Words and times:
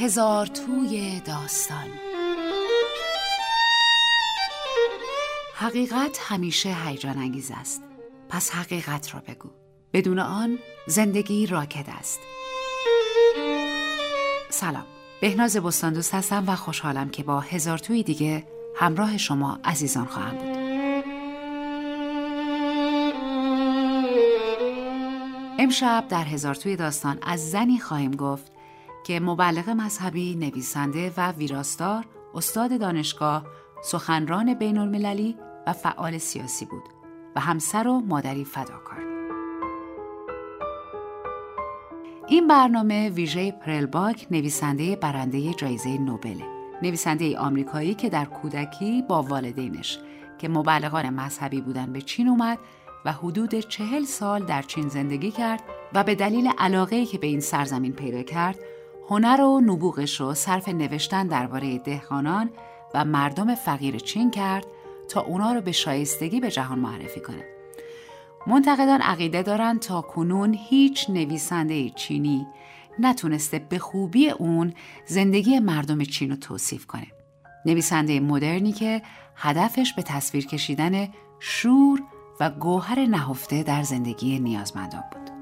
هزار 0.00 0.46
توی 0.46 1.20
داستان. 1.20 1.88
حقیقت 5.54 6.18
همیشه 6.20 6.76
هیجان 6.84 7.18
انگیز 7.18 7.50
است. 7.54 7.82
پس 8.28 8.50
حقیقت 8.50 9.14
را 9.14 9.22
بگو. 9.28 9.48
بدون 9.92 10.18
آن 10.18 10.58
زندگی 10.86 11.46
راکد 11.46 11.86
است. 11.98 12.20
سلام. 14.50 14.84
بهناز 15.20 15.56
بستان 15.56 15.92
دوست 15.92 16.14
هستم 16.14 16.44
و 16.46 16.56
خوشحالم 16.56 17.08
که 17.08 17.22
با 17.22 17.40
هزار 17.40 17.78
توی 17.78 18.02
دیگه 18.02 18.46
همراه 18.76 19.18
شما 19.18 19.58
عزیزان 19.64 20.06
خواهم 20.06 20.36
بود. 20.36 20.60
امشب 25.58 26.04
در 26.08 26.24
هزار 26.24 26.54
توی 26.54 26.76
داستان 26.76 27.18
از 27.22 27.50
زنی 27.50 27.78
خواهیم 27.78 28.10
گفت 28.10 28.59
که 29.04 29.20
مبلغ 29.20 29.70
مذهبی، 29.70 30.34
نویسنده 30.34 31.12
و 31.16 31.32
ویراستار، 31.32 32.04
استاد 32.34 32.80
دانشگاه، 32.80 33.46
سخنران 33.82 34.54
بین 34.54 34.78
المللی 34.78 35.36
و 35.66 35.72
فعال 35.72 36.18
سیاسی 36.18 36.64
بود 36.64 36.82
و 37.36 37.40
همسر 37.40 37.88
و 37.88 38.00
مادری 38.00 38.44
فداکار. 38.44 39.10
این 42.28 42.48
برنامه 42.48 43.08
ویژه 43.08 43.52
پرلباک 43.52 44.26
نویسنده 44.30 44.96
برنده 44.96 45.54
جایزه 45.54 45.98
نوبله 45.98 46.44
نویسنده 46.82 47.38
آمریکایی 47.38 47.94
که 47.94 48.08
در 48.08 48.24
کودکی 48.24 49.02
با 49.02 49.22
والدینش 49.22 49.98
که 50.38 50.48
مبلغان 50.48 51.10
مذهبی 51.10 51.60
بودن 51.60 51.92
به 51.92 52.00
چین 52.00 52.28
اومد 52.28 52.58
و 53.04 53.12
حدود 53.12 53.54
چهل 53.54 54.04
سال 54.04 54.44
در 54.44 54.62
چین 54.62 54.88
زندگی 54.88 55.30
کرد 55.30 55.62
و 55.94 56.04
به 56.04 56.14
دلیل 56.14 56.50
علاقه 56.58 57.06
که 57.06 57.18
به 57.18 57.26
این 57.26 57.40
سرزمین 57.40 57.92
پیدا 57.92 58.22
کرد 58.22 58.58
هنر 59.10 59.40
و 59.40 59.60
نبوغش 59.60 60.20
رو 60.20 60.34
صرف 60.34 60.68
نوشتن 60.68 61.26
درباره 61.26 61.78
دهقانان 61.78 62.50
و 62.94 63.04
مردم 63.04 63.54
فقیر 63.54 63.98
چین 63.98 64.30
کرد 64.30 64.66
تا 65.08 65.20
اونا 65.20 65.52
رو 65.52 65.60
به 65.60 65.72
شایستگی 65.72 66.40
به 66.40 66.50
جهان 66.50 66.78
معرفی 66.78 67.20
کنه. 67.20 67.44
منتقدان 68.46 69.00
عقیده 69.00 69.42
دارند 69.42 69.80
تا 69.80 70.00
کنون 70.00 70.54
هیچ 70.54 71.10
نویسنده 71.10 71.90
چینی 71.90 72.46
نتونسته 72.98 73.58
به 73.58 73.78
خوبی 73.78 74.30
اون 74.30 74.74
زندگی 75.06 75.58
مردم 75.58 76.04
چین 76.04 76.30
رو 76.30 76.36
توصیف 76.36 76.86
کنه. 76.86 77.06
نویسنده 77.66 78.20
مدرنی 78.20 78.72
که 78.72 79.02
هدفش 79.36 79.92
به 79.92 80.02
تصویر 80.02 80.46
کشیدن 80.46 81.08
شور 81.40 82.02
و 82.40 82.50
گوهر 82.50 83.06
نهفته 83.06 83.62
در 83.62 83.82
زندگی 83.82 84.38
نیازمندان 84.38 85.04
بود. 85.12 85.39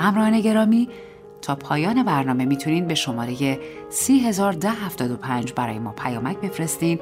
همراهان 0.00 0.40
گرامی 0.40 0.88
تا 1.42 1.54
پایان 1.54 2.02
برنامه 2.02 2.44
می‌تونین 2.44 2.86
به 2.86 2.94
شماره 2.94 3.58
301075 3.90 5.52
برای 5.52 5.78
ما 5.78 5.92
پیامک 5.92 6.40
بفرستین 6.40 6.98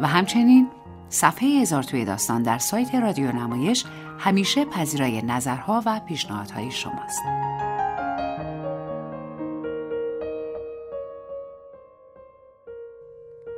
و 0.00 0.06
همچنین 0.06 0.68
صفحه 1.08 1.48
هزار 1.48 1.82
توی 1.82 2.04
داستان 2.04 2.42
در 2.42 2.58
سایت 2.58 2.94
رادیو 2.94 3.32
نمایش 3.32 3.84
همیشه 4.18 4.64
پذیرای 4.64 5.22
نظرها 5.22 5.82
و 5.86 6.00
پیشنهادهای 6.08 6.70
شماست. 6.70 7.22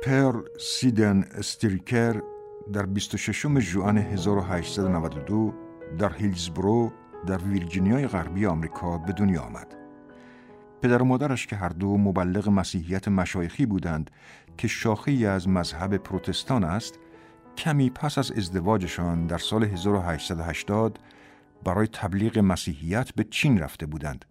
پرل 0.03 0.41
سیدن 0.59 1.23
استریکر 1.37 2.21
در 2.73 2.85
26 2.85 3.59
ژوئن 3.59 3.97
1892 3.97 5.53
در 5.97 6.13
هیلزبرو 6.13 6.91
در 7.27 7.37
ویرجینیای 7.37 8.07
غربی 8.07 8.45
آمریکا 8.45 8.97
به 8.97 9.13
دنیا 9.13 9.41
آمد. 9.41 9.75
پدر 10.81 11.01
و 11.01 11.05
مادرش 11.05 11.47
که 11.47 11.55
هر 11.55 11.69
دو 11.69 11.97
مبلغ 11.97 12.49
مسیحیت 12.49 13.07
مشایخی 13.07 13.65
بودند 13.65 14.11
که 14.57 14.67
شاخه 14.67 15.11
از 15.11 15.49
مذهب 15.49 15.97
پروتستان 15.97 16.63
است، 16.63 16.99
کمی 17.57 17.89
پس 17.89 18.17
از 18.17 18.31
ازدواجشان 18.31 19.27
در 19.27 19.37
سال 19.37 19.63
1880 19.63 20.99
برای 21.63 21.87
تبلیغ 21.87 22.39
مسیحیت 22.39 23.11
به 23.15 23.23
چین 23.23 23.59
رفته 23.59 23.85
بودند. 23.85 24.25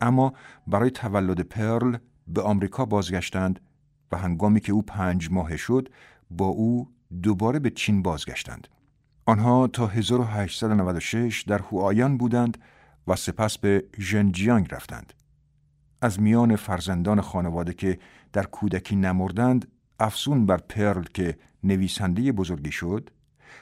اما 0.00 0.32
برای 0.66 0.90
تولد 0.90 1.40
پرل 1.40 1.96
به 2.28 2.42
آمریکا 2.42 2.86
bozgashand 2.86 3.58
و 4.12 4.16
هنگامی 4.16 4.60
که 4.60 4.72
او 4.72 4.82
پنج 4.82 5.30
ماه 5.30 5.56
شد 5.56 5.88
با 6.30 6.46
او 6.46 6.88
دوباره 7.22 7.58
به 7.58 7.70
چین 7.70 8.02
بازگشتند. 8.02 8.68
آنها 9.28 9.66
تا 9.66 9.86
1896 9.86 11.42
در 11.42 11.58
هوآیان 11.58 12.16
بودند 12.16 12.58
و 13.06 13.16
سپس 13.16 13.58
به 13.58 13.84
ژنجیانگ 13.98 14.74
رفتند. 14.74 15.12
از 16.02 16.20
میان 16.20 16.56
فرزندان 16.56 17.20
خانواده 17.20 17.72
که 17.72 17.98
در 18.32 18.42
کودکی 18.42 18.96
نمردند 18.96 19.68
افسون 20.00 20.46
بر 20.46 20.56
پرل 20.56 21.02
که 21.02 21.38
نویسنده 21.64 22.32
بزرگی 22.32 22.72
شد 22.72 23.10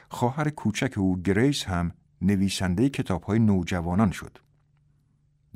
خواهر 0.09 0.49
کوچک 0.49 0.97
او 0.97 1.21
گریس 1.21 1.63
هم 1.63 1.91
نویسنده 2.21 2.91
های 3.27 3.39
نوجوانان 3.39 4.11
شد 4.11 4.37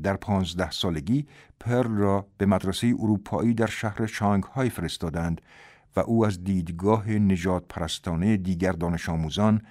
در 0.03 0.15
پانزده 0.15 0.71
سالگی 0.71 1.27
پرل 1.59 1.95
را 1.95 2.27
به 2.37 2.45
مدرسه 2.45 2.87
اروپایی 2.99 3.53
در 3.53 3.67
شهر 3.67 4.05
شانگهای 4.05 4.69
فرستادند 4.69 5.41
و 5.95 5.99
او 5.99 6.25
از 6.25 6.43
دیدگاه 6.43 7.09
نجات 7.09 7.63
پرستانه 7.69 8.37
دیگر 8.37 8.71
دانش 8.71 9.09
آموزان 9.09 9.61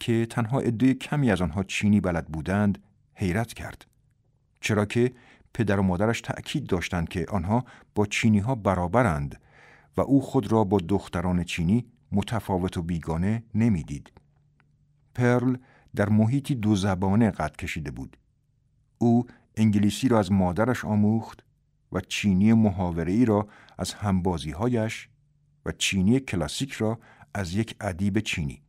که 0.00 0.26
تنها 0.30 0.60
عده 0.60 0.94
کمی 0.94 1.30
از 1.30 1.42
آنها 1.42 1.62
چینی 1.62 2.00
بلد 2.00 2.26
بودند 2.26 2.78
حیرت 3.14 3.54
کرد 3.54 3.86
چرا 4.60 4.84
که 4.84 5.12
پدر 5.54 5.80
و 5.80 5.82
مادرش 5.82 6.20
تأکید 6.20 6.66
داشتند 6.66 7.08
که 7.08 7.26
آنها 7.28 7.64
با 7.94 8.06
چینی 8.06 8.38
ها 8.38 8.54
برابرند 8.54 9.40
و 9.96 10.00
او 10.00 10.22
خود 10.22 10.52
را 10.52 10.64
با 10.64 10.78
دختران 10.88 11.44
چینی 11.44 11.86
متفاوت 12.12 12.76
و 12.76 12.82
بیگانه 12.82 13.42
نمی‌دید. 13.54 14.12
پرل 15.14 15.56
در 15.96 16.08
محیطی 16.08 16.54
دو 16.54 16.76
زبانه 16.76 17.30
قد 17.30 17.56
کشیده 17.56 17.90
بود. 17.90 18.16
او 18.98 19.26
انگلیسی 19.56 20.08
را 20.08 20.18
از 20.18 20.32
مادرش 20.32 20.84
آموخت 20.84 21.44
و 21.92 22.00
چینی 22.00 22.52
محاوره 22.52 23.24
را 23.24 23.48
از 23.78 23.94
همبازیهایش 23.94 25.08
و 25.66 25.72
چینی 25.72 26.20
کلاسیک 26.20 26.72
را 26.72 26.98
از 27.34 27.54
یک 27.54 27.76
ادیب 27.80 28.20
چینی. 28.20 28.62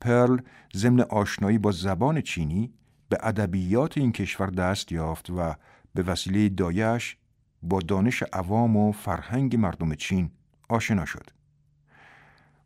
پرل 0.00 0.40
ضمن 0.76 1.00
آشنایی 1.00 1.58
با 1.58 1.72
زبان 1.72 2.20
چینی 2.20 2.72
به 3.08 3.18
ادبیات 3.20 3.98
این 3.98 4.12
کشور 4.12 4.46
دست 4.46 4.92
یافت 4.92 5.30
و 5.30 5.54
به 5.94 6.02
وسیله 6.02 6.48
دایش 6.48 7.16
با 7.62 7.80
دانش 7.80 8.22
عوام 8.32 8.76
و 8.76 8.92
فرهنگ 8.92 9.56
مردم 9.56 9.94
چین 9.94 10.30
آشنا 10.68 11.04
شد. 11.04 11.30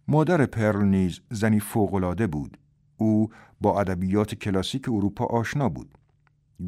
مادر 0.08 0.46
پرل 0.46 0.84
نیز 0.84 1.20
زنی 1.30 1.60
فوقالعاده 1.60 2.26
بود. 2.26 2.58
او 2.96 3.30
با 3.60 3.80
ادبیات 3.80 4.34
کلاسیک 4.34 4.88
اروپا 4.88 5.24
آشنا 5.24 5.68
بود. 5.68 5.98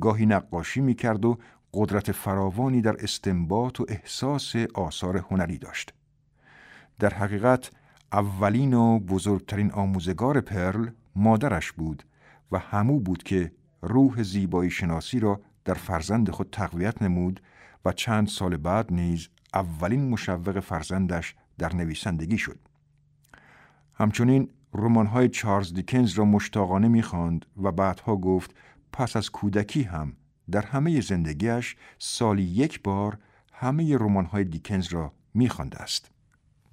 گاهی 0.00 0.26
نقاشی 0.26 0.80
می 0.80 0.94
کرد 0.94 1.24
و 1.24 1.38
قدرت 1.74 2.12
فراوانی 2.12 2.80
در 2.80 2.96
استنباط 2.98 3.80
و 3.80 3.86
احساس 3.88 4.56
آثار 4.74 5.16
هنری 5.16 5.58
داشت. 5.58 5.94
در 6.98 7.14
حقیقت 7.14 7.70
اولین 8.12 8.74
و 8.74 8.98
بزرگترین 8.98 9.72
آموزگار 9.72 10.40
پرل 10.40 10.90
مادرش 11.16 11.72
بود 11.72 12.02
و 12.52 12.58
همو 12.58 13.00
بود 13.00 13.22
که 13.22 13.52
روح 13.82 14.22
زیبایی 14.22 14.70
شناسی 14.70 15.20
را 15.20 15.40
در 15.64 15.74
فرزند 15.74 16.30
خود 16.30 16.48
تقویت 16.52 17.02
نمود 17.02 17.40
و 17.84 17.92
چند 17.92 18.28
سال 18.28 18.56
بعد 18.56 18.92
نیز 18.92 19.28
اولین 19.54 20.08
مشوق 20.10 20.60
فرزندش 20.60 21.34
در 21.58 21.74
نویسندگی 21.74 22.38
شد. 22.38 22.58
همچنین 23.94 24.48
رمان‌های 24.74 25.28
چارلز 25.28 25.74
دیکنز 25.74 26.12
را 26.12 26.24
مشتاقانه 26.24 26.88
می‌خواند 26.88 27.46
و 27.62 27.72
بعدها 27.72 28.16
گفت 28.16 28.54
پس 28.92 29.16
از 29.16 29.30
کودکی 29.30 29.82
هم 29.82 30.12
در 30.50 30.62
همه 30.62 31.00
زندگیش 31.00 31.76
سالی 31.98 32.42
یک 32.42 32.82
بار 32.82 33.18
همه 33.52 33.96
رمان‌های 33.96 34.44
دیکنز 34.44 34.86
را 34.92 35.12
می‌خوانده 35.34 35.82
است. 35.82 36.10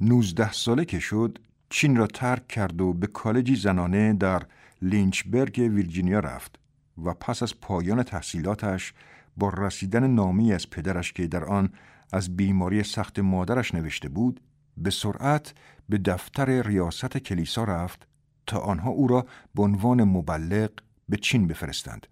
19 0.04 0.52
ساله 0.52 0.86
که 0.86 1.00
شد 1.00 1.38
چین 1.70 1.96
را 1.96 2.08
ترک 2.08 2.48
کرد 2.48 2.82
و 2.82 2.94
به 2.94 3.08
کالجی 3.08 3.56
زنانه 3.56 4.14
در 4.14 4.44
لینچبرگ 4.82 5.58
ویرجینیا 5.58 6.20
رفت 6.20 6.60
و 7.04 7.14
پس 7.14 7.44
از 7.44 7.60
پایان 7.60 8.04
تحصیلاتش 8.04 8.94
با 9.38 9.50
رسیدن 9.50 10.08
نامی 10.08 10.54
از 10.54 10.70
پدرش 10.70 11.14
که 11.14 11.28
در 11.28 11.44
آن 11.44 11.70
از 12.14 12.38
بیماری 12.38 12.84
سخت 12.84 13.20
مادرش 13.20 13.76
نوشته 13.76 14.10
بود 14.10 14.42
به 14.78 14.90
سرعت 14.90 15.54
به 15.90 15.98
دفتر 15.98 16.62
ریاست 16.62 17.18
کلیسا 17.18 17.64
رفت 17.64 18.08
تا 18.48 18.60
آنها 18.60 18.90
او 18.90 19.08
را 19.08 19.26
به 19.56 19.64
عنوان 19.64 20.04
مبلغ 20.04 20.70
به 21.10 21.18
چین 21.18 21.48
بفرستند. 21.48 22.08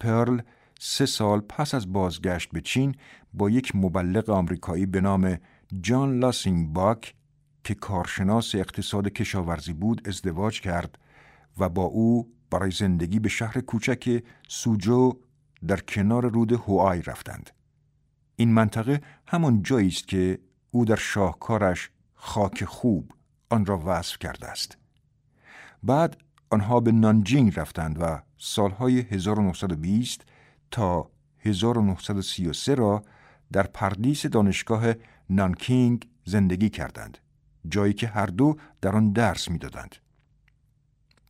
پرل 0.00 0.40
سه 0.80 1.06
سال 1.06 1.40
پس 1.40 1.74
از 1.74 1.92
بازگشت 1.92 2.50
به 2.50 2.60
چین 2.60 2.94
با 3.34 3.50
یک 3.50 3.76
مبلغ 3.76 4.30
آمریکایی 4.30 4.86
به 4.86 5.00
نام 5.00 5.38
جان 5.80 6.18
لاسینگ 6.18 6.72
باک 6.72 7.14
که 7.64 7.74
کارشناس 7.74 8.54
اقتصاد 8.54 9.08
کشاورزی 9.08 9.72
بود 9.72 10.08
ازدواج 10.08 10.60
کرد 10.60 10.98
و 11.58 11.68
با 11.68 11.82
او 11.82 12.32
برای 12.50 12.70
زندگی 12.70 13.18
به 13.18 13.28
شهر 13.28 13.60
کوچک 13.60 14.22
سوجو 14.48 15.12
در 15.66 15.80
کنار 15.80 16.30
رود 16.30 16.52
هوای 16.52 17.02
رفتند. 17.02 17.50
این 18.36 18.52
منطقه 18.52 19.00
همان 19.26 19.62
جایی 19.62 19.88
است 19.88 20.08
که 20.08 20.38
او 20.70 20.84
در 20.84 20.96
شاهکارش 20.96 21.90
خاک 22.14 22.64
خوب 22.64 23.12
آن 23.50 23.66
را 23.66 23.82
وصف 23.86 24.18
کرده 24.18 24.48
است. 24.48 24.78
بعد 25.82 26.16
آنها 26.50 26.80
به 26.80 26.92
نانجینگ 26.92 27.60
رفتند 27.60 27.96
و 28.00 28.22
سالهای 28.38 29.00
1920 29.00 30.24
تا 30.70 31.10
1933 31.38 32.74
را 32.74 33.04
در 33.52 33.62
پردیس 33.62 34.26
دانشگاه 34.26 34.94
نانکینگ 35.30 36.08
زندگی 36.24 36.70
کردند 36.70 37.18
جایی 37.68 37.92
که 37.92 38.06
هر 38.06 38.26
دو 38.26 38.56
در 38.80 38.96
آن 38.96 39.12
درس 39.12 39.48
می‌دادند. 39.48 39.96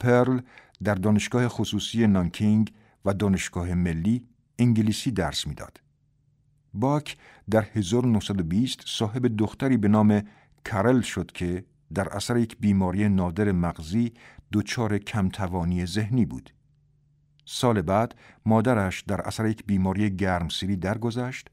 پرل 0.01 0.41
در 0.85 0.95
دانشگاه 0.95 1.49
خصوصی 1.49 2.07
نانکینگ 2.07 2.73
و 3.05 3.15
دانشگاه 3.15 3.75
ملی 3.75 4.29
انگلیسی 4.59 5.11
درس 5.11 5.47
می‌داد. 5.47 5.81
باک 6.75 7.17
در 7.51 7.67
1920 7.75 8.81
صاحب 8.87 9.37
دختری 9.37 9.77
به 9.77 9.89
نام 9.89 10.23
کارل 10.65 11.01
شد 11.01 11.33
که 11.33 11.65
در 11.95 12.09
اثر 12.09 12.37
یک 12.37 12.57
بیماری 12.59 13.09
نادر 13.09 13.53
مغزی 13.53 14.13
دچار 14.53 14.99
کمتوانی 14.99 15.87
ذهنی 15.87 16.27
بود. 16.27 16.51
سال 17.45 17.83
بعد 17.83 18.15
مادرش 18.47 19.01
در 19.03 19.21
اثر 19.21 19.47
یک 19.47 19.65
بیماری 19.67 20.17
گرمسیری 20.17 20.77
درگذشت 20.77 21.51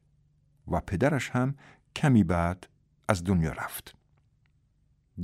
و 0.67 0.79
پدرش 0.79 1.29
هم 1.29 1.55
کمی 1.95 2.23
بعد 2.23 2.67
از 3.07 3.23
دنیا 3.23 3.51
رفت. 3.51 3.95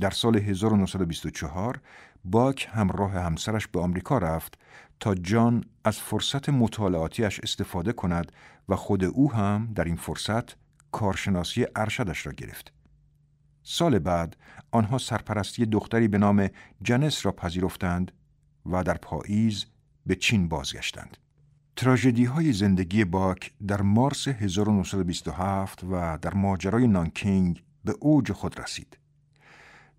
در 0.00 0.10
سال 0.10 0.36
1924 0.36 1.80
باک 2.24 2.68
همراه 2.72 3.12
همسرش 3.12 3.66
به 3.66 3.80
آمریکا 3.80 4.18
رفت 4.18 4.58
تا 5.00 5.14
جان 5.14 5.64
از 5.84 5.98
فرصت 5.98 6.48
مطالعاتیش 6.48 7.40
استفاده 7.40 7.92
کند 7.92 8.32
و 8.68 8.76
خود 8.76 9.04
او 9.04 9.32
هم 9.32 9.72
در 9.74 9.84
این 9.84 9.96
فرصت 9.96 10.56
کارشناسی 10.92 11.66
ارشدش 11.76 12.26
را 12.26 12.32
گرفت. 12.32 12.72
سال 13.62 13.98
بعد 13.98 14.36
آنها 14.70 14.98
سرپرستی 14.98 15.66
دختری 15.66 16.08
به 16.08 16.18
نام 16.18 16.48
جنس 16.82 17.26
را 17.26 17.32
پذیرفتند 17.32 18.12
و 18.66 18.84
در 18.84 18.96
پاییز 18.96 19.66
به 20.06 20.14
چین 20.14 20.48
بازگشتند. 20.48 21.16
تراژدی 21.78 22.24
های 22.24 22.52
زندگی 22.52 23.04
باک 23.04 23.52
در 23.66 23.82
مارس 23.82 24.28
1927 24.28 25.84
و 25.84 26.18
در 26.22 26.34
ماجرای 26.34 26.86
نانکینگ 26.86 27.62
به 27.84 27.94
اوج 28.00 28.32
خود 28.32 28.60
رسید. 28.60 28.98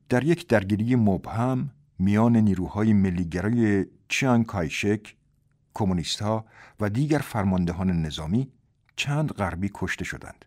در 0.09 0.23
یک 0.23 0.47
درگیری 0.47 0.95
مبهم 0.95 1.69
میان 1.99 2.37
نیروهای 2.37 2.93
ملیگرای 2.93 3.85
چیان 4.07 4.43
کایشک، 4.43 5.15
کمونیست 5.73 6.21
ها 6.21 6.45
و 6.79 6.89
دیگر 6.89 7.19
فرماندهان 7.19 8.01
نظامی 8.01 8.51
چند 8.95 9.31
غربی 9.31 9.71
کشته 9.73 10.05
شدند. 10.05 10.45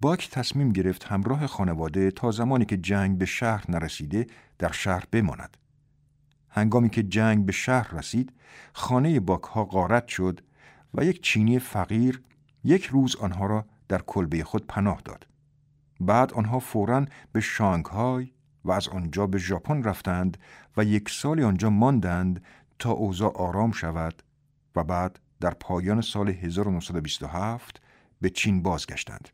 باک 0.00 0.30
تصمیم 0.30 0.72
گرفت 0.72 1.04
همراه 1.04 1.46
خانواده 1.46 2.10
تا 2.10 2.30
زمانی 2.30 2.64
که 2.64 2.76
جنگ 2.76 3.18
به 3.18 3.26
شهر 3.26 3.64
نرسیده 3.70 4.26
در 4.58 4.72
شهر 4.72 5.04
بماند. 5.12 5.56
هنگامی 6.58 6.90
که 6.90 7.02
جنگ 7.02 7.46
به 7.46 7.52
شهر 7.52 7.94
رسید، 7.94 8.32
خانه 8.72 9.20
باک 9.20 9.42
ها 9.42 9.64
غارت 9.64 10.08
شد 10.08 10.40
و 10.94 11.04
یک 11.04 11.22
چینی 11.22 11.58
فقیر 11.58 12.22
یک 12.64 12.84
روز 12.84 13.16
آنها 13.16 13.46
را 13.46 13.64
در 13.88 14.02
کلبه 14.02 14.44
خود 14.44 14.66
پناه 14.66 15.00
داد. 15.04 15.26
بعد 16.00 16.32
آنها 16.32 16.58
فوراً 16.58 17.04
به 17.32 17.40
شانگهای 17.40 18.32
و 18.64 18.72
از 18.72 18.88
آنجا 18.88 19.26
به 19.26 19.38
ژاپن 19.38 19.82
رفتند 19.82 20.36
و 20.76 20.84
یک 20.84 21.10
سال 21.10 21.42
آنجا 21.42 21.70
ماندند 21.70 22.44
تا 22.78 22.90
اوضاع 22.90 23.32
آرام 23.36 23.72
شود 23.72 24.22
و 24.76 24.84
بعد 24.84 25.18
در 25.40 25.50
پایان 25.50 26.00
سال 26.00 26.28
1927 26.28 27.80
به 28.20 28.30
چین 28.30 28.62
بازگشتند. 28.62 29.28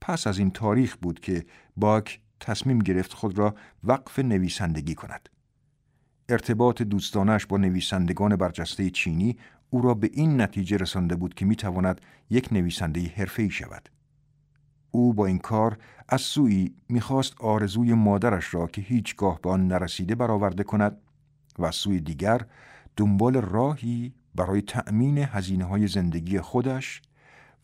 پس 0.00 0.26
از 0.26 0.38
این 0.38 0.50
تاریخ 0.50 0.96
بود 0.96 1.20
که 1.20 1.46
باک 1.76 2.20
تصمیم 2.40 2.78
گرفت 2.78 3.12
خود 3.12 3.38
را 3.38 3.54
وقف 3.84 4.18
نویسندگی 4.18 4.94
کند. 4.94 5.28
ارتباط 6.32 6.82
دوستانش 6.82 7.46
با 7.46 7.56
نویسندگان 7.56 8.36
برجسته 8.36 8.90
چینی 8.90 9.36
او 9.70 9.82
را 9.82 9.94
به 9.94 10.10
این 10.12 10.40
نتیجه 10.40 10.76
رسانده 10.76 11.16
بود 11.16 11.34
که 11.34 11.44
می‌تواند 11.44 12.00
یک 12.30 12.52
نویسنده 12.52 13.00
حرفه‌ای 13.00 13.50
شود. 13.50 13.88
او 14.90 15.14
با 15.14 15.26
این 15.26 15.38
کار 15.38 15.78
از 16.08 16.20
سوی 16.20 16.74
می‌خواست 16.88 17.34
آرزوی 17.40 17.94
مادرش 17.94 18.54
را 18.54 18.66
که 18.66 18.82
هیچگاه 18.82 19.40
به 19.40 19.50
آن 19.50 19.68
نرسیده 19.68 20.14
برآورده 20.14 20.62
کند 20.62 20.96
و 21.58 21.64
از 21.64 21.74
سوی 21.74 22.00
دیگر 22.00 22.40
دنبال 22.96 23.36
راهی 23.36 24.14
برای 24.34 24.62
تأمین 24.62 25.18
هزینه 25.18 25.64
های 25.64 25.86
زندگی 25.86 26.40
خودش 26.40 27.02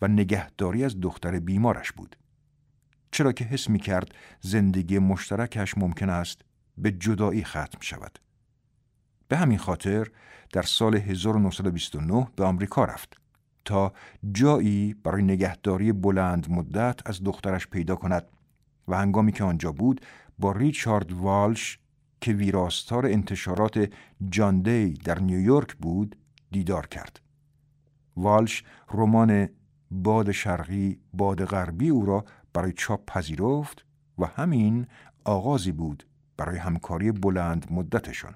و 0.02 0.08
نگهداری 0.08 0.84
از 0.84 1.00
دختر 1.00 1.38
بیمارش 1.38 1.92
بود. 1.92 2.16
چرا 3.10 3.32
که 3.32 3.44
حس 3.44 3.70
می 3.70 3.78
کرد 3.78 4.14
زندگی 4.40 4.98
مشترکش 4.98 5.78
ممکن 5.78 6.10
است 6.10 6.42
به 6.78 6.90
جدایی 6.90 7.44
ختم 7.44 7.78
شود. 7.80 8.18
به 9.28 9.36
همین 9.36 9.58
خاطر 9.58 10.06
در 10.52 10.62
سال 10.62 10.96
1929 10.96 12.28
به 12.36 12.44
آمریکا 12.44 12.84
رفت 12.84 13.16
تا 13.64 13.92
جایی 14.32 14.94
برای 14.94 15.22
نگهداری 15.22 15.92
بلند 15.92 16.50
مدت 16.50 17.00
از 17.06 17.24
دخترش 17.24 17.66
پیدا 17.66 17.96
کند 17.96 18.26
و 18.88 18.96
هنگامی 18.96 19.32
که 19.32 19.44
آنجا 19.44 19.72
بود 19.72 20.00
با 20.38 20.52
ریچارد 20.52 21.12
والش 21.12 21.78
که 22.20 22.32
ویراستار 22.32 23.06
انتشارات 23.06 23.90
جان 24.30 24.62
دی 24.62 24.92
در 24.92 25.18
نیویورک 25.18 25.76
بود 25.76 26.16
دیدار 26.50 26.86
کرد. 26.86 27.20
والش 28.16 28.64
رمان 28.94 29.48
باد 29.90 30.32
شرقی 30.32 31.00
باد 31.12 31.44
غربی 31.44 31.88
او 31.88 32.06
را 32.06 32.24
برای 32.52 32.72
چاپ 32.72 33.04
پذیرفت 33.06 33.84
و 34.18 34.26
همین 34.26 34.86
آغازی 35.24 35.72
بود 35.72 36.06
برای 36.36 36.58
همکاری 36.58 37.12
بلند 37.12 37.66
مدتشان. 37.70 38.34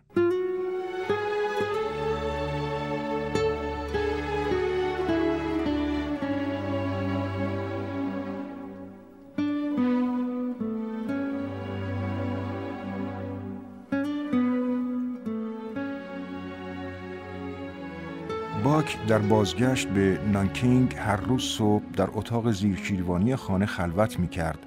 در 19.09 19.19
بازگشت 19.19 19.89
به 19.89 20.21
نانکینگ 20.33 20.95
هر 20.95 21.17
روز 21.17 21.43
صبح 21.43 21.85
در 21.97 22.09
اتاق 22.13 22.53
زیرشیروانی 22.53 23.37
خانه 23.37 23.67
خلوت 23.67 24.19
می 24.19 24.29
کرد 24.29 24.59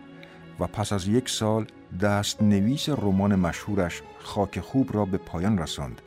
و 0.59 0.67
پس 0.67 0.93
از 0.93 1.07
یک 1.07 1.29
سال 1.29 1.65
دست 2.01 2.41
نویس 2.41 2.89
رمان 2.89 3.35
مشهورش 3.35 4.01
خاک 4.19 4.59
خوب 4.59 4.93
را 4.93 5.05
به 5.05 5.17
پایان 5.17 5.57
رساند 5.57 6.01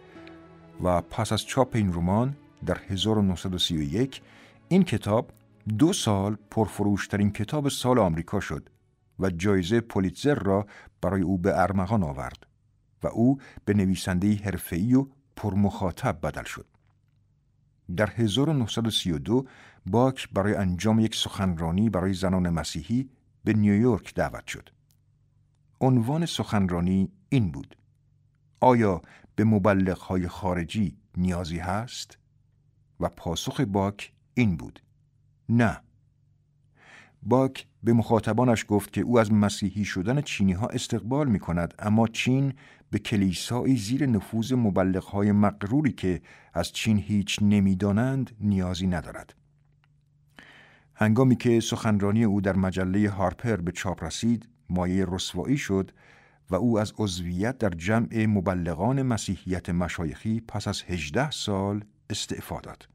و 0.82 1.00
پس 1.00 1.32
از 1.32 1.46
چاپ 1.46 1.76
این 1.76 1.92
رمان 1.92 2.36
در 2.66 2.78
1931 2.88 4.22
این 4.68 4.82
کتاب 4.82 5.30
دو 5.78 5.92
سال 5.92 6.36
پرفروشترین 6.50 7.32
کتاب 7.32 7.68
سال 7.68 7.98
آمریکا 7.98 8.40
شد 8.40 8.68
و 9.20 9.30
جایزه 9.30 9.80
پولیتزر 9.80 10.34
را 10.34 10.66
برای 11.00 11.22
او 11.22 11.38
به 11.38 11.62
ارمغان 11.62 12.02
آورد 12.02 12.46
و 13.02 13.06
او 13.06 13.38
به 13.64 13.74
نویسنده 13.74 14.34
حرفه‌ای 14.34 14.94
و 14.94 15.06
پرمخاطب 15.36 16.18
بدل 16.22 16.44
شد. 16.44 16.66
در 17.96 18.10
1932 18.10 19.46
باک 19.86 20.28
برای 20.32 20.54
انجام 20.54 21.00
یک 21.00 21.14
سخنرانی 21.14 21.90
برای 21.90 22.12
زنان 22.12 22.48
مسیحی 22.50 23.10
به 23.44 23.52
نیویورک 23.52 24.14
دعوت 24.14 24.46
شد. 24.46 24.70
عنوان 25.80 26.26
سخنرانی 26.26 27.12
این 27.28 27.50
بود: 27.50 27.76
آیا 28.60 29.02
به 29.34 29.44
مبلغهای 29.44 30.28
خارجی 30.28 30.96
نیازی 31.16 31.58
هست؟ 31.58 32.18
و 33.00 33.08
پاسخ 33.08 33.60
باک 33.60 34.12
این 34.34 34.56
بود: 34.56 34.80
نه. 35.48 35.80
باک 37.22 37.66
به 37.82 37.92
مخاطبانش 37.92 38.64
گفت 38.68 38.92
که 38.92 39.00
او 39.00 39.18
از 39.18 39.32
مسیحی 39.32 39.84
شدن 39.84 40.20
چینی 40.20 40.52
ها 40.52 40.66
استقبال 40.66 41.28
می 41.28 41.38
کند 41.38 41.74
اما 41.78 42.06
چین 42.08 42.52
به 42.90 42.98
کلیسایی 42.98 43.76
زیر 43.76 44.06
نفوذ 44.06 44.52
های 45.12 45.32
مقروری 45.32 45.92
که 45.92 46.20
از 46.54 46.72
چین 46.72 46.98
هیچ 46.98 47.38
نمی‌دانند 47.42 48.30
نیازی 48.40 48.86
ندارد. 48.86 49.34
هنگامی 50.94 51.36
که 51.36 51.60
سخنرانی 51.60 52.24
او 52.24 52.40
در 52.40 52.56
مجله 52.56 53.10
هارپر 53.10 53.56
به 53.56 53.72
چاپ 53.72 54.04
رسید، 54.04 54.48
مایه 54.70 55.06
رسوایی 55.08 55.56
شد 55.56 55.90
و 56.50 56.54
او 56.54 56.78
از 56.78 56.92
عضویت 56.98 57.58
در 57.58 57.70
جمع 57.70 58.26
مبلغان 58.26 59.02
مسیحیت 59.02 59.70
مشایخی 59.70 60.40
پس 60.40 60.68
از 60.68 60.82
18 60.82 61.30
سال 61.30 61.84
استعفا 62.10 62.60
داد. 62.60 62.88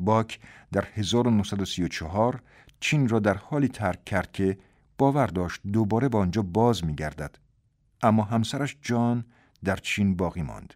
باک 0.00 0.40
در 0.72 0.84
1934 0.94 2.42
چین 2.80 3.08
را 3.08 3.18
در 3.18 3.36
حالی 3.36 3.68
ترک 3.68 4.04
کرد 4.04 4.32
که 4.32 4.58
باور 4.98 5.26
داشت 5.26 5.60
دوباره 5.72 6.08
با 6.08 6.18
آنجا 6.18 6.42
باز 6.42 6.84
می 6.84 6.94
گردد. 6.94 7.38
اما 8.02 8.22
همسرش 8.22 8.76
جان 8.82 9.24
در 9.64 9.76
چین 9.76 10.16
باقی 10.16 10.42
ماند. 10.42 10.74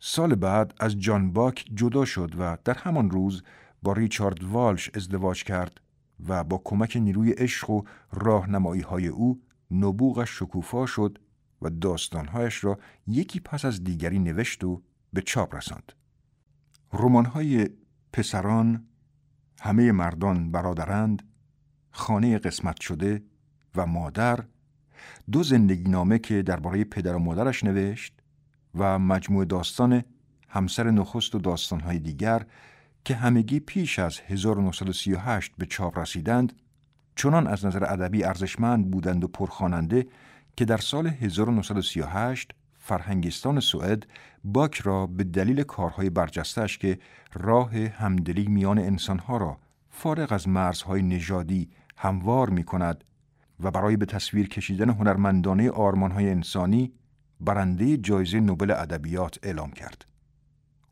سال 0.00 0.34
بعد 0.34 0.74
از 0.80 0.98
جان 0.98 1.32
باک 1.32 1.64
جدا 1.74 2.04
شد 2.04 2.34
و 2.38 2.58
در 2.64 2.78
همان 2.78 3.10
روز 3.10 3.42
با 3.82 3.92
ریچارد 3.92 4.44
والش 4.44 4.90
ازدواج 4.94 5.44
کرد 5.44 5.80
و 6.28 6.44
با 6.44 6.62
کمک 6.64 6.96
نیروی 6.96 7.30
عشق 7.30 7.70
و 7.70 7.82
راهنمایی 8.12 8.82
های 8.82 9.08
او 9.08 9.40
نبوغش 9.70 10.38
شکوفا 10.38 10.86
شد 10.86 11.18
و 11.62 11.70
داستانهایش 11.70 12.64
را 12.64 12.78
یکی 13.06 13.40
پس 13.40 13.64
از 13.64 13.84
دیگری 13.84 14.18
نوشت 14.18 14.64
و 14.64 14.82
به 15.12 15.22
چاپ 15.22 15.54
رساند. 15.54 15.92
های 16.92 17.68
پسران 18.12 18.84
همه 19.60 19.92
مردان 19.92 20.50
برادرند 20.50 21.22
خانه 21.90 22.38
قسمت 22.38 22.80
شده 22.80 23.22
و 23.76 23.86
مادر 23.86 24.44
دو 25.32 25.42
زندگی 25.42 25.90
نامه 25.90 26.18
که 26.18 26.42
درباره 26.42 26.84
پدر 26.84 27.14
و 27.14 27.18
مادرش 27.18 27.64
نوشت 27.64 28.12
و 28.74 28.98
مجموع 28.98 29.44
داستان 29.44 30.04
همسر 30.48 30.90
نخست 30.90 31.34
و 31.34 31.38
داستانهای 31.38 31.98
دیگر 31.98 32.46
که 33.04 33.14
همگی 33.14 33.60
پیش 33.60 33.98
از 33.98 34.20
1938 34.26 35.52
به 35.58 35.66
چاپ 35.66 35.98
رسیدند 35.98 36.52
چنان 37.16 37.46
از 37.46 37.66
نظر 37.66 37.84
ادبی 37.84 38.24
ارزشمند 38.24 38.90
بودند 38.90 39.24
و 39.24 39.28
پرخواننده 39.28 40.06
که 40.56 40.64
در 40.64 40.76
سال 40.76 41.06
1938 41.06 42.50
فرهنگستان 42.88 43.60
سوئد 43.60 44.06
باک 44.44 44.74
را 44.74 45.06
به 45.06 45.24
دلیل 45.24 45.62
کارهای 45.62 46.10
برجستش 46.10 46.78
که 46.78 46.98
راه 47.34 47.76
همدلی 47.76 48.46
میان 48.46 48.78
انسانها 48.78 49.36
را 49.36 49.58
فارغ 49.90 50.32
از 50.32 50.48
مرزهای 50.48 51.02
نژادی 51.02 51.70
هموار 51.96 52.50
می 52.50 52.64
کند 52.64 53.04
و 53.60 53.70
برای 53.70 53.96
به 53.96 54.06
تصویر 54.06 54.48
کشیدن 54.48 54.90
هنرمندانه 54.90 55.70
آرمانهای 55.70 56.30
انسانی 56.30 56.92
برنده 57.40 57.96
جایزه 57.96 58.40
نوبل 58.40 58.70
ادبیات 58.70 59.38
اعلام 59.42 59.70
کرد. 59.70 60.04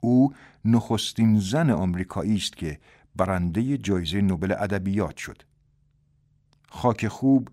او 0.00 0.32
نخستین 0.64 1.38
زن 1.40 1.70
آمریکایی 1.70 2.36
است 2.36 2.56
که 2.56 2.78
برنده 3.16 3.78
جایزه 3.78 4.20
نوبل 4.20 4.52
ادبیات 4.52 5.16
شد. 5.16 5.42
خاک 6.68 7.08
خوب 7.08 7.48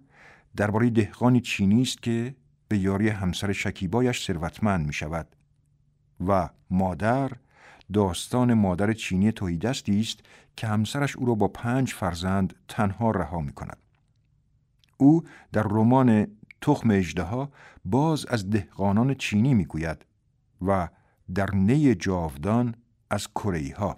درباره 0.56 0.90
دهقانی 0.90 1.42
چینی 1.42 1.82
است 1.82 2.02
که 2.02 2.36
به 2.74 2.80
یاری 2.80 3.10
همسر 3.10 3.52
شکیبایش 3.52 4.26
ثروتمند 4.26 4.88
می 4.88 4.94
شود 4.94 5.28
و 6.28 6.50
مادر 6.70 7.32
داستان 7.94 8.54
مادر 8.54 8.94
چینی 8.94 9.32
توهیدستی 9.32 10.00
است 10.00 10.20
که 10.58 10.68
همسرش 10.68 11.16
او 11.16 11.26
را 11.26 11.36
با 11.36 11.48
پنج 11.48 11.94
فرزند 11.94 12.56
تنها 12.68 13.12
رها 13.12 13.40
می 13.40 13.52
کند. 13.54 13.78
او 14.98 15.24
در 15.52 15.64
رمان 15.64 16.28
تخم 16.62 16.92
اجدها 16.92 17.50
باز 17.86 18.26
از 18.26 18.50
دهقانان 18.50 19.14
چینی 19.14 19.54
می 19.54 19.66
گوید 19.66 20.06
و 20.62 20.90
در 21.36 21.56
نی 21.56 21.96
جاودان 21.96 22.76
از 23.10 23.28
کره 23.28 23.74
ها. 23.78 23.98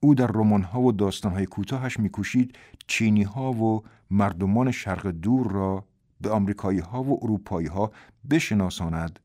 او 0.00 0.14
در 0.14 0.26
رمان 0.26 0.62
ها 0.62 0.80
و 0.80 0.92
داستان 0.92 1.32
های 1.32 1.46
کوتاهش 1.46 2.00
میکوشید 2.00 2.58
چینی 2.86 3.22
ها 3.22 3.52
و 3.52 3.84
مردمان 4.10 4.70
شرق 4.70 5.06
دور 5.06 5.52
را 5.52 5.89
به 6.20 6.30
آمریکایی 6.30 6.78
ها 6.78 7.02
و 7.02 7.18
اروپایی 7.22 7.66
ها 7.66 7.90
بشناساند 8.30 9.18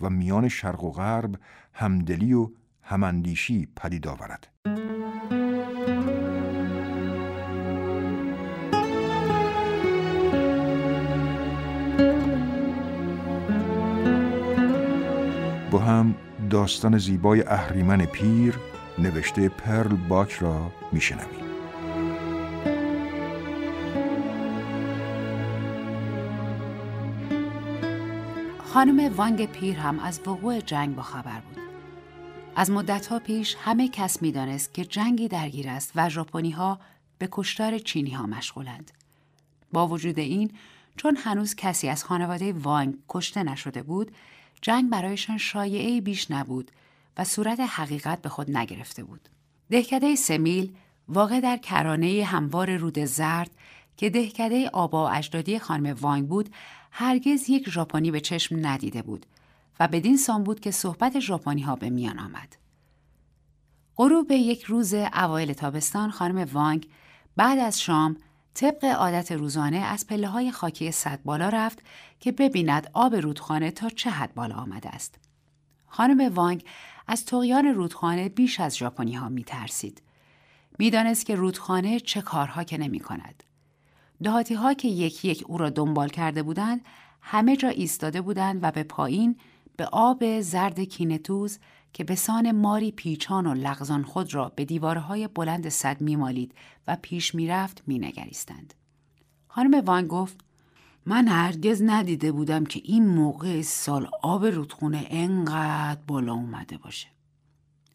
و 0.00 0.10
میان 0.10 0.48
شرق 0.48 0.84
و 0.84 0.90
غرب 0.90 1.34
همدلی 1.72 2.32
و 2.32 2.50
هماندیشی 2.82 3.68
پدید 3.76 4.08
آورد. 4.08 4.48
با 15.70 15.78
هم 15.78 16.14
داستان 16.50 16.98
زیبای 16.98 17.42
اهریمن 17.42 18.04
پیر 18.04 18.58
نوشته 18.98 19.48
پرل 19.48 19.96
باک 20.08 20.32
را 20.32 20.72
میشنویم 20.92 21.41
خانم 28.72 29.14
وانگ 29.16 29.46
پیر 29.46 29.76
هم 29.76 29.98
از 29.98 30.20
وقوع 30.26 30.60
جنگ 30.60 30.96
با 30.96 31.02
خبر 31.02 31.40
بود. 31.40 31.58
از 32.56 32.70
مدتها 32.70 33.18
پیش 33.18 33.56
همه 33.60 33.88
کس 33.88 34.22
می‌دانست 34.22 34.74
که 34.74 34.84
جنگی 34.84 35.28
درگیر 35.28 35.68
است 35.68 35.92
و 35.96 36.08
ژاپنی 36.08 36.50
ها 36.50 36.80
به 37.18 37.28
کشتار 37.32 37.78
چینی 37.78 38.10
ها 38.10 38.26
مشغولند. 38.26 38.90
با 39.72 39.88
وجود 39.88 40.18
این 40.18 40.50
چون 40.96 41.16
هنوز 41.16 41.54
کسی 41.54 41.88
از 41.88 42.04
خانواده 42.04 42.52
وانگ 42.52 42.94
کشته 43.08 43.42
نشده 43.42 43.82
بود، 43.82 44.12
جنگ 44.62 44.90
برایشان 44.90 45.38
شایعه 45.38 46.00
بیش 46.00 46.30
نبود 46.30 46.70
و 47.18 47.24
صورت 47.24 47.60
حقیقت 47.60 48.22
به 48.22 48.28
خود 48.28 48.56
نگرفته 48.56 49.04
بود. 49.04 49.28
دهکده 49.70 50.14
سمیل 50.16 50.74
واقع 51.08 51.40
در 51.40 51.56
کرانه 51.56 52.24
هموار 52.24 52.76
رود 52.76 52.98
زرد 52.98 53.50
که 53.96 54.10
دهکده 54.10 54.70
آبا 54.72 55.06
و 55.06 55.10
اجدادی 55.14 55.58
خانم 55.58 55.96
وانگ 56.00 56.28
بود 56.28 56.48
هرگز 56.94 57.50
یک 57.50 57.70
ژاپنی 57.70 58.10
به 58.10 58.20
چشم 58.20 58.66
ندیده 58.66 59.02
بود 59.02 59.26
و 59.80 59.88
بدین 59.88 60.16
سان 60.16 60.44
بود 60.44 60.60
که 60.60 60.70
صحبت 60.70 61.20
ژاپنی 61.20 61.62
ها 61.62 61.76
به 61.76 61.90
میان 61.90 62.18
آمد. 62.18 62.56
غروب 63.96 64.30
یک 64.30 64.62
روز 64.62 64.94
اوایل 64.94 65.52
تابستان 65.52 66.10
خانم 66.10 66.48
وانگ 66.52 66.88
بعد 67.36 67.58
از 67.58 67.80
شام 67.80 68.16
طبق 68.54 68.84
عادت 68.84 69.32
روزانه 69.32 69.76
از 69.76 70.06
پله 70.06 70.28
های 70.28 70.52
خاکی 70.52 70.92
صد 70.92 71.22
بالا 71.24 71.48
رفت 71.48 71.82
که 72.20 72.32
ببیند 72.32 72.90
آب 72.92 73.14
رودخانه 73.14 73.70
تا 73.70 73.88
چه 73.88 74.10
حد 74.10 74.34
بالا 74.34 74.54
آمده 74.54 74.88
است. 74.88 75.18
خانم 75.86 76.34
وانگ 76.34 76.64
از 77.06 77.24
تقیان 77.24 77.66
رودخانه 77.66 78.28
بیش 78.28 78.60
از 78.60 78.76
ژاپنی 78.76 79.12
ها 79.12 79.28
می 79.28 79.44
ترسید. 79.44 80.02
می‌دانست 80.78 81.26
که 81.26 81.34
رودخانه 81.34 82.00
چه 82.00 82.22
کارها 82.22 82.64
که 82.64 82.78
نمی 82.78 83.00
کند. 83.00 83.42
دهاتی 84.22 84.54
ها 84.54 84.74
که 84.74 84.88
یکی 84.88 85.28
یک 85.28 85.44
او 85.46 85.58
را 85.58 85.70
دنبال 85.70 86.08
کرده 86.08 86.42
بودند 86.42 86.80
همه 87.20 87.56
جا 87.56 87.68
ایستاده 87.68 88.20
بودند 88.20 88.58
و 88.62 88.70
به 88.70 88.82
پایین 88.82 89.36
به 89.76 89.86
آب 89.86 90.40
زرد 90.40 90.80
کینتوز 90.80 91.58
که 91.92 92.04
به 92.04 92.14
سان 92.14 92.52
ماری 92.52 92.92
پیچان 92.92 93.46
و 93.46 93.54
لغزان 93.54 94.02
خود 94.02 94.34
را 94.34 94.52
به 94.56 94.64
دیوارهای 94.64 95.28
بلند 95.28 95.68
صد 95.68 96.00
میمالید 96.00 96.54
و 96.86 96.96
پیش 97.02 97.34
می‌رفت 97.34 97.82
مینگریستند. 97.86 98.74
خانم 99.48 99.84
وان 99.84 100.06
گفت 100.06 100.36
من 101.06 101.28
هرگز 101.28 101.82
ندیده 101.82 102.32
بودم 102.32 102.64
که 102.64 102.80
این 102.84 103.06
موقع 103.06 103.62
سال 103.62 104.08
آب 104.22 104.46
رودخونه 104.46 105.06
انقدر 105.10 106.00
بالا 106.06 106.34
اومده 106.34 106.78
باشه. 106.78 107.08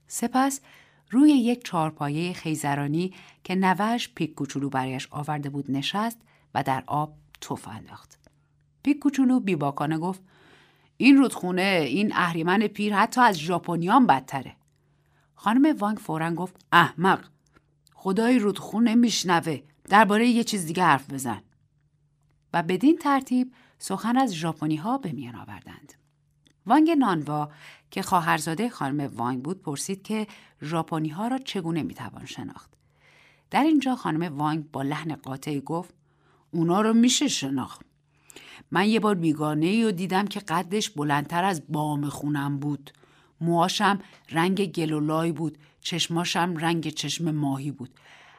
سپس 0.07 0.61
روی 1.09 1.29
یک 1.31 1.63
چارپایه 1.63 2.33
خیزرانی 2.33 3.13
که 3.43 3.55
نوش 3.55 4.09
پیک 4.15 4.33
کوچولو 4.33 4.69
برایش 4.69 5.07
آورده 5.11 5.49
بود 5.49 5.71
نشست 5.71 6.17
و 6.53 6.63
در 6.63 6.83
آب 6.87 7.13
توف 7.41 7.67
انداخت. 7.67 8.19
پیک 8.83 8.99
کوچولو 8.99 9.39
بیباکانه 9.39 9.97
گفت 9.97 10.21
این 10.97 11.17
رودخونه 11.17 11.85
این 11.87 12.13
اهریمن 12.15 12.67
پیر 12.67 12.95
حتی 12.95 13.21
از 13.21 13.39
ژاپنیان 13.39 14.07
بدتره. 14.07 14.55
خانم 15.35 15.77
وانگ 15.77 15.97
فورا 15.97 16.33
گفت 16.33 16.65
احمق 16.71 17.25
خدای 17.93 18.39
رودخونه 18.39 18.95
میشنوه 18.95 19.59
درباره 19.89 20.27
یه 20.27 20.43
چیز 20.43 20.65
دیگه 20.65 20.83
حرف 20.83 21.13
بزن. 21.13 21.41
و 22.53 22.63
بدین 22.63 22.97
ترتیب 22.97 23.53
سخن 23.79 24.17
از 24.17 24.33
ژاپنی 24.35 24.75
ها 24.75 24.97
به 24.97 25.11
میان 25.11 25.35
آوردند. 25.35 25.93
وانگ 26.65 26.91
نانوا 26.91 27.49
که 27.97 28.03
خواهرزاده 28.03 28.69
خانم 28.69 29.11
وانگ 29.15 29.43
بود 29.43 29.61
پرسید 29.61 30.03
که 30.03 30.27
ژاپنی 30.61 31.09
ها 31.09 31.27
را 31.27 31.37
چگونه 31.37 31.83
می‌توان 31.83 32.25
شناخت. 32.25 32.73
در 33.51 33.63
اینجا 33.63 33.95
خانم 33.95 34.37
وانگ 34.37 34.71
با 34.71 34.81
لحن 34.81 35.15
قاطعی 35.15 35.61
گفت 35.61 35.93
اونا 36.51 36.81
رو 36.81 36.93
میشه 36.93 37.27
شناخت. 37.27 37.81
من 38.71 38.87
یه 38.87 38.99
بار 38.99 39.15
بیگانه 39.15 39.65
ای 39.65 39.83
رو 39.83 39.91
دیدم 39.91 40.25
که 40.25 40.39
قدش 40.39 40.89
بلندتر 40.89 41.43
از 41.43 41.61
بام 41.69 42.09
خونم 42.09 42.59
بود. 42.59 42.91
موهاشم 43.41 43.99
رنگ 44.29 44.65
گلولای 44.65 45.31
بود. 45.31 45.57
چشماشم 45.81 46.55
رنگ 46.57 46.89
چشم 46.89 47.31
ماهی 47.31 47.71
بود. 47.71 47.89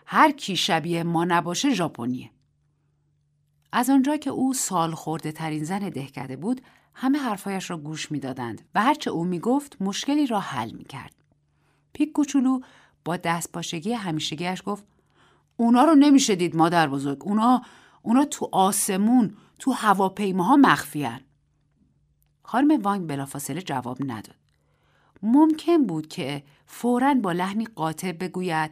هر 0.07 0.31
کی 0.31 0.57
شبیه 0.57 1.03
ما 1.03 1.25
نباشه 1.25 1.75
ژاپنیه 1.75 2.31
از 3.73 3.91
آنجا 3.91 4.17
که 4.17 4.31
او 4.31 4.55
سال 4.55 4.95
خورده 4.95 5.33
ترین 5.33 5.65
زن 5.65 5.89
دهکده 5.89 6.37
بود 6.37 6.61
همه 7.01 7.19
حرفایش 7.19 7.71
را 7.71 7.77
گوش 7.77 8.13
می‌دادند 8.13 8.63
و 8.75 8.83
هرچه 8.83 9.11
او 9.11 9.25
می‌گفت 9.25 9.83
مشکلی 9.83 10.27
را 10.27 10.41
حل 10.41 10.71
می‌کرد. 10.71 11.15
پیک 11.93 12.13
کوچولو 12.13 12.61
با 13.05 13.17
دست 13.17 13.53
پاشگی 13.53 13.93
همیشگیش 13.93 14.63
گفت 14.67 14.85
اونا 15.57 15.85
رو 15.85 15.95
نمیشه 15.95 16.35
دید 16.35 16.57
مادر 16.57 16.89
بزرگ. 16.89 17.19
اونا 17.25 17.63
اونا 18.03 18.25
تو 18.25 18.49
آسمون 18.53 19.35
تو 19.59 19.73
هواپیماها 19.73 20.57
مخفیان 20.57 21.21
خانم 22.43 22.83
وانگ 22.83 23.07
بلافاصله 23.07 23.63
جواب 23.63 23.99
نداد. 24.01 24.37
ممکن 25.23 25.87
بود 25.87 26.09
که 26.09 26.43
فورا 26.67 27.15
با 27.15 27.33
لحنی 27.33 27.65
قاطع 27.65 28.13
بگوید 28.13 28.71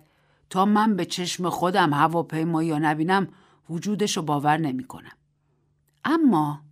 تا 0.50 0.64
من 0.64 0.96
به 0.96 1.04
چشم 1.04 1.48
خودم 1.48 1.92
هواپیمایی 1.92 2.68
یا 2.68 2.78
نبینم 2.78 3.28
وجودش 3.70 4.16
رو 4.16 4.22
باور 4.22 4.56
نمی 4.56 4.84
کنم. 4.84 5.16
اما 6.04 6.65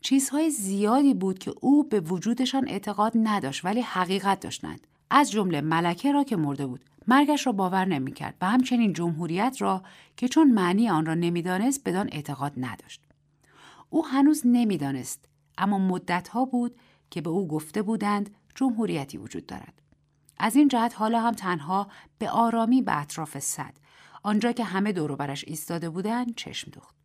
چیزهای 0.00 0.50
زیادی 0.50 1.14
بود 1.14 1.38
که 1.38 1.54
او 1.60 1.84
به 1.84 2.00
وجودشان 2.00 2.68
اعتقاد 2.68 3.12
نداشت 3.14 3.64
ولی 3.64 3.80
حقیقت 3.80 4.40
داشتند. 4.40 4.86
از 5.10 5.30
جمله 5.30 5.60
ملکه 5.60 6.12
را 6.12 6.24
که 6.24 6.36
مرده 6.36 6.66
بود. 6.66 6.84
مرگش 7.08 7.46
را 7.46 7.52
باور 7.52 7.84
نمی‌کرد 7.84 8.34
و 8.40 8.50
همچنین 8.50 8.92
جمهوریت 8.92 9.56
را 9.58 9.82
که 10.16 10.28
چون 10.28 10.50
معنی 10.50 10.88
آن 10.88 11.06
را 11.06 11.14
نمی‌دانست 11.14 11.84
بدان 11.84 12.08
اعتقاد 12.12 12.52
نداشت. 12.56 13.02
او 13.90 14.06
هنوز 14.06 14.42
نمی‌دانست 14.44 15.24
اما 15.58 15.78
مدتها 15.78 16.44
بود 16.44 16.76
که 17.10 17.20
به 17.20 17.30
او 17.30 17.48
گفته 17.48 17.82
بودند 17.82 18.30
جمهوریتی 18.54 19.18
وجود 19.18 19.46
دارد. 19.46 19.82
از 20.38 20.56
این 20.56 20.68
جهت 20.68 20.94
حالا 20.96 21.20
هم 21.20 21.34
تنها 21.34 21.88
به 22.18 22.30
آرامی 22.30 22.82
به 22.82 23.00
اطراف 23.00 23.38
صد. 23.38 23.74
آنجا 24.22 24.52
که 24.52 24.64
همه 24.64 24.92
دور 24.92 25.16
برش 25.16 25.44
ایستاده 25.46 25.90
بودند 25.90 26.34
چشم 26.34 26.70
دوخت. 26.70 26.97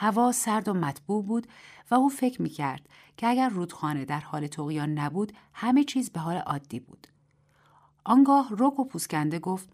هوا 0.00 0.32
سرد 0.32 0.68
و 0.68 0.74
مطبوع 0.74 1.24
بود 1.24 1.46
و 1.90 1.94
او 1.94 2.08
فکر 2.08 2.42
می‌کرد 2.42 2.88
که 3.16 3.26
اگر 3.26 3.48
رودخانه 3.48 4.04
در 4.04 4.20
حال 4.20 4.46
توقیان 4.46 4.98
نبود 4.98 5.32
همه 5.54 5.84
چیز 5.84 6.10
به 6.10 6.20
حال 6.20 6.36
عادی 6.36 6.80
بود. 6.80 7.06
آنگاه 8.04 8.48
روک 8.50 8.78
و 8.78 8.84
پوسکنده 8.84 9.38
گفت 9.38 9.68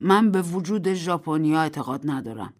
من 0.00 0.30
به 0.30 0.42
وجود 0.42 0.92
ژاپنیا 0.92 1.60
اعتقاد 1.60 2.10
ندارم. 2.10 2.52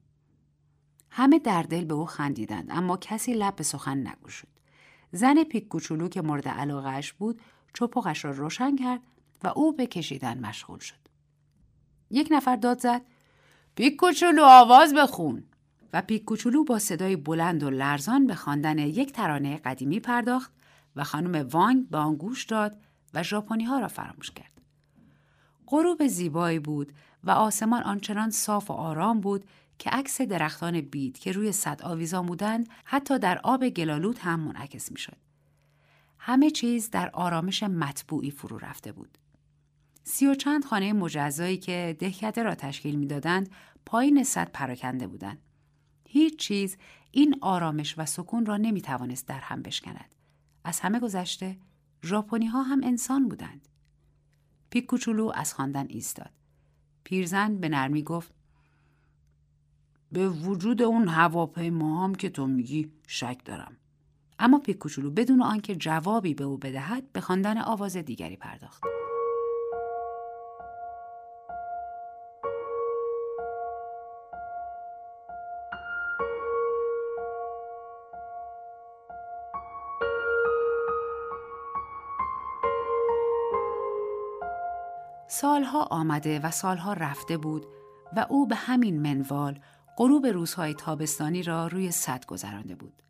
همه 1.11 1.39
در 1.39 1.63
دل 1.63 1.85
به 1.85 1.95
او 1.95 2.07
خندیدند 2.07 2.67
اما 2.71 2.97
کسی 2.97 3.35
لب 3.35 3.57
به 3.57 3.65
سخن 3.65 4.07
نگوشد. 4.09 4.49
زن 5.13 5.45
پیک 5.45 5.69
کوچولو 5.69 6.09
که 6.09 6.23
مورد 6.23 6.49
علاقهش 6.49 7.13
بود 7.13 7.43
چپقش 7.75 8.25
را 8.25 8.31
روشن 8.31 8.77
کرد 8.77 9.01
و 9.45 9.49
او 9.49 9.73
به 9.73 9.87
کشیدن 9.87 10.39
مشغول 10.47 10.79
شد. 10.79 11.09
یک 12.11 12.29
نفر 12.31 12.57
داد 12.57 12.79
زد 12.81 13.03
پیک 13.75 13.97
کوچولو 13.97 14.43
آواز 14.45 14.95
بخون. 14.95 15.45
و 15.93 16.03
پیک 16.03 16.25
کوچولو 16.25 16.65
با 16.65 16.79
صدای 16.79 17.17
بلند 17.17 17.63
و 17.63 17.71
لرزان 17.71 18.27
به 18.27 18.35
خواندن 18.35 18.79
یک 18.79 19.13
ترانه 19.13 19.57
قدیمی 19.57 20.01
پرداخت 20.01 20.53
و 20.97 21.05
خانم 21.05 21.49
وانگ 21.51 21.89
به 21.89 21.99
آن 21.99 22.17
گوش 22.17 22.45
داد 22.45 22.81
و 23.15 23.23
ژاپنی 23.23 23.65
ها 23.65 23.79
را 23.79 23.89
فراموش 23.89 24.31
کرد. 24.31 24.53
غروب 25.67 26.07
زیبایی 26.07 26.59
بود 26.59 26.93
و 27.25 27.31
آسمان 27.31 27.83
آنچنان 27.83 28.31
صاف 28.31 28.71
و 28.71 28.75
آرام 28.75 29.21
بود 29.21 29.45
که 29.79 29.91
عکس 29.91 30.21
درختان 30.21 30.81
بید 30.81 31.19
که 31.19 31.33
روی 31.33 31.53
صد 31.53 31.83
آویزان 31.83 32.27
بودند 32.27 32.69
حتی 32.85 33.19
در 33.19 33.39
آب 33.39 33.69
گلالود 33.69 34.19
هم 34.19 34.41
منعکس 34.41 34.93
می‌شد. 34.93 35.17
همه 36.19 36.51
چیز 36.51 36.91
در 36.91 37.11
آرامش 37.11 37.63
مطبوعی 37.63 38.31
فرو 38.31 38.59
رفته 38.59 38.93
بود. 38.93 39.19
سی 40.05 40.27
و 40.27 40.35
چند 40.35 40.65
خانه 40.65 40.93
مجزایی 40.93 41.57
که 41.57 41.97
دهکده 41.99 42.43
را 42.43 42.55
تشکیل 42.55 42.95
می‌دادند 42.95 43.51
پایین 43.87 44.25
صد 44.25 44.51
پراکنده 44.53 45.07
بودند. 45.07 45.39
هیچ 46.11 46.39
چیز 46.39 46.77
این 47.11 47.39
آرامش 47.41 47.99
و 47.99 48.07
سکون 48.07 48.47
را 48.47 48.57
نمی 48.57 48.81
توانست 48.81 49.29
در 49.29 49.41
هم 49.41 49.63
بشکند. 49.63 50.15
از 50.65 50.81
همه 50.81 51.01
گذشته 51.01 51.57
ژاپنی 52.05 52.47
ها 52.47 52.63
هم 52.63 52.81
انسان 52.85 53.29
بودند. 53.29 53.69
پیک 54.71 54.87
کوچولو 54.87 55.33
از 55.35 55.55
خواندن 55.55 55.87
ایستاد. 55.89 56.31
پیرزن 57.05 57.57
به 57.57 57.69
نرمی 57.69 58.03
گفت 58.03 58.33
به 60.13 60.29
وجود 60.29 60.83
اون 60.83 61.09
هواپیما 61.09 62.05
هم 62.05 62.15
که 62.15 62.31
تو 62.31 62.47
میگی 62.47 62.93
شک 63.07 63.41
دارم. 63.45 63.77
اما 64.39 64.59
پیک 64.59 64.79
کوچولو 64.79 65.11
بدون 65.11 65.43
آنکه 65.43 65.75
جوابی 65.75 66.35
به 66.35 66.45
او 66.45 66.59
بدهد 66.59 67.13
به 67.13 67.21
خواندن 67.21 67.59
آواز 67.59 67.97
دیگری 67.97 68.37
پرداخت. 68.37 68.98
سالها 85.41 85.83
آمده 85.83 86.41
و 86.41 86.51
سالها 86.51 86.93
رفته 86.93 87.37
بود 87.37 87.67
و 88.17 88.27
او 88.29 88.47
به 88.47 88.55
همین 88.55 89.03
منوال 89.03 89.61
غروب 89.97 90.27
روزهای 90.27 90.75
تابستانی 90.75 91.43
را 91.43 91.67
روی 91.67 91.91
صد 91.91 92.27
گذرانده 92.27 92.75
بود. 92.75 93.03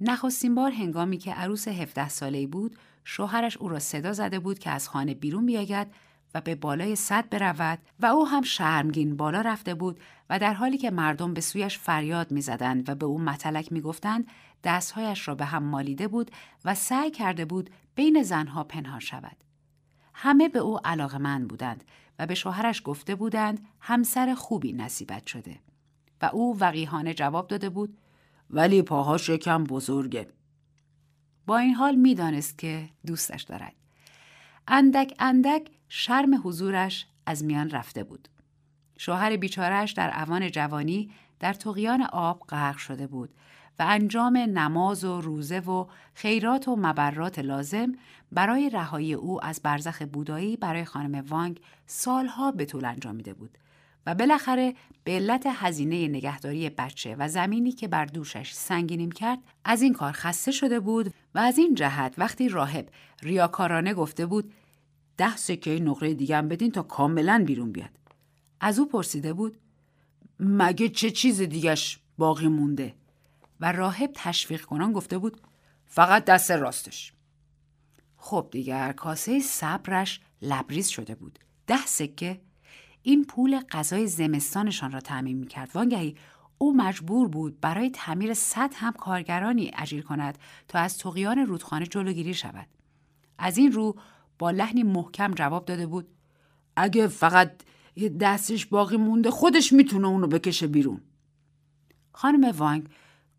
نخستین 0.00 0.54
بار 0.54 0.70
هنگامی 0.70 1.18
که 1.18 1.32
عروس 1.32 1.68
17 1.68 2.08
ساله 2.08 2.46
بود، 2.46 2.76
شوهرش 3.04 3.56
او 3.56 3.68
را 3.68 3.78
صدا 3.78 4.12
زده 4.12 4.38
بود 4.38 4.58
که 4.58 4.70
از 4.70 4.88
خانه 4.88 5.14
بیرون 5.14 5.46
بیاید 5.46 5.88
و 6.34 6.40
به 6.40 6.54
بالای 6.54 6.96
صد 6.96 7.28
برود 7.28 7.78
و 8.00 8.06
او 8.06 8.28
هم 8.28 8.42
شرمگین 8.42 9.16
بالا 9.16 9.40
رفته 9.40 9.74
بود 9.74 10.00
و 10.30 10.38
در 10.38 10.54
حالی 10.54 10.78
که 10.78 10.90
مردم 10.90 11.34
به 11.34 11.40
سویش 11.40 11.78
فریاد 11.78 12.30
می‌زدند 12.30 12.88
و 12.88 12.94
به 12.94 13.06
او 13.06 13.18
متلک 13.18 13.72
می‌گفتند 13.72 14.26
دستهایش 14.64 15.28
را 15.28 15.34
به 15.34 15.44
هم 15.44 15.62
مالیده 15.62 16.08
بود 16.08 16.30
و 16.64 16.74
سعی 16.74 17.10
کرده 17.10 17.44
بود 17.44 17.70
بین 17.94 18.22
زنها 18.22 18.64
پنهان 18.64 19.00
شود. 19.00 19.36
همه 20.24 20.48
به 20.48 20.58
او 20.58 20.80
من 21.20 21.46
بودند 21.46 21.84
و 22.18 22.26
به 22.26 22.34
شوهرش 22.34 22.82
گفته 22.84 23.14
بودند 23.14 23.66
همسر 23.80 24.34
خوبی 24.34 24.72
نصیبت 24.72 25.26
شده. 25.26 25.58
و 26.22 26.30
او 26.32 26.58
وقیهانه 26.60 27.14
جواب 27.14 27.48
داده 27.48 27.68
بود 27.68 27.98
ولی 28.50 28.82
پاهاش 28.82 29.28
یکم 29.28 29.64
بزرگه. 29.64 30.28
با 31.46 31.58
این 31.58 31.74
حال 31.74 31.94
می‌دانست 31.94 32.58
که 32.58 32.88
دوستش 33.06 33.42
دارد. 33.42 33.74
اندک 34.68 35.14
اندک 35.18 35.70
شرم 35.88 36.40
حضورش 36.44 37.06
از 37.26 37.44
میان 37.44 37.70
رفته 37.70 38.04
بود. 38.04 38.28
شوهر 38.98 39.36
بیچارش 39.36 39.92
در 39.92 40.22
اوان 40.22 40.50
جوانی 40.50 41.10
در 41.40 41.52
تقیان 41.52 42.02
آب 42.02 42.40
غرق 42.48 42.76
شده 42.76 43.06
بود 43.06 43.34
و 43.82 43.84
انجام 43.88 44.36
نماز 44.36 45.04
و 45.04 45.20
روزه 45.20 45.60
و 45.60 45.86
خیرات 46.14 46.68
و 46.68 46.76
مبرات 46.76 47.38
لازم 47.38 47.92
برای 48.32 48.70
رهایی 48.70 49.14
او 49.14 49.44
از 49.44 49.60
برزخ 49.62 50.02
بودایی 50.02 50.56
برای 50.56 50.84
خانم 50.84 51.24
وانگ 51.28 51.60
سالها 51.86 52.52
به 52.52 52.64
طول 52.64 52.84
انجامیده 52.84 53.34
بود 53.34 53.58
و 54.06 54.14
بالاخره 54.14 54.74
به 55.04 55.12
علت 55.12 55.46
هزینه 55.46 56.08
نگهداری 56.08 56.70
بچه 56.70 57.16
و 57.18 57.28
زمینی 57.28 57.72
که 57.72 57.88
بر 57.88 58.04
دوشش 58.04 58.52
سنگینیم 58.52 59.12
کرد 59.12 59.38
از 59.64 59.82
این 59.82 59.92
کار 59.92 60.12
خسته 60.12 60.52
شده 60.52 60.80
بود 60.80 61.14
و 61.34 61.38
از 61.38 61.58
این 61.58 61.74
جهت 61.74 62.14
وقتی 62.18 62.48
راهب 62.48 62.88
ریاکارانه 63.22 63.94
گفته 63.94 64.26
بود 64.26 64.52
ده 65.16 65.36
سکه 65.36 65.80
نقره 65.80 66.14
دیگه 66.14 66.42
بدین 66.42 66.70
تا 66.70 66.82
کاملا 66.82 67.44
بیرون 67.46 67.72
بیاد. 67.72 67.90
از 68.60 68.78
او 68.78 68.88
پرسیده 68.88 69.32
بود 69.32 69.56
مگه 70.40 70.88
چه 70.88 71.10
چیز 71.10 71.40
دیگش 71.42 71.98
باقی 72.18 72.48
مونده؟ 72.48 73.01
و 73.62 73.72
راهب 73.72 74.10
تشویق 74.14 74.64
کنان 74.64 74.92
گفته 74.92 75.18
بود 75.18 75.40
فقط 75.86 76.24
دست 76.24 76.50
راستش. 76.50 77.12
خب 78.16 78.48
دیگر 78.50 78.92
کاسه 78.92 79.40
صبرش 79.40 80.20
لبریز 80.42 80.88
شده 80.88 81.14
بود. 81.14 81.38
ده 81.66 81.86
سکه. 81.86 82.40
این 83.02 83.24
پول 83.24 83.60
غذای 83.60 84.06
زمستانشان 84.06 84.92
را 84.92 85.00
تعمین 85.00 85.38
می‌کرد. 85.38 85.70
وانگهی 85.74 86.16
او 86.58 86.76
مجبور 86.76 87.28
بود 87.28 87.60
برای 87.60 87.90
تعمیر 87.90 88.34
صد 88.34 88.70
هم 88.74 88.92
کارگرانی 88.92 89.70
اجیر 89.74 90.02
کند 90.02 90.38
تا 90.68 90.78
از 90.78 90.98
تقیان 90.98 91.38
رودخانه 91.38 91.86
جلوگیری 91.86 92.34
شود. 92.34 92.66
از 93.38 93.58
این 93.58 93.72
رو 93.72 93.96
با 94.38 94.50
لحنی 94.50 94.82
محکم 94.82 95.34
جواب 95.34 95.64
داده 95.64 95.86
بود 95.86 96.08
اگه 96.76 97.06
فقط 97.06 97.62
دستش 98.20 98.66
باقی 98.66 98.96
مونده 98.96 99.30
خودش 99.30 99.72
می‌تونه 99.72 100.08
اونو 100.08 100.26
بکشه 100.26 100.66
بیرون. 100.66 101.00
خانم 102.12 102.56
وانگ 102.56 102.88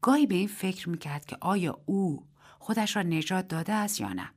گاهی 0.04 0.26
به 0.28 0.36
این 0.36 0.48
فکر 0.48 0.89
می‌کرد 0.89 1.26
که 1.26 1.38
آیا 1.42 1.80
او 1.86 2.24
خودش 2.60 2.96
را 2.96 3.02
نجات 3.02 3.48
داده 3.48 3.74
است 3.74 4.02
یا 4.02 4.13
نه. 4.13 4.30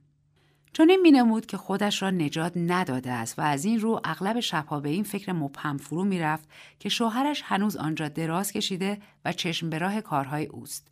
چون 0.72 0.90
این 0.90 1.00
مینمود 1.00 1.46
که 1.46 1.56
خودش 1.56 2.02
را 2.02 2.10
نجات 2.10 2.52
نداده 2.56 3.12
است 3.12 3.38
و 3.38 3.42
از 3.42 3.64
این 3.64 3.80
رو 3.80 4.00
اغلب 4.04 4.40
شبها 4.40 4.80
به 4.80 4.88
این 4.88 5.04
فکر 5.04 5.32
مبهم 5.32 5.76
فرو 5.76 6.04
می‌رفت 6.04 6.48
که 6.78 6.88
شوهرش 6.88 7.42
هنوز 7.44 7.76
آنجا 7.76 8.08
دراز 8.08 8.52
کشیده 8.52 8.98
و 9.24 9.32
چشم 9.32 9.70
به 9.70 9.78
راه 9.78 10.00
کارهای 10.00 10.46
اوست. 10.46 10.88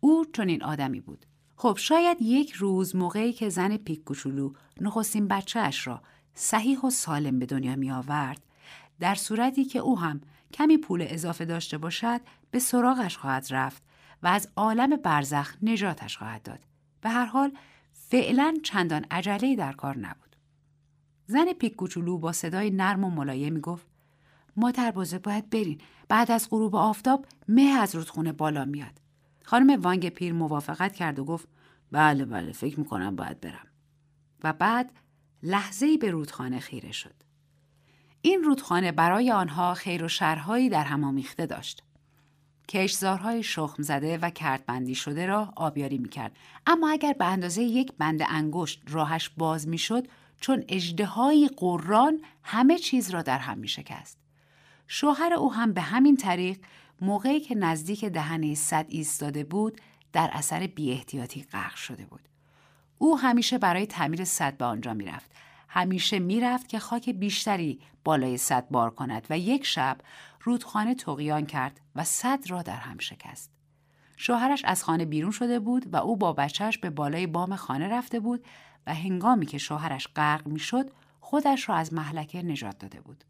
او 0.00 0.24
چون 0.32 0.48
این 0.48 0.62
آدمی 0.62 1.00
بود. 1.00 1.26
خب 1.56 1.76
شاید 1.78 2.16
یک 2.20 2.52
روز 2.52 2.96
موقعی 2.96 3.32
که 3.32 3.48
زن 3.48 3.76
پیک 3.76 4.04
کوچولو 4.04 4.52
نخستین 4.80 5.28
بچهش 5.28 5.86
را 5.86 6.02
صحیح 6.34 6.80
و 6.80 6.90
سالم 6.90 7.38
به 7.38 7.46
دنیا 7.46 7.76
می 7.76 7.90
آورد 7.90 8.46
در 9.00 9.14
صورتی 9.14 9.64
که 9.64 9.78
او 9.78 9.98
هم 9.98 10.20
کمی 10.52 10.78
پول 10.78 11.06
اضافه 11.08 11.44
داشته 11.44 11.78
باشد 11.78 12.20
به 12.50 12.58
سراغش 12.58 13.16
خواهد 13.16 13.46
رفت 13.50 13.82
و 14.22 14.26
از 14.26 14.48
عالم 14.56 14.96
برزخ 14.96 15.56
نجاتش 15.62 16.18
خواهد 16.18 16.42
داد. 16.42 16.60
به 17.00 17.08
هر 17.08 17.24
حال 17.24 17.52
فعلا 17.92 18.56
چندان 18.62 19.06
عجله 19.10 19.56
در 19.56 19.72
کار 19.72 19.98
نبود. 19.98 20.36
زن 21.26 21.52
پیک 21.52 21.76
کوچولو 21.76 22.18
با 22.18 22.32
صدای 22.32 22.70
نرم 22.70 23.04
و 23.04 23.10
ملایم 23.10 23.60
گفت 23.60 23.86
بزرگ 24.94 25.22
باید 25.22 25.50
برین. 25.50 25.80
بعد 26.08 26.30
از 26.30 26.50
غروب 26.50 26.76
آفتاب 26.76 27.26
مه 27.48 27.62
از 27.62 27.94
رودخونه 27.94 28.32
بالا 28.32 28.64
میاد. 28.64 29.00
خانم 29.44 29.80
وانگ 29.80 30.08
پیر 30.08 30.32
موافقت 30.32 30.94
کرد 30.94 31.18
و 31.18 31.24
گفت 31.24 31.48
بله 31.92 32.24
بله 32.24 32.52
فکر 32.52 32.80
می‌کنم 32.80 33.16
باید 33.16 33.40
برم. 33.40 33.66
و 34.44 34.52
بعد 34.52 34.92
لحظه‌ای 35.42 35.98
به 35.98 36.10
رودخانه 36.10 36.60
خیره 36.60 36.92
شد. 36.92 37.14
این 38.22 38.42
رودخانه 38.42 38.92
برای 38.92 39.32
آنها 39.32 39.74
خیر 39.74 40.04
و 40.04 40.08
شرهایی 40.08 40.68
در 40.68 40.84
هم 40.84 41.04
آمیخته 41.04 41.46
داشت. 41.46 41.82
کشزارهای 42.68 43.42
شخم 43.42 43.82
زده 43.82 44.18
و 44.18 44.30
کردبندی 44.30 44.94
شده 44.94 45.26
را 45.26 45.52
آبیاری 45.56 45.98
می‌کرد 45.98 46.36
اما 46.66 46.90
اگر 46.90 47.12
به 47.12 47.24
اندازه 47.24 47.62
یک 47.62 47.92
بند 47.98 48.20
انگشت 48.28 48.82
راهش 48.88 49.28
باز 49.36 49.68
می‌شد 49.68 50.06
چون 50.40 50.64
اجدهایی 50.68 51.48
قران 51.48 52.20
همه 52.42 52.78
چیز 52.78 53.10
را 53.10 53.22
در 53.22 53.38
هم 53.38 53.58
می 53.58 53.68
شکست. 53.68 54.18
شوهر 54.88 55.32
او 55.32 55.52
هم 55.54 55.72
به 55.72 55.80
همین 55.80 56.16
طریق 56.16 56.58
موقعی 57.00 57.40
که 57.40 57.54
نزدیک 57.54 58.04
دهنه 58.04 58.54
صد 58.54 58.86
ایستاده 58.88 59.44
بود 59.44 59.80
در 60.12 60.30
اثر 60.32 60.68
احتیاطی 60.78 61.42
غرق 61.42 61.74
شده 61.74 62.06
بود. 62.06 62.20
او 62.98 63.18
همیشه 63.18 63.58
برای 63.58 63.86
تعمیر 63.86 64.24
صد 64.24 64.56
به 64.56 64.64
آنجا 64.64 64.94
می‌رفت. 64.94 65.30
همیشه 65.76 66.18
می‌رفت 66.18 66.68
که 66.68 66.78
خاک 66.78 67.10
بیشتری 67.10 67.80
بالای 68.04 68.36
صد 68.36 68.68
بار 68.70 68.90
کند 68.90 69.26
و 69.30 69.38
یک 69.38 69.66
شب 69.66 69.98
رودخانه 70.40 70.94
تقیان 70.94 71.46
کرد 71.46 71.80
و 71.96 72.04
صد 72.04 72.50
را 72.50 72.62
در 72.62 72.76
هم 72.76 72.98
شکست. 72.98 73.50
شوهرش 74.16 74.64
از 74.64 74.84
خانه 74.84 75.04
بیرون 75.04 75.30
شده 75.30 75.58
بود 75.58 75.94
و 75.94 75.96
او 75.96 76.16
با 76.16 76.32
بچهش 76.32 76.78
به 76.78 76.90
بالای 76.90 77.26
بام 77.26 77.56
خانه 77.56 77.88
رفته 77.88 78.20
بود 78.20 78.44
و 78.86 78.94
هنگامی 78.94 79.46
که 79.46 79.58
شوهرش 79.58 80.08
غرق 80.16 80.46
می‌شد 80.46 80.90
خودش 81.20 81.68
را 81.68 81.74
از 81.74 81.94
محلکه 81.94 82.42
نجات 82.42 82.78
داده 82.78 83.00
بود. 83.00 83.24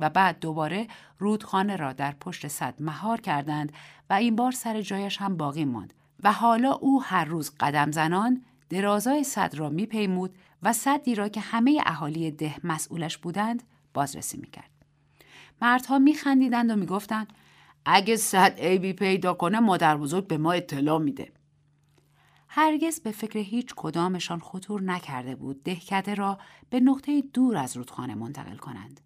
و 0.00 0.10
بعد 0.10 0.40
دوباره 0.40 0.86
رودخانه 1.18 1.76
را 1.76 1.92
در 1.92 2.12
پشت 2.12 2.48
صد 2.48 2.74
مهار 2.80 3.20
کردند 3.20 3.72
و 4.10 4.14
این 4.14 4.36
بار 4.36 4.52
سر 4.52 4.80
جایش 4.80 5.16
هم 5.16 5.36
باقی 5.36 5.64
ماند 5.64 5.94
و 6.22 6.32
حالا 6.32 6.72
او 6.72 7.02
هر 7.02 7.24
روز 7.24 7.50
قدم 7.60 7.90
زنان 7.90 8.44
درازای 8.70 9.24
صد 9.24 9.54
را 9.54 9.68
میپیمود 9.68 10.34
و 10.62 10.72
صدی 10.72 11.14
را 11.14 11.28
که 11.28 11.40
همه 11.40 11.82
اهالی 11.86 12.30
ده 12.30 12.54
مسئولش 12.64 13.18
بودند 13.18 13.62
بازرسی 13.94 14.38
می‌کرد. 14.38 14.70
مردها 15.62 15.98
میخندیدند 15.98 16.70
و 16.70 16.76
می‌گفتند 16.76 17.32
اگه 17.84 18.16
صد 18.16 18.60
عیبی 18.60 18.92
پیدا 18.92 19.34
کنه 19.34 19.60
مادر 19.60 19.96
بزرگ 19.96 20.26
به 20.26 20.38
ما 20.38 20.52
اطلاع 20.52 20.98
میده. 20.98 21.32
هرگز 22.48 23.00
به 23.00 23.10
فکر 23.10 23.38
هیچ 23.38 23.74
کدامشان 23.76 24.40
خطور 24.40 24.82
نکرده 24.82 25.36
بود 25.36 25.62
دهکده 25.62 26.14
را 26.14 26.38
به 26.70 26.80
نقطه 26.80 27.20
دور 27.20 27.56
از 27.56 27.76
رودخانه 27.76 28.14
منتقل 28.14 28.56
کنند. 28.56 29.00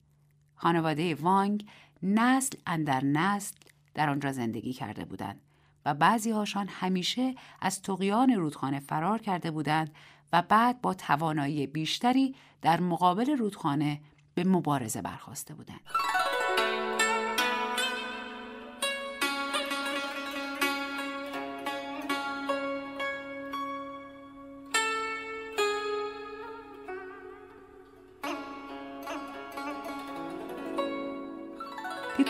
خانواده 0.55 1.15
وانگ 1.15 1.67
نسل 2.03 2.57
اندر 2.67 3.05
نسل 3.05 3.57
در 3.95 4.11
آنجا 4.11 4.33
زندگی 4.33 4.73
کرده 4.73 5.05
بودند 5.05 5.41
و 5.87 5.95
بعضی 5.95 6.31
هاشان 6.31 6.69
همیشه 6.69 7.35
از 7.61 7.83
تقیان 7.83 8.31
رودخانه 8.31 8.81
فرار 8.81 9.19
کرده 9.19 9.51
بودند 9.51 9.95
و 10.33 10.43
بعد 10.43 10.81
با 10.81 10.95
توانایی 10.95 11.67
بیشتری 11.67 12.35
در 12.63 12.81
مقابل 12.81 13.37
رودخانه 13.37 14.01
به 14.35 14.45
مبارزه 14.45 15.03
برخواسته 15.03 15.55
بودند. 15.55 15.81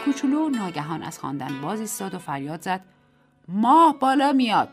کوچولو 0.05 0.49
ناگهان 0.49 1.03
از 1.03 1.19
خواندن 1.19 1.61
باز 1.61 1.81
ایستاد 1.81 2.15
و 2.15 2.19
فریاد 2.19 2.62
زد 2.62 2.85
ماه 3.49 3.99
بالا 3.99 4.33
میاد 4.33 4.69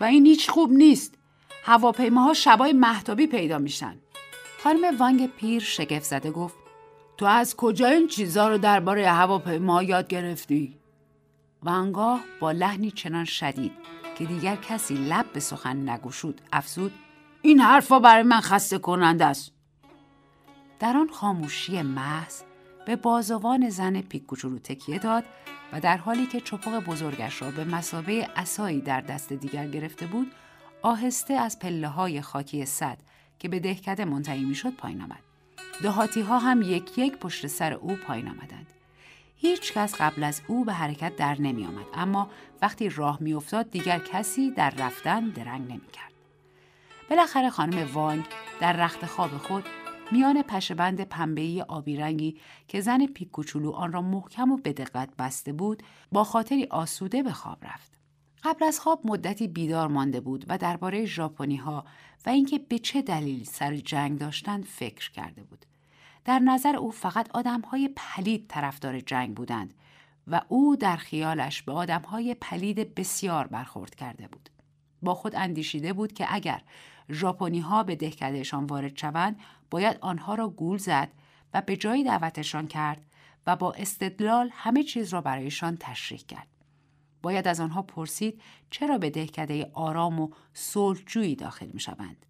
و 0.00 0.04
این 0.04 0.26
هیچ 0.26 0.50
خوب 0.50 0.72
نیست 0.72 1.18
هواپیماها 1.64 2.34
شبای 2.34 2.72
محتابی 2.72 3.26
پیدا 3.26 3.58
میشن. 3.58 3.96
خانم 4.64 4.98
وانگ 4.98 5.26
پیر 5.26 5.62
شگفت 5.62 6.04
زده 6.04 6.30
گفت 6.30 6.54
تو 7.16 7.26
از 7.26 7.56
کجا 7.56 7.86
این 7.86 8.08
چیزا 8.08 8.48
رو 8.48 8.58
درباره 8.58 9.10
هواپیما 9.10 9.82
یاد 9.82 10.08
گرفتی؟ 10.08 10.78
وانگاه 11.62 12.20
با 12.40 12.52
لحنی 12.52 12.90
چنان 12.90 13.24
شدید 13.24 13.72
که 14.18 14.24
دیگر 14.24 14.56
کسی 14.56 14.94
لب 14.94 15.32
به 15.32 15.40
سخن 15.40 15.88
نگوشود 15.88 16.40
افزود 16.52 16.92
این 17.42 17.60
حرفا 17.60 17.98
برای 17.98 18.22
من 18.22 18.40
خسته 18.40 18.78
کننده 18.78 19.24
است. 19.24 19.52
در 20.80 20.96
آن 20.96 21.08
خاموشی 21.08 21.82
محض 21.82 22.42
به 22.86 22.96
بازوان 22.96 23.68
زن 23.68 24.00
پیک 24.00 24.26
کوچولو 24.26 24.58
تکیه 24.58 24.98
داد 24.98 25.24
و 25.72 25.80
در 25.80 25.96
حالی 25.96 26.26
که 26.26 26.40
چپق 26.40 26.84
بزرگش 26.84 27.42
را 27.42 27.50
به 27.50 27.64
مسابه 27.64 28.28
اسایی 28.36 28.80
در 28.80 29.00
دست 29.00 29.32
دیگر 29.32 29.66
گرفته 29.66 30.06
بود 30.06 30.32
آهسته 30.82 31.34
از 31.34 31.58
پله 31.58 31.88
های 31.88 32.20
خاکی 32.20 32.66
صد 32.66 32.98
که 33.38 33.48
به 33.48 33.60
دهکده 33.60 34.04
منتهی 34.04 34.44
می‌شد 34.44 34.74
پایین 34.74 35.02
آمد. 35.02 35.22
دهاتی 35.82 36.20
ها 36.20 36.38
هم 36.38 36.62
یک 36.62 36.98
یک 36.98 37.16
پشت 37.16 37.46
سر 37.46 37.72
او 37.72 37.96
پایین 37.96 38.28
آمدند. 38.28 38.66
هیچ 39.36 39.72
کس 39.72 39.94
قبل 39.94 40.24
از 40.24 40.42
او 40.46 40.64
به 40.64 40.72
حرکت 40.72 41.16
در 41.16 41.40
نمی 41.40 41.66
آمد 41.66 41.86
اما 41.94 42.30
وقتی 42.62 42.88
راه 42.88 43.18
می 43.20 43.34
افتاد 43.34 43.70
دیگر 43.70 43.98
کسی 43.98 44.50
در 44.50 44.70
رفتن 44.70 45.28
درنگ 45.28 45.62
نمی 45.62 45.86
کرد. 45.92 46.12
بالاخره 47.10 47.50
خانم 47.50 47.92
وانگ 47.92 48.24
در 48.60 48.72
رخت 48.72 49.06
خواب 49.06 49.30
خود 49.30 49.64
میان 50.12 50.42
پشبند 50.42 51.00
پنبه‌ای 51.00 51.62
آبی 51.62 51.96
رنگی 51.96 52.40
که 52.68 52.80
زن 52.80 53.06
پیک 53.06 53.30
کوچولو 53.30 53.70
آن 53.70 53.92
را 53.92 54.02
محکم 54.02 54.50
و 54.52 54.56
به 54.56 54.72
دقت 54.72 55.08
بسته 55.18 55.52
بود 55.52 55.82
با 56.12 56.24
خاطری 56.24 56.64
آسوده 56.64 57.22
به 57.22 57.32
خواب 57.32 57.64
رفت. 57.64 58.01
قبل 58.42 58.64
از 58.64 58.80
خواب 58.80 59.00
مدتی 59.04 59.48
بیدار 59.48 59.88
مانده 59.88 60.20
بود 60.20 60.44
و 60.48 60.58
درباره 60.58 61.04
ژاپنی 61.04 61.56
ها 61.56 61.84
و 62.26 62.30
اینکه 62.30 62.58
به 62.58 62.78
چه 62.78 63.02
دلیل 63.02 63.44
سر 63.44 63.76
جنگ 63.76 64.18
داشتند 64.18 64.64
فکر 64.64 65.10
کرده 65.10 65.42
بود 65.42 65.66
در 66.24 66.38
نظر 66.38 66.76
او 66.76 66.90
فقط 66.90 67.30
آدم 67.30 67.60
های 67.60 67.90
پلید 67.96 68.46
طرفدار 68.48 69.00
جنگ 69.00 69.34
بودند 69.34 69.74
و 70.26 70.40
او 70.48 70.76
در 70.76 70.96
خیالش 70.96 71.62
به 71.62 71.72
آدم 71.72 72.02
های 72.02 72.34
پلید 72.34 72.94
بسیار 72.94 73.46
برخورد 73.46 73.94
کرده 73.94 74.28
بود 74.28 74.50
با 75.02 75.14
خود 75.14 75.34
اندیشیده 75.36 75.92
بود 75.92 76.12
که 76.12 76.26
اگر 76.28 76.62
ژاپنی 77.10 77.60
ها 77.60 77.82
به 77.82 77.96
دهکدهشان 77.96 78.64
وارد 78.64 78.98
شوند 78.98 79.40
باید 79.70 79.98
آنها 80.00 80.34
را 80.34 80.48
گول 80.48 80.78
زد 80.78 81.08
و 81.54 81.62
به 81.62 81.76
جایی 81.76 82.04
دعوتشان 82.04 82.66
کرد 82.66 83.02
و 83.46 83.56
با 83.56 83.72
استدلال 83.72 84.50
همه 84.52 84.82
چیز 84.82 85.12
را 85.12 85.20
برایشان 85.20 85.76
تشریح 85.80 86.20
کرد. 86.28 86.51
باید 87.22 87.48
از 87.48 87.60
آنها 87.60 87.82
پرسید 87.82 88.40
چرا 88.70 88.98
به 88.98 89.10
دهکده 89.10 89.70
آرام 89.74 90.20
و 90.20 90.30
صلحجویی 90.54 91.36
داخل 91.36 91.66
می 91.66 91.80
شوند. 91.80 92.26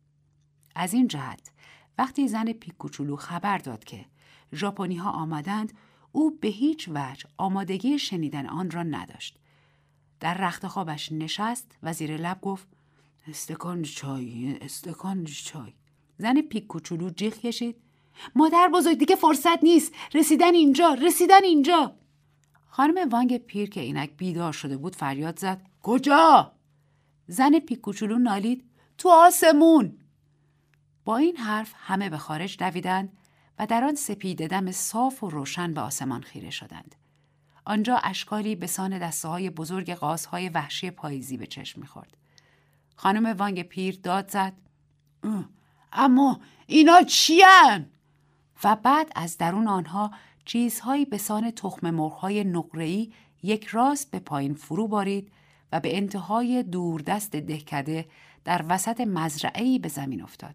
از 0.74 0.94
این 0.94 1.09
جهت 1.09 1.50
وقتی 1.98 2.28
زن 2.28 2.52
پیکوچولو 2.52 3.16
خبر 3.16 3.59
داد 3.59 3.85
که 3.85 4.05
ژاپنی 4.52 4.96
ها 4.96 5.11
آمدند 5.11 5.72
او 6.12 6.31
به 6.31 6.48
هیچ 6.48 6.88
وجه 6.88 7.28
آمادگی 7.37 7.98
شنیدن 7.98 8.46
آن 8.46 8.70
را 8.70 8.83
نداشت. 8.83 9.38
در 10.20 10.35
رخت 10.35 10.66
خوابش 10.66 11.12
نشست 11.12 11.76
و 11.83 11.92
زیر 11.92 12.16
لب 12.16 12.40
گفت 12.40 12.68
استکان 13.28 13.83
چای 13.83 14.59
استکان 14.61 15.24
چای 15.24 15.72
زن 16.18 16.40
پیک 16.40 16.66
کوچولو 16.66 17.11
جیغ 17.11 17.35
کشید 17.35 17.76
مادر 18.35 18.68
بزرگ 18.68 18.98
دیگه 18.98 19.16
فرصت 19.16 19.64
نیست 19.64 19.92
رسیدن 20.14 20.55
اینجا 20.55 20.94
رسیدن 20.94 21.44
اینجا 21.44 21.94
خانم 22.74 23.08
وانگ 23.08 23.38
پیر 23.38 23.70
که 23.70 23.80
اینک 23.80 24.11
بیدار 24.16 24.52
شده 24.52 24.76
بود 24.76 24.96
فریاد 24.96 25.38
زد. 25.38 25.61
کجا؟ 25.82 26.52
زن 27.26 27.58
پیک 27.58 27.80
کوچولو 27.80 28.18
نالید. 28.18 28.64
تو 28.98 29.08
آسمون. 29.08 29.98
با 31.04 31.16
این 31.16 31.37
حرف 31.37 31.74
همه 31.76 32.11
به 32.11 32.18
خارج 32.18 32.56
دویدند 32.58 33.12
و 33.58 33.66
در 33.66 33.85
آن 33.85 33.94
سپید 33.94 34.46
دم 34.46 34.70
صاف 34.70 35.24
و 35.24 35.30
روشن 35.30 35.74
به 35.74 35.80
آسمان 35.80 36.22
خیره 36.22 36.50
شدند. 36.50 36.94
آنجا 37.64 37.96
اشکالی 37.96 38.56
به 38.56 38.66
سان 38.66 38.98
دسته 38.98 39.28
های 39.28 39.50
بزرگ 39.50 39.90
قاسهای 39.90 40.48
وحشی 40.48 40.90
پاییزی 40.90 41.37
به 41.37 41.46
چشم 41.46 41.80
می‌خورد. 41.80 42.16
خانم 42.96 43.37
وانگ 43.37 43.62
پیر 43.62 43.98
داد 44.02 44.30
زد. 44.30 44.52
اما 45.92 46.40
اینا 46.66 47.02
چیان؟ 47.02 47.87
و 48.64 48.76
بعد 48.76 49.12
از 49.14 49.38
درون 49.38 49.68
آنها 49.68 50.11
چیزهایی 50.44 51.05
به 51.05 51.18
سان 51.18 51.50
تخم 51.50 51.90
مرغهای 51.90 52.44
نقره‌ای 52.44 53.12
یک 53.42 53.66
راست 53.66 54.11
به 54.11 54.18
پایین 54.18 54.55
فرو 54.55 54.88
بارید 54.88 55.33
و 55.72 55.81
به 55.81 55.96
انتهای 55.96 56.62
دوردست 56.62 57.37
دهکده 57.37 58.07
در 58.44 58.64
وسط 58.68 59.00
مزرعه‌ای 59.00 59.78
به 59.78 59.88
زمین 59.88 60.22
افتاد. 60.22 60.55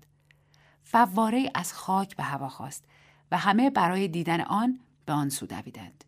فواره 0.84 1.52
از 1.56 1.74
خاک 1.74 2.16
به 2.16 2.24
هوا 2.24 2.50
خواست 2.50 2.86
و 3.32 3.38
همه 3.38 3.70
برای 3.70 4.08
دیدن 4.08 4.42
آن 4.42 4.80
به 5.06 5.14
آن 5.14 5.30
سو 5.30 5.46
دویدند. 5.46 6.04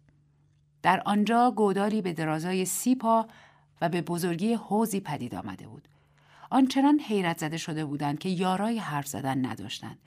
در 0.82 1.02
آنجا 1.06 1.52
گوداری 1.52 2.02
به 2.02 2.13
درازای 2.13 2.65
سی 2.65 2.96
پا 2.96 3.28
و 3.82 3.89
به 3.89 4.02
بزرگی 4.02 4.54
حوزی 4.54 5.00
پدید 5.00 5.36
آمده 5.36 5.68
بود. 5.68 5.88
آنچنان 6.50 7.00
حیرت 7.00 7.38
زده 7.38 7.58
شده 7.58 7.86
بودند 7.86 8.20
که 8.20 8.30
یارای 8.30 8.78
حرف 8.78 9.08
زدن 9.08 9.46
نداشتند 9.46 9.98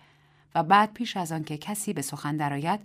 و 0.54 0.62
بعد 0.62 0.92
پیش 0.92 1.16
از 1.16 1.32
آن 1.32 1.44
که 1.44 1.58
کسی 1.58 1.92
به 1.92 2.02
سخن 2.02 2.36
درآید 2.36 2.80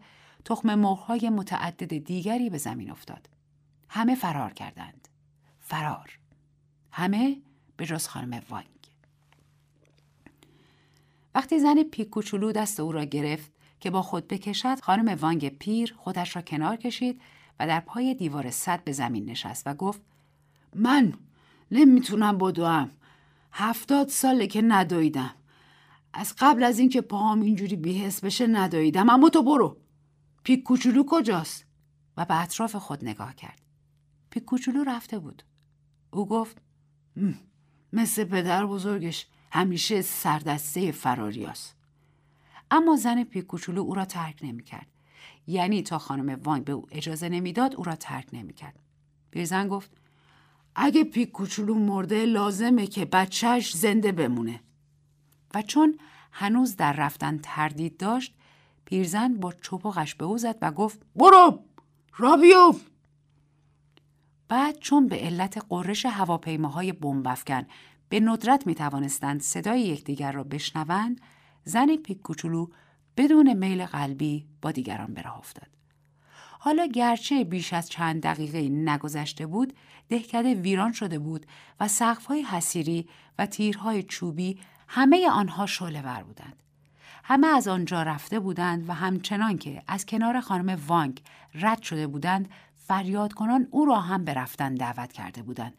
تخم 0.46 0.76
مرغ‌های 0.76 1.30
متعدد 1.30 1.98
دیگری 1.98 2.50
به 2.50 2.58
زمین 2.58 2.92
افتاد. 2.92 3.30
همه 3.90 4.16
فرار 4.16 4.54
کردند. 4.54 5.08
فرار. 5.60 6.20
همه 6.92 7.42
به 7.78 7.86
جز 7.86 8.08
خانم 8.08 8.42
وانگ. 8.50 8.68
وقتی 11.36 11.60
زن 11.60 11.84
پیک 11.84 12.10
کوچولو 12.10 12.52
دست 12.52 12.80
او 12.80 12.92
را 12.92 13.04
گرفت 13.04 13.52
که 13.80 13.90
با 13.90 14.02
خود 14.02 14.28
بکشد 14.28 14.80
خانم 14.80 15.18
وانگ 15.22 15.50
پیر 15.50 15.96
خودش 15.98 16.36
را 16.36 16.42
کنار 16.42 16.76
کشید 16.76 17.22
و 17.60 17.68
در 17.68 17.80
پای 17.80 18.14
دیوار 18.14 18.52
صد 18.52 18.84
به 18.84 18.92
زمین 18.92 19.26
نشست 19.26 19.68
و 19.68 19.74
گفت 19.74 20.02
من 20.76 21.14
نمی‌تونم 21.72 22.38
بدوم 22.38 22.92
هفتاد 23.52 24.08
ساله 24.08 24.48
که 24.48 24.62
ندویدم 24.62 25.36
از 26.14 26.34
قبل 26.40 26.64
از 26.64 26.80
اینکه 26.80 27.02
پاهام 27.02 27.42
اینجوری 27.42 27.76
بیهس 27.76 28.24
بشه 28.24 28.48
ندویدم 28.48 29.10
اما 29.10 29.30
تو 29.30 29.44
برو 29.44 29.78
پیک 30.48 30.64
کوچولو 30.64 31.04
کجاست؟ 31.08 31.66
و 32.18 32.26
به 32.26 32.42
اطراف 32.42 32.76
خود 32.76 33.06
نگاه 33.06 33.36
کرد. 33.36 33.62
پیک 34.30 34.46
کوچولو 34.46 34.84
رفته 34.84 35.20
بود. 35.20 35.44
او 36.12 36.28
گفت 36.28 36.62
مثل 37.94 38.24
پدر 38.24 38.66
بزرگش 38.66 39.28
همیشه 39.52 40.02
سردسته 40.02 40.92
فراریاست 40.92 41.76
اما 42.72 42.96
زن 42.96 43.24
پیک 43.24 43.46
کوچولو 43.46 43.82
او 43.82 43.96
را 43.96 44.06
ترک 44.06 44.40
نمی‌کرد 44.44 44.88
یعنی 45.48 45.84
تا 45.84 45.98
خانم 45.98 46.40
وانگ 46.44 46.64
به 46.64 46.74
او 46.74 46.88
اجازه 46.92 47.30
نمی‌داد 47.30 47.76
او 47.76 47.84
را 47.84 47.96
ترک 47.96 48.28
نمی‌کرد 48.34 48.80
پیرزن 49.32 49.68
گفت 49.68 49.92
اگه 50.76 51.04
پیک 51.04 51.32
کوچولو 51.32 51.74
مرده 51.74 52.26
لازمه 52.26 52.88
که 52.88 53.06
بچهش 53.06 53.76
زنده 53.76 54.12
بمونه. 54.12 54.62
و 55.54 55.62
چون 55.62 56.00
هنوز 56.32 56.76
در 56.76 56.94
رفتن 56.94 57.38
تردید 57.44 57.98
داشت 57.98 58.34
پیرزن 58.88 59.34
با 59.34 59.54
چپقش 59.54 60.16
به 60.16 60.26
او 60.26 60.38
زد 60.38 60.58
و 60.62 60.72
گفت 60.72 61.00
برو 61.16 61.60
را 62.18 62.40
بعد 64.50 64.80
چون 64.80 65.08
به 65.08 65.16
علت 65.16 65.66
قررش 65.70 66.06
هواپیماهای 66.06 66.92
بمبافکن 66.92 67.66
به 68.10 68.20
ندرت 68.20 68.68
می 68.68 68.76
توانستند 68.76 69.42
صدای 69.42 69.82
یکدیگر 69.82 70.32
را 70.32 70.44
بشنوند 70.44 71.22
زن 71.64 71.96
پیک 71.96 72.22
کوچولو 72.22 72.68
بدون 73.18 73.54
میل 73.54 73.86
قلبی 73.86 74.46
با 74.62 74.72
دیگران 74.72 75.14
به 75.14 75.22
راه 75.22 75.38
افتاد. 75.38 75.68
حالا 76.60 76.86
گرچه 76.86 77.44
بیش 77.44 77.74
از 77.74 77.90
چند 77.90 78.24
دقیقه 78.24 78.70
نگذشته 78.70 79.46
بود 79.46 79.74
دهکده 80.10 80.54
ویران 80.54 80.92
شده 80.92 81.20
بود 81.20 81.46
و 81.80 81.88
سقفهای 81.88 82.42
حسیری 82.42 83.10
و 83.40 83.46
تیرهای 83.46 84.04
چوبی 84.04 84.60
همه 84.88 85.30
آنها 85.30 85.66
شعله 85.66 86.24
بودند. 86.24 86.64
همه 87.30 87.48
از 87.48 87.68
آنجا 87.68 88.04
رفته 88.04 88.40
بودند 88.40 88.90
و 88.90 88.94
همچنان 88.94 89.58
که 89.58 89.84
از 89.88 90.06
کنار 90.06 90.40
خانم 90.42 90.80
وانگ 90.88 91.22
رد 91.54 91.82
شده 91.82 92.08
بودند 92.08 92.50
فریاد 92.76 93.34
کنان 93.34 93.68
او 93.72 93.86
را 93.86 94.00
هم 94.00 94.26
به 94.26 94.34
رفتن 94.34 94.76
دعوت 94.76 95.12
کرده 95.12 95.42
بودند 95.42 95.74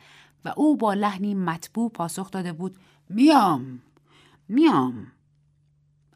و 0.45 0.53
او 0.57 0.77
با 0.77 0.95
لحنی 0.95 1.35
مطبوع 1.35 1.91
پاسخ 1.91 2.31
داده 2.31 2.53
بود 2.53 2.77
میام 3.09 3.83
میام. 4.49 5.07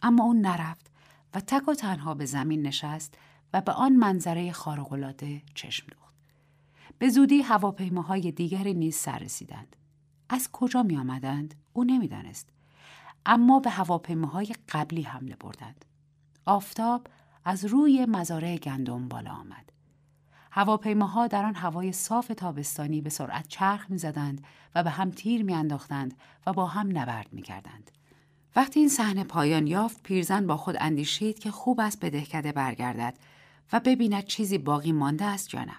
اما 0.03 0.25
او 0.25 0.33
نرفت 0.35 0.90
و 1.35 1.40
تک 1.40 1.68
و 1.68 1.75
تنها 1.75 2.14
به 2.14 2.25
زمین 2.25 2.62
نشست 2.62 3.18
و 3.53 3.61
به 3.61 3.73
آن 3.73 3.92
منظره 3.92 4.53
خارق‌العاده 4.53 5.42
چشم 5.55 5.87
دوخت. 5.87 6.14
به 6.99 7.09
زودی 7.09 7.42
هواپیماهای 7.42 8.33
دیگری 8.33 8.75
نیز 8.75 8.97
سر 8.97 9.18
رسیدند. 9.18 9.77
از 10.29 10.49
کجا 10.53 10.83
می 10.83 10.97
آمدند؟ 10.97 11.55
او 11.73 11.85
نمی‌دانست. 11.85 12.49
اما 13.26 13.61
به 13.61 13.70
هواپیماهای 13.70 14.54
قبلی 14.68 15.02
حمله 15.02 15.37
بردند. 15.37 15.85
آفتاب 16.46 17.06
از 17.44 17.64
روی 17.64 18.06
مزارع 18.06 18.56
گندم 18.56 19.08
بالا 19.08 19.30
آمد. 19.30 19.72
هواپیماها 20.50 21.26
در 21.26 21.44
آن 21.44 21.54
هوای 21.54 21.92
صاف 21.92 22.32
تابستانی 22.37 23.00
به 23.00 23.11
سرعت 23.11 23.48
چرخ 23.48 23.90
می‌زدند 23.90 24.44
و 24.74 24.82
به 24.82 24.90
هم 24.90 25.11
تیر 25.11 25.42
میانداختند 25.42 26.14
و 26.46 26.52
با 26.52 26.66
هم 26.66 26.98
نبرد 26.98 27.32
می‌کردند. 27.32 27.90
وقتی 28.56 28.80
این 28.80 28.88
صحنه 28.88 29.24
پایان 29.24 29.66
یافت 29.66 30.02
پیرزن 30.02 30.46
با 30.46 30.56
خود 30.56 30.76
اندیشید 30.80 31.38
که 31.38 31.50
خوب 31.50 31.80
است 31.80 32.00
به 32.00 32.11
دهکده 32.11 32.52
برگردد 32.52 33.18
و 33.72 33.80
ببیند 33.80 34.24
چیزی 34.24 34.58
باقی 34.58 34.92
مانده 34.92 35.24
است 35.24 35.54
یا 35.54 35.64
نه. 35.64 35.76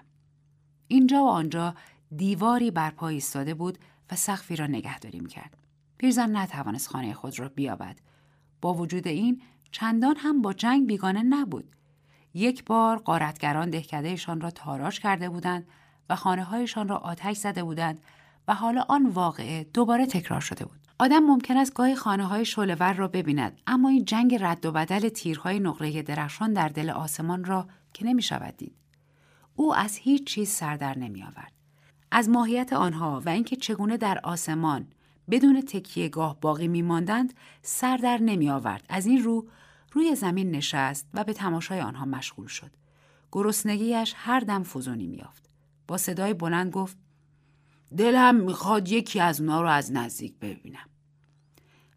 اینجا 0.88 1.24
و 1.24 1.28
آنجا 1.28 1.74
دیواری 2.16 2.70
برپا 2.70 3.08
ایستاده 3.08 3.54
بود 3.54 3.78
و 4.12 4.16
سقفی 4.16 4.56
را 4.56 4.66
نگهداری 4.66 5.20
می‌کرد. 5.20 5.56
پیرزن 5.98 6.36
نتوانست 6.36 6.88
خانه 6.88 7.14
خود 7.14 7.38
را 7.38 7.48
بیابد 7.48 8.00
با 8.60 8.74
وجود 8.74 9.08
این 9.08 9.42
چندان 9.72 10.16
هم 10.18 10.42
با 10.42 10.52
جنگ 10.52 10.86
بیگانه 10.86 11.22
نبود 11.22 11.74
یک 12.34 12.64
بار 12.64 12.96
قارتگران 12.96 13.70
دهکدهشان 13.70 14.40
را 14.40 14.50
تاراش 14.50 15.00
کرده 15.00 15.28
بودند 15.28 15.66
و 16.10 16.16
خانه 16.16 16.44
هایشان 16.44 16.88
را 16.88 16.96
آتش 16.96 17.36
زده 17.36 17.64
بودند 17.64 18.02
و 18.48 18.54
حالا 18.54 18.84
آن 18.88 19.06
واقعه 19.06 19.64
دوباره 19.64 20.06
تکرار 20.06 20.40
شده 20.40 20.64
بود. 20.64 20.78
آدم 20.98 21.18
ممکن 21.18 21.56
است 21.56 21.74
گاهی 21.74 21.94
خانه 21.94 22.26
های 22.26 22.44
شولور 22.44 22.92
را 22.92 23.08
ببیند 23.08 23.60
اما 23.66 23.88
این 23.88 24.04
جنگ 24.04 24.36
رد 24.40 24.66
و 24.66 24.72
بدل 24.72 25.08
تیرهای 25.08 25.60
نقره 25.60 26.02
درخشان 26.02 26.52
در 26.52 26.68
دل 26.68 26.90
آسمان 26.90 27.44
را 27.44 27.68
که 27.92 28.06
نمی 28.06 28.22
شود 28.22 28.56
دید. 28.56 28.74
او 29.56 29.74
از 29.74 29.96
هیچ 29.96 30.26
چیز 30.26 30.48
سر 30.48 30.76
در 30.76 30.98
نمی 30.98 31.22
آورد. 31.22 31.52
از 32.10 32.28
ماهیت 32.28 32.72
آنها 32.72 33.22
و 33.26 33.28
اینکه 33.28 33.56
چگونه 33.56 33.96
در 33.96 34.18
آسمان 34.22 34.86
بدون 35.30 35.60
تکیه 35.60 36.08
گاه 36.08 36.40
باقی 36.40 36.68
می 36.68 36.82
ماندند 36.82 37.34
سر 37.62 37.96
در 37.96 38.18
نمی 38.18 38.50
آورد. 38.50 38.84
از 38.88 39.06
این 39.06 39.22
رو 39.22 39.48
روی 39.92 40.14
زمین 40.14 40.50
نشست 40.50 41.08
و 41.14 41.24
به 41.24 41.32
تماشای 41.32 41.80
آنها 41.80 42.04
مشغول 42.04 42.46
شد. 42.46 42.70
گرسنگیش 43.32 44.14
هر 44.16 44.40
دم 44.40 44.62
فزونی 44.62 45.06
میافت. 45.06 45.50
با 45.88 45.96
صدای 45.96 46.34
بلند 46.34 46.72
گفت 46.72 46.96
دلم 47.96 48.34
می‌خواد 48.34 48.88
یکی 48.88 49.20
از 49.20 49.40
اونا 49.40 49.62
رو 49.62 49.68
از 49.68 49.92
نزدیک 49.92 50.34
ببینم. 50.38 50.88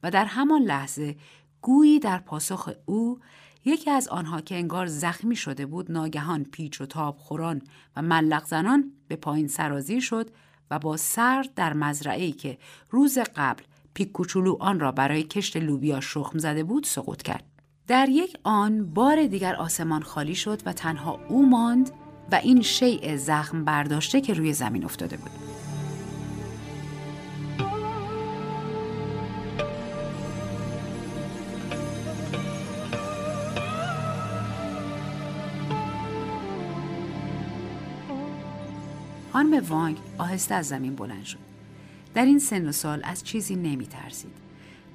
و 0.03 0.11
در 0.11 0.25
همان 0.25 0.61
لحظه 0.61 1.15
گویی 1.61 1.99
در 1.99 2.17
پاسخ 2.17 2.69
او 2.85 3.19
یکی 3.65 3.91
از 3.91 4.07
آنها 4.07 4.41
که 4.41 4.55
انگار 4.55 4.85
زخمی 4.85 5.35
شده 5.35 5.65
بود 5.65 5.91
ناگهان 5.91 6.43
پیچ 6.43 6.81
و 6.81 6.85
تاب 6.85 7.17
خوران 7.17 7.61
و 7.95 8.01
ملق 8.01 8.45
زنان 8.45 8.91
به 9.07 9.15
پایین 9.15 9.47
سرازی 9.47 10.01
شد 10.01 10.29
و 10.71 10.79
با 10.79 10.97
سر 10.97 11.45
در 11.55 11.73
مزرعه‌ای 11.73 12.31
که 12.31 12.57
روز 12.89 13.17
قبل 13.35 13.63
پیک 13.93 14.11
کوچولو 14.11 14.57
آن 14.59 14.79
را 14.79 14.91
برای 14.91 15.23
کشت 15.23 15.57
لوبیا 15.57 15.99
شخم 15.99 16.37
زده 16.37 16.63
بود 16.63 16.83
سقوط 16.83 17.21
کرد. 17.21 17.43
در 17.87 18.09
یک 18.09 18.37
آن 18.43 18.93
بار 18.93 19.27
دیگر 19.27 19.55
آسمان 19.55 20.01
خالی 20.01 20.35
شد 20.35 20.61
و 20.65 20.73
تنها 20.73 21.19
او 21.29 21.49
ماند 21.49 21.91
و 22.31 22.35
این 22.35 22.61
شیء 22.61 23.17
زخم 23.17 23.65
برداشته 23.65 24.21
که 24.21 24.33
روی 24.33 24.53
زمین 24.53 24.85
افتاده 24.85 25.17
بود. 25.17 25.31
خانم 39.37 39.63
وانگ 39.67 39.97
آهسته 40.17 40.55
از 40.55 40.67
زمین 40.67 40.95
بلند 40.95 41.23
شد. 41.23 41.39
در 42.13 42.25
این 42.25 42.39
سن 42.39 42.67
و 42.67 42.71
سال 42.71 43.01
از 43.03 43.23
چیزی 43.23 43.55
نمی 43.55 43.87
ترسید. 43.87 44.31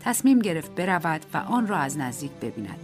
تصمیم 0.00 0.38
گرفت 0.38 0.74
برود 0.74 1.26
و 1.35 1.37
آن 1.37 1.66
را 1.66 1.76
از 1.76 1.98
نزدیک 1.98 2.31
ببیند. 2.31 2.78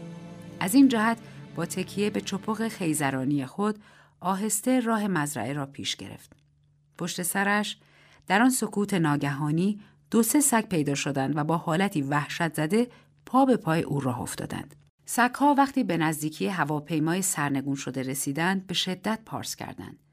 از 0.60 0.74
این 0.74 0.88
جهت 0.88 1.18
با 1.56 1.66
تکیه 1.66 2.10
به 2.10 2.20
چپق 2.20 2.68
خیزرانی 2.68 3.46
خود 3.46 3.78
آهسته 4.20 4.80
راه 4.80 5.06
مزرعه 5.06 5.52
را 5.52 5.66
پیش 5.66 5.96
گرفت. 5.96 6.32
پشت 6.98 7.22
سرش 7.22 7.78
در 8.26 8.42
آن 8.42 8.50
سکوت 8.50 8.94
ناگهانی 8.94 9.80
دو 10.10 10.22
سه 10.22 10.40
سگ 10.40 10.68
پیدا 10.68 10.94
شدند 10.94 11.36
و 11.36 11.44
با 11.44 11.56
حالتی 11.56 12.02
وحشت 12.02 12.54
زده 12.54 12.88
پا 13.26 13.44
به 13.44 13.56
پای 13.56 13.82
او 13.82 14.00
راه 14.00 14.20
افتادند. 14.20 14.74
سگها 15.04 15.54
وقتی 15.54 15.84
به 15.84 15.96
نزدیکی 15.96 16.46
هواپیمای 16.46 17.22
سرنگون 17.22 17.74
شده 17.74 18.02
رسیدند 18.02 18.66
به 18.66 18.74
شدت 18.74 19.20
پارس 19.26 19.56
کردند. 19.56 20.07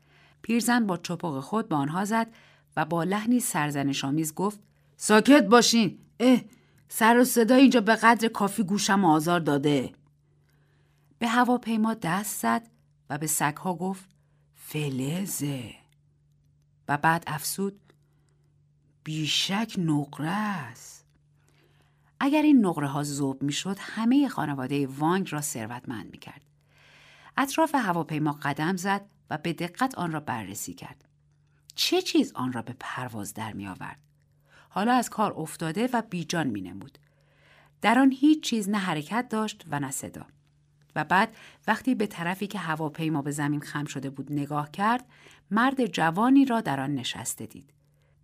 پیرزن 0.46 0.88
با 0.88 0.98
چپق 0.98 1.40
خود 1.40 1.70
به 1.70 1.76
آنها 1.76 2.06
زد 2.06 2.28
و 2.76 2.86
با 2.86 3.04
لحنی 3.04 3.40
سرزنشآمیز 3.40 4.34
گفت 4.34 4.60
ساکت 4.98 5.44
باشین. 5.44 6.00
اه 6.20 6.42
سر 6.90 7.20
و 7.20 7.24
صدا 7.24 7.56
اینجا 7.56 7.82
به 7.82 7.96
قدر 7.96 8.28
کافی 8.28 8.64
گوشم 8.64 9.06
آزار 9.06 9.40
داده. 9.40 9.94
به 11.20 11.28
هواپیما 11.28 11.94
دست 11.94 12.42
زد 12.42 12.68
و 13.10 13.18
به 13.18 13.28
سگها 13.28 13.74
گفت 13.74 14.06
فلزه. 14.56 15.74
و 16.88 16.98
بعد 16.98 17.24
افسود 17.28 17.80
بیشک 19.04 19.76
نقره 19.78 20.30
است. 20.30 21.06
اگر 22.20 22.42
این 22.42 22.66
نقره 22.66 22.88
ها 22.88 23.04
زوب 23.04 23.44
می 23.44 23.54
شد 23.54 23.78
همه 23.80 24.28
خانواده 24.28 24.88
وانگ 24.88 25.30
را 25.32 25.42
ثروتمند 25.42 26.12
می 26.12 26.18
کرد. 26.18 26.42
اطراف 27.38 27.76
هواپیما 27.76 28.32
قدم 28.32 28.76
زد 28.76 29.06
و 29.30 29.38
به 29.38 29.54
دقت 29.54 29.96
آن 29.98 30.12
را 30.12 30.20
بررسی 30.20 30.74
کرد. 30.74 31.06
چه 31.76 32.02
چیز 32.02 32.32
آن 32.36 32.54
را 32.54 32.62
به 32.62 32.76
پرواز 32.80 33.34
در 33.34 33.54
می 33.54 33.68
آورد؟ 33.68 34.00
حالا 34.70 34.94
از 34.94 35.10
کار 35.10 35.34
افتاده 35.38 35.90
و 35.94 36.02
بیجان 36.10 36.48
می 36.48 36.62
نمود. 36.62 36.98
در 37.82 38.00
آن 38.00 38.12
هیچ 38.12 38.44
چیز 38.44 38.70
نه 38.70 38.78
حرکت 38.78 39.30
داشت 39.30 39.66
و 39.72 39.80
نه 39.80 39.92
صدا. 39.92 40.26
و 40.96 41.04
بعد 41.04 41.36
وقتی 41.68 41.96
به 41.96 42.08
طرفی 42.08 42.48
که 42.48 42.60
هواپیما 42.60 43.22
به 43.22 43.32
زمین 43.32 43.62
خم 43.62 43.86
شده 43.86 44.10
بود 44.10 44.32
نگاه 44.32 44.72
کرد، 44.72 45.06
مرد 45.52 45.86
جوانی 45.86 46.46
را 46.46 46.62
در 46.62 46.80
آن 46.80 46.96
نشسته 46.96 47.46
دید. 47.46 47.74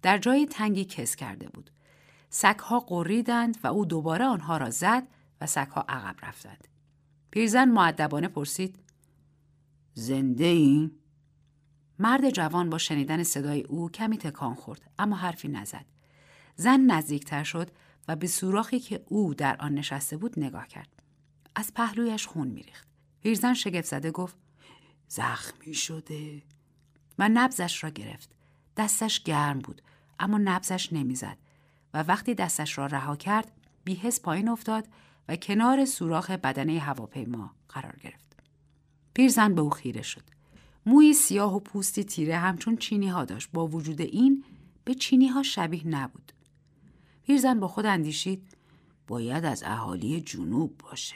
در 0.02 0.18
جای 0.18 0.46
تنگی 0.46 0.86
کس 0.86 1.16
کرده 1.16 1.50
بود. 1.50 1.72
سگها 2.30 2.80
قریدند 2.80 3.58
و 3.64 3.68
او 3.68 3.86
دوباره 3.86 4.26
آنها 4.26 4.58
را 4.58 4.70
زد 4.70 5.08
و 5.42 5.46
سگها 5.46 5.86
عقب 5.90 6.16
رفتند. 6.26 6.68
پیرزن 7.32 7.70
معدبانه 7.70 8.28
پرسید 8.28 8.80
زنده 9.94 10.46
این؟ 10.46 10.92
مرد 12.00 12.30
جوان 12.30 12.70
با 12.70 12.78
شنیدن 12.78 13.24
صدای 13.24 13.62
او 13.62 13.90
کمی 13.90 14.18
تکان 14.18 14.56
خورد 14.56 14.92
اما 15.00 15.16
حرفی 15.16 15.48
نزد. 15.48 15.86
زن 16.56 16.80
نزدیکتر 16.80 17.44
شد 17.44 17.72
و 18.08 18.16
به 18.16 18.28
سوراخی 18.28 18.80
که 18.80 19.04
او 19.08 19.34
در 19.34 19.58
آن 19.60 19.74
نشسته 19.74 20.18
بود 20.18 20.40
نگاه 20.40 20.68
کرد. 20.68 20.90
از 21.56 21.74
پهلویش 21.74 22.28
خون 22.28 22.48
میریخت. 22.48 22.88
پیرزن 23.24 23.54
شگفت 23.54 23.88
زده 23.88 24.12
گفت 24.12 24.36
زخمی 25.08 25.74
شده 25.74 26.42
و 27.20 27.30
نبزش 27.30 27.84
را 27.84 27.90
گرفت. 27.90 28.30
دستش 28.78 29.24
گرم 29.24 29.60
بود 29.60 29.82
اما 30.20 30.38
نبزش 30.38 30.94
نمی‌زد 30.94 31.38
و 31.94 32.04
وقتی 32.04 32.36
دستش 32.36 32.78
را 32.78 32.86
رها 32.86 33.16
کرد 33.16 33.52
بیهس 33.84 34.22
پایین 34.22 34.50
افتاد 34.50 34.88
و 35.28 35.36
کنار 35.36 35.86
سوراخ 35.86 36.32
بدنه 36.32 36.80
هواپیما 36.80 37.56
قرار 37.70 37.96
گرفت. 38.04 38.31
پیرزن 39.14 39.56
به 39.56 39.62
او 39.62 39.70
خیره 39.70 40.02
شد. 40.02 40.24
موی 40.86 41.14
سیاه 41.14 41.56
و 41.56 41.60
پوستی 41.60 42.04
تیره 42.04 42.38
همچون 42.38 42.78
چینی 42.78 43.08
ها 43.08 43.26
داشت 43.26 43.50
با 43.54 43.68
وجود 43.68 44.02
این 44.02 44.44
به 44.84 44.94
چینی 44.94 45.28
ها 45.28 45.44
شبیه 45.44 45.88
نبود. 45.88 46.32
پیرزن 47.24 47.60
با 47.60 47.68
خود 47.68 47.86
اندیشید 47.86 48.58
باید 49.08 49.46
از 49.46 49.64
اهالی 49.66 50.22
جنوب 50.22 50.78
باشه. 50.78 51.16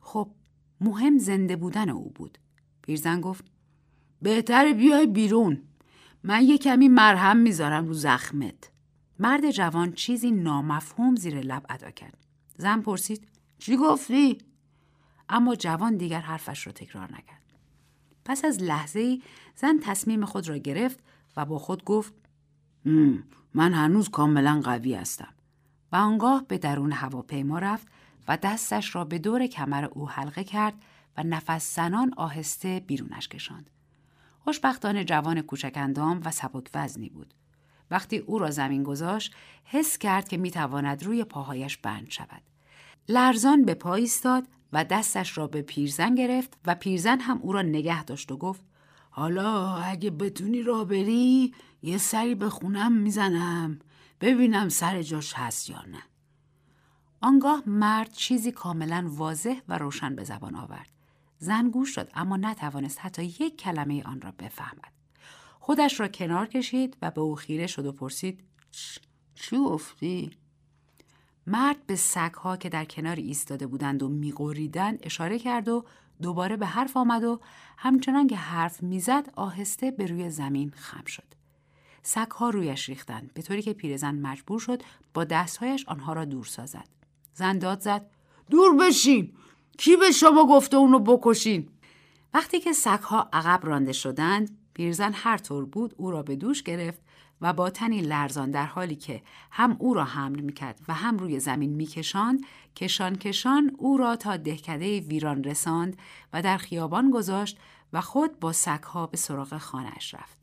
خب 0.00 0.30
مهم 0.80 1.18
زنده 1.18 1.56
بودن 1.56 1.88
او 1.88 2.12
بود. 2.14 2.38
پیرزن 2.82 3.20
گفت 3.20 3.44
بهتر 4.22 4.72
بیای 4.72 5.06
بیرون. 5.06 5.62
من 6.22 6.44
یه 6.44 6.58
کمی 6.58 6.88
مرهم 6.88 7.36
می‌ذارم 7.36 7.86
رو 7.86 7.94
زخمت. 7.94 8.70
مرد 9.18 9.50
جوان 9.50 9.92
چیزی 9.92 10.30
نامفهوم 10.30 11.16
زیر 11.16 11.40
لب 11.40 11.66
ادا 11.68 11.90
کرد. 11.90 12.26
زن 12.58 12.80
پرسید 12.80 13.28
چی 13.58 13.76
گفتی؟ 13.76 14.38
اما 15.28 15.54
جوان 15.54 15.96
دیگر 15.96 16.20
حرفش 16.20 16.66
را 16.66 16.72
تکرار 16.72 17.12
نکرد. 17.12 17.42
پس 18.24 18.44
از 18.44 18.62
لحظه 18.62 19.00
ای 19.00 19.22
زن 19.56 19.78
تصمیم 19.82 20.24
خود 20.24 20.48
را 20.48 20.56
گرفت 20.56 20.98
و 21.36 21.44
با 21.44 21.58
خود 21.58 21.84
گفت 21.84 22.14
من 23.54 23.72
هنوز 23.74 24.08
کاملا 24.08 24.60
قوی 24.64 24.94
هستم 24.94 25.34
و 25.92 25.96
آنگاه 25.96 26.44
به 26.48 26.58
درون 26.58 26.92
هواپیما 26.92 27.58
رفت 27.58 27.86
و 28.28 28.36
دستش 28.36 28.94
را 28.94 29.04
به 29.04 29.18
دور 29.18 29.46
کمر 29.46 29.84
او 29.84 30.08
حلقه 30.08 30.44
کرد 30.44 30.74
و 31.16 31.22
نفس 31.22 31.76
زنان 31.76 32.14
آهسته 32.16 32.80
بیرونش 32.86 33.28
کشاند. 33.28 33.70
خوشبختانه 34.44 35.04
جوان 35.04 35.40
کوچک 35.40 35.72
اندام 35.76 36.20
و 36.24 36.30
سبک 36.30 36.70
وزنی 36.74 37.08
بود. 37.08 37.34
وقتی 37.90 38.16
او 38.16 38.38
را 38.38 38.50
زمین 38.50 38.82
گذاشت 38.82 39.34
حس 39.64 39.98
کرد 39.98 40.28
که 40.28 40.36
می‌تواند 40.36 41.02
روی 41.04 41.24
پاهایش 41.24 41.76
بند 41.76 42.10
شود. 42.10 42.42
لرزان 43.08 43.64
به 43.64 43.74
پا 43.74 43.94
ایستاد 43.94 44.44
و 44.76 44.84
دستش 44.84 45.38
را 45.38 45.46
به 45.46 45.62
پیرزن 45.62 46.14
گرفت 46.14 46.58
و 46.66 46.74
پیرزن 46.74 47.20
هم 47.20 47.38
او 47.38 47.52
را 47.52 47.62
نگه 47.62 48.04
داشت 48.04 48.32
و 48.32 48.36
گفت 48.36 48.62
حالا 49.10 49.76
اگه 49.76 50.10
بتونی 50.10 50.62
را 50.62 50.84
بری 50.84 51.54
یه 51.82 51.98
سری 51.98 52.34
به 52.34 52.48
خونم 52.48 52.92
می‌زنم 52.92 53.78
ببینم 54.20 54.68
سر 54.68 55.02
جاش 55.02 55.32
هست 55.36 55.70
یا 55.70 55.82
نه. 55.82 56.02
آنگاه 57.20 57.62
مرد 57.66 58.12
چیزی 58.12 58.52
کاملا 58.52 59.06
واضح 59.08 59.60
و 59.68 59.78
روشن 59.78 60.16
به 60.16 60.24
زبان 60.24 60.54
آورد. 60.54 60.90
زن 61.38 61.70
گوش 61.70 61.94
شد 61.94 62.10
اما 62.14 62.36
نتوانست 62.36 62.98
حتی 63.00 63.24
یک 63.24 63.56
کلمه 63.56 64.02
آن 64.02 64.20
را 64.20 64.32
بفهمد. 64.38 64.92
خودش 65.60 66.00
را 66.00 66.08
کنار 66.08 66.46
کشید 66.46 66.96
و 67.02 67.10
به 67.10 67.20
او 67.20 67.34
خیره 67.34 67.66
شد 67.66 67.86
و 67.86 67.92
پرسید 67.92 68.44
چی 69.34 69.56
افتی؟ 69.56 70.30
مرد 71.46 71.86
به 71.86 71.96
سگها 71.96 72.56
که 72.56 72.68
در 72.68 72.84
کنار 72.84 73.16
ایستاده 73.16 73.66
بودند 73.66 74.02
و 74.02 74.08
میقوریدند 74.08 74.98
اشاره 75.02 75.38
کرد 75.38 75.68
و 75.68 75.84
دوباره 76.22 76.56
به 76.56 76.66
حرف 76.66 76.96
آمد 76.96 77.24
و 77.24 77.40
همچنان 77.78 78.26
که 78.26 78.36
حرف 78.36 78.82
می‌زد 78.82 79.30
آهسته 79.36 79.90
به 79.90 80.06
روی 80.06 80.30
زمین 80.30 80.72
خم 80.76 81.04
شد. 81.04 81.36
سگها 82.02 82.50
رویش 82.50 82.88
ریختند 82.88 83.30
به 83.34 83.42
طوری 83.42 83.62
که 83.62 83.72
پیرزن 83.72 84.14
مجبور 84.14 84.60
شد 84.60 84.82
با 85.14 85.24
دستهایش 85.24 85.84
آنها 85.88 86.12
را 86.12 86.24
دور 86.24 86.44
سازد. 86.44 86.88
زن 87.34 87.58
داد 87.58 87.80
زد 87.80 88.10
دور 88.50 88.76
بشین 88.76 89.32
کی 89.78 89.96
به 89.96 90.10
شما 90.10 90.46
گفته 90.46 90.76
اونو 90.76 90.98
بکشین 90.98 91.68
وقتی 92.34 92.60
که 92.60 92.72
سگها 92.72 93.28
عقب 93.32 93.66
رانده 93.66 93.92
شدند 93.92 94.58
پیرزن 94.74 95.12
هر 95.14 95.38
طور 95.38 95.64
بود 95.64 95.94
او 95.96 96.10
را 96.10 96.22
به 96.22 96.36
دوش 96.36 96.62
گرفت 96.62 97.00
و 97.40 97.52
با 97.52 97.70
تنی 97.70 98.00
لرزان 98.00 98.50
در 98.50 98.66
حالی 98.66 98.96
که 98.96 99.22
هم 99.50 99.76
او 99.78 99.94
را 99.94 100.04
حمل 100.04 100.40
می‌کرد 100.40 100.80
و 100.88 100.94
هم 100.94 101.18
روی 101.18 101.40
زمین 101.40 101.70
میکشاند 101.70 102.40
کشان 102.76 103.16
کشان 103.16 103.76
او 103.78 103.96
را 103.96 104.16
تا 104.16 104.36
دهکده 104.36 105.00
ویران 105.00 105.44
رساند 105.44 105.96
و 106.32 106.42
در 106.42 106.56
خیابان 106.56 107.10
گذاشت 107.10 107.58
و 107.92 108.00
خود 108.00 108.40
با 108.40 108.52
سگها 108.52 109.06
به 109.06 109.16
سراغ 109.16 109.58
خانهاش 109.58 110.14
رفت. 110.14 110.38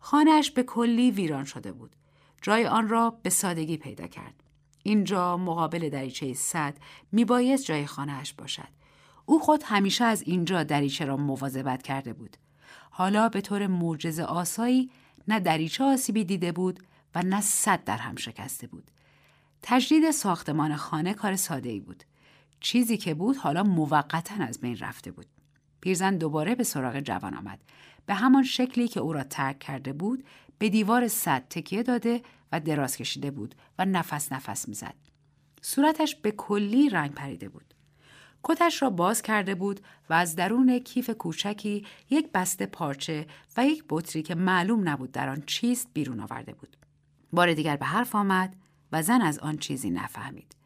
خانهاش 0.00 0.50
به 0.50 0.62
کلی 0.62 1.10
ویران 1.10 1.44
شده 1.44 1.72
بود. 1.72 1.96
جای 2.42 2.66
آن 2.66 2.88
را 2.88 3.18
به 3.22 3.30
سادگی 3.30 3.76
پیدا 3.76 4.06
کرد. 4.06 4.42
اینجا 4.82 5.36
مقابل 5.36 5.88
دریچه 5.88 6.34
صد 6.34 6.74
میبایست 7.12 7.64
جای 7.64 7.86
خانهاش 7.86 8.32
باشد. 8.32 8.68
او 9.26 9.40
خود 9.40 9.62
همیشه 9.66 10.04
از 10.04 10.22
اینجا 10.22 10.62
دریچه 10.62 11.04
را 11.04 11.16
مواظبت 11.16 11.82
کرده 11.82 12.12
بود. 12.12 12.36
حالا 12.90 13.28
به 13.28 13.40
طور 13.40 13.66
معجزه 13.66 14.22
آسایی 14.22 14.90
نه 15.28 15.40
دریچه 15.40 15.84
آسیبی 15.84 16.24
دیده 16.24 16.52
بود 16.52 16.80
و 17.14 17.22
نه 17.22 17.40
صد 17.40 17.84
در 17.84 17.96
هم 17.96 18.16
شکسته 18.16 18.66
بود. 18.66 18.90
تجدید 19.62 20.10
ساختمان 20.10 20.76
خانه 20.76 21.14
کار 21.14 21.36
ساده 21.36 21.68
ای 21.68 21.80
بود. 21.80 22.04
چیزی 22.60 22.96
که 22.96 23.14
بود 23.14 23.36
حالا 23.36 23.62
موقتا 23.62 24.44
از 24.44 24.60
بین 24.60 24.78
رفته 24.78 25.10
بود. 25.10 25.26
پیرزن 25.80 26.16
دوباره 26.16 26.54
به 26.54 26.64
سراغ 26.64 27.00
جوان 27.00 27.34
آمد. 27.34 27.60
به 28.06 28.14
همان 28.14 28.42
شکلی 28.42 28.88
که 28.88 29.00
او 29.00 29.12
را 29.12 29.24
ترک 29.24 29.58
کرده 29.58 29.92
بود 29.92 30.24
به 30.58 30.68
دیوار 30.68 31.08
صد 31.08 31.44
تکیه 31.50 31.82
داده 31.82 32.22
و 32.52 32.60
دراز 32.60 32.96
کشیده 32.96 33.30
بود 33.30 33.54
و 33.78 33.84
نفس 33.84 34.32
نفس 34.32 34.68
می‌زد. 34.68 34.94
صورتش 35.62 36.16
به 36.16 36.30
کلی 36.30 36.88
رنگ 36.88 37.14
پریده 37.14 37.48
بود. 37.48 37.74
کتش 38.42 38.82
را 38.82 38.90
باز 38.90 39.22
کرده 39.22 39.54
بود 39.54 39.80
و 40.10 40.14
از 40.14 40.36
درون 40.36 40.78
کیف 40.78 41.10
کوچکی 41.10 41.86
یک 42.10 42.32
بسته 42.34 42.66
پارچه 42.66 43.26
و 43.56 43.66
یک 43.66 43.84
بطری 43.88 44.22
که 44.22 44.34
معلوم 44.34 44.88
نبود 44.88 45.12
در 45.12 45.28
آن 45.28 45.42
چیست 45.46 45.88
بیرون 45.94 46.20
آورده 46.20 46.54
بود. 46.54 46.76
بار 47.32 47.54
دیگر 47.54 47.76
به 47.76 47.86
حرف 47.86 48.14
آمد 48.14 48.56
و 48.92 49.02
زن 49.02 49.20
از 49.20 49.38
آن 49.38 49.56
چیزی 49.56 49.90
نفهمید. 49.90 50.56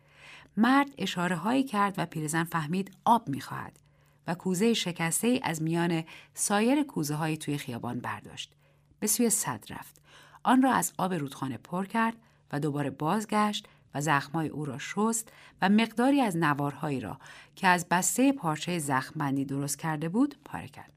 مرد 0.57 0.91
اشاره 0.99 1.37
هایی 1.37 1.65
کرد 1.65 1.95
و 1.99 2.07
پیرزن 2.07 2.45
فهمید 2.45 2.97
آب 3.05 3.29
می‌خواهد 3.29 3.79
و 4.27 4.35
کوزه 4.35 4.75
شکسته 4.75 5.29
ای 5.29 5.41
از 5.43 5.63
میان 5.63 6.05
سایر 6.35 6.83
کوزه 6.83 7.15
های 7.15 7.37
توی 7.37 7.59
خیابان 7.59 8.01
برداشت. 8.01 8.53
به 9.01 9.07
سوی 9.07 9.31
صد 9.31 9.65
رفت. 9.69 10.03
آن 10.43 10.63
را 10.63 10.73
از 10.73 10.93
آب 10.99 11.15
رودخانه 11.15 11.57
پر 11.57 11.87
کرد 11.87 12.17
و 12.53 12.61
دوباره 12.61 12.91
بازگشت 12.91 13.69
و 13.95 14.01
زخمای 14.01 14.49
او 14.49 14.65
را 14.65 14.79
شست 14.79 15.33
و 15.63 15.69
مقداری 15.69 16.21
از 16.21 16.37
نوارهایی 16.37 17.01
را 17.01 17.19
که 17.57 17.69
از 17.69 17.87
بسته 17.91 18.33
پارچه 18.33 18.79
زخمبندی 18.79 19.45
درست 19.45 19.79
کرده 19.79 20.09
بود 20.09 20.37
پاره 20.45 20.69
کرد. 20.69 20.93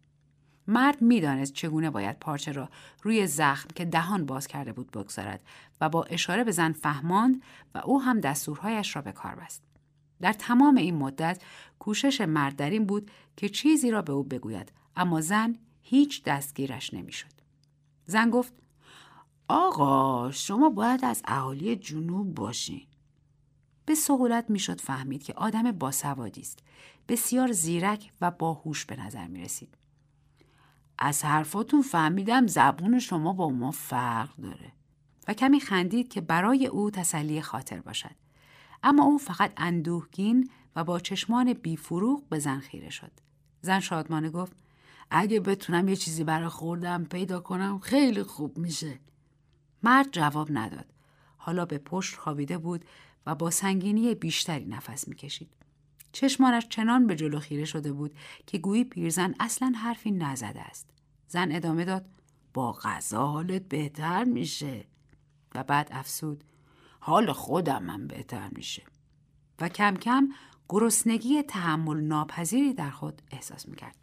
مرد 0.68 1.02
می‌دانست 1.02 1.54
چگونه 1.54 1.90
باید 1.90 2.20
پارچه 2.20 2.52
را 2.52 2.70
روی 3.02 3.28
زخم 3.28 3.68
که 3.76 3.86
دهان 3.86 4.26
باز 4.26 4.48
کرده 4.48 4.74
بود 4.74 4.92
بگذارد 4.92 5.42
و 5.82 5.90
با 5.90 6.04
اشاره 6.04 6.44
به 6.44 6.52
زن 6.52 6.72
فهماند 6.72 7.42
و 7.76 7.78
او 7.78 8.02
هم 8.02 8.20
دستورهایش 8.20 8.96
را 8.96 9.02
به 9.02 9.12
کار 9.12 9.36
بست. 9.36 9.64
در 10.22 10.34
تمام 10.34 10.76
این 10.78 10.96
مدت 10.96 11.42
کوشش 11.80 12.22
مرد 12.22 12.56
در 12.56 12.70
این 12.70 12.86
بود 12.86 13.12
که 13.38 13.50
چیزی 13.50 13.92
را 13.92 14.02
به 14.02 14.14
او 14.14 14.24
بگوید 14.24 14.72
اما 14.96 15.22
زن 15.22 15.56
هیچ 15.82 16.24
دستگیرش 16.24 16.94
نمی‌شد. 16.94 17.32
زن 18.06 18.30
گفت 18.30 18.54
آقا 19.48 20.32
شما 20.32 20.70
باید 20.70 21.06
از 21.06 21.22
اهالی 21.26 21.76
جنوب 21.76 22.36
باشین. 22.36 22.88
به 23.86 23.96
سهولت 23.96 24.46
می‌شد 24.50 24.82
فهمید 24.82 25.24
که 25.24 25.34
آدم 25.34 25.72
باسوادی 25.72 26.42
است. 26.42 26.60
بسیار 27.08 27.52
زیرک 27.52 28.12
و 28.22 28.32
باهوش 28.32 28.86
به 28.86 28.96
نظر 28.96 29.28
می 29.28 29.42
رسید. 29.42 29.78
از 30.98 31.26
حرفاتون 31.26 31.82
فهمیدم 31.82 32.48
زبون 32.48 33.00
شما 33.00 33.34
با 33.34 33.50
ما 33.50 33.72
فرق 33.72 34.36
داره. 34.36 34.72
و 35.28 35.34
کمی 35.34 35.60
خندید 35.60 36.08
که 36.08 36.22
برای 36.22 36.68
او 36.68 36.92
تسلی 36.92 37.42
خاطر 37.42 37.82
باشد. 37.82 38.16
اما 38.84 39.04
او 39.04 39.18
فقط 39.18 39.54
اندوهگین 39.58 40.50
و 40.76 40.84
با 40.84 41.00
چشمان 41.00 41.54
بیفروغ 41.54 42.24
به 42.30 42.40
زن 42.40 42.60
خیره 42.60 42.90
شد. 42.90 43.12
زن 43.62 43.80
شادمانه 43.80 44.30
گفت 44.30 44.56
اگه 45.10 45.40
بتونم 45.40 45.88
یه 45.88 45.96
چیزی 45.96 46.24
برای 46.24 46.50
خوردم 46.50 47.04
پیدا 47.04 47.40
کنم 47.40 47.80
خیلی 47.80 48.24
خوب 48.24 48.58
میشه 48.58 49.00
مرد 49.86 50.12
جواب 50.12 50.48
نداد. 50.52 50.86
حالا 51.38 51.66
به 51.66 51.78
پشت 51.78 52.16
خوابیده 52.16 52.58
بود 52.58 52.86
و 53.26 53.36
با 53.36 53.50
سنگینی 53.50 54.16
بیشتری 54.16 54.66
نفس 54.66 55.08
می‌کشید. 55.08 55.50
چشمانش 56.12 56.68
چنان 56.68 57.08
به 57.08 57.16
جلو 57.16 57.40
خیره 57.40 57.66
شده 57.66 57.92
بود 57.92 58.16
که 58.48 58.58
گویی 58.58 58.84
پیرزن 58.84 59.34
اصلا 59.40 59.74
حرفی 59.76 60.12
نزده 60.12 60.62
است. 60.62 60.90
زن 61.28 61.52
ادامه 61.52 61.86
داد 61.86 62.06
با 62.54 62.72
غذا 62.72 63.28
حالت 63.28 63.62
بهتر 63.62 64.24
میشه. 64.24 64.86
و 65.56 65.64
بعد 65.64 65.88
افسود 65.92 66.44
حال 67.00 67.32
خودم 67.32 67.84
من 67.84 68.08
بهتر 68.08 68.50
میشه. 68.50 68.84
و 69.62 69.70
کم 69.70 69.96
کم 69.96 70.30
گرسنگی 70.70 71.44
تحمل 71.44 72.02
ناپذیری 72.02 72.74
در 72.74 72.90
خود 72.90 73.22
احساس 73.32 73.68
می‌کرد. 73.68 73.96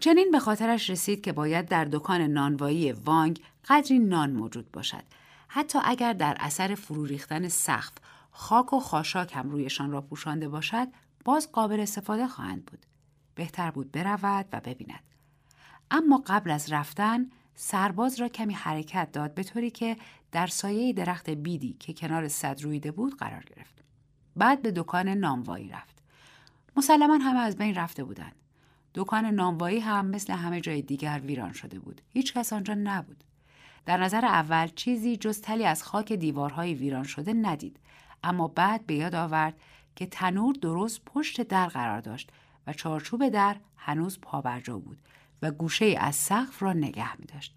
چنین 0.00 0.30
به 0.30 0.38
خاطرش 0.38 0.90
رسید 0.90 1.20
که 1.20 1.32
باید 1.32 1.68
در 1.68 1.84
دکان 1.84 2.20
نانوایی 2.20 2.92
وانگ 2.92 3.40
قدری 3.68 3.98
نان 3.98 4.30
موجود 4.30 4.72
باشد. 4.72 5.02
حتی 5.48 5.78
اگر 5.84 6.12
در 6.12 6.36
اثر 6.40 6.74
فرو 6.74 7.04
ریختن 7.04 7.48
سقف 7.48 7.92
خاک 8.30 8.72
و 8.72 8.80
خاشاک 8.80 9.36
هم 9.36 9.50
رویشان 9.50 9.90
را 9.90 10.00
پوشانده 10.00 10.48
باشد 10.48 10.88
باز 11.24 11.52
قابل 11.52 11.80
استفاده 11.80 12.28
خواهند 12.28 12.64
بود. 12.64 12.86
بهتر 13.34 13.70
بود 13.70 13.92
برود 13.92 14.46
و 14.52 14.60
ببیند. 14.60 15.02
اما 15.90 16.22
قبل 16.26 16.50
از 16.50 16.72
رفتن 16.72 17.30
سرباز 17.54 18.20
را 18.20 18.28
کمی 18.28 18.54
حرکت 18.54 19.12
داد 19.12 19.34
به 19.34 19.42
طوری 19.42 19.70
که 19.70 19.96
در 20.32 20.46
سایه 20.46 20.92
درخت 20.92 21.30
بیدی 21.30 21.76
که 21.80 21.92
کنار 21.92 22.28
صد 22.28 22.62
رویده 22.62 22.90
بود 22.90 23.16
قرار 23.16 23.44
گرفت. 23.44 23.84
بعد 24.36 24.62
به 24.62 24.70
دکان 24.70 25.08
نانوایی 25.08 25.68
رفت. 25.68 26.02
مسلما 26.76 27.14
همه 27.16 27.38
از 27.38 27.56
بین 27.56 27.74
رفته 27.74 28.04
بودند. 28.04 28.34
دکان 28.94 29.26
نانوایی 29.26 29.80
هم 29.80 30.06
مثل 30.06 30.32
همه 30.32 30.60
جای 30.60 30.82
دیگر 30.82 31.20
ویران 31.24 31.52
شده 31.52 31.78
بود. 31.78 32.00
هیچ 32.12 32.34
کس 32.34 32.52
آنجا 32.52 32.74
نبود. 32.74 33.24
در 33.86 33.96
نظر 33.96 34.24
اول 34.24 34.68
چیزی 34.68 35.16
جز 35.16 35.40
تلی 35.40 35.64
از 35.64 35.82
خاک 35.82 36.12
دیوارهای 36.12 36.74
ویران 36.74 37.04
شده 37.04 37.32
ندید 37.32 37.80
اما 38.22 38.48
بعد 38.48 38.86
به 38.86 38.94
یاد 38.94 39.14
آورد 39.14 39.54
که 39.96 40.06
تنور 40.06 40.54
درست 40.54 41.04
پشت 41.04 41.42
در 41.42 41.66
قرار 41.66 42.00
داشت 42.00 42.30
و 42.66 42.72
چارچوب 42.72 43.28
در 43.28 43.56
هنوز 43.76 44.18
پابرجا 44.20 44.78
بود 44.78 44.98
و 45.42 45.50
گوشه 45.50 45.96
از 45.98 46.16
سقف 46.16 46.62
را 46.62 46.72
نگه 46.72 47.20
می 47.20 47.26
داشت. 47.26 47.56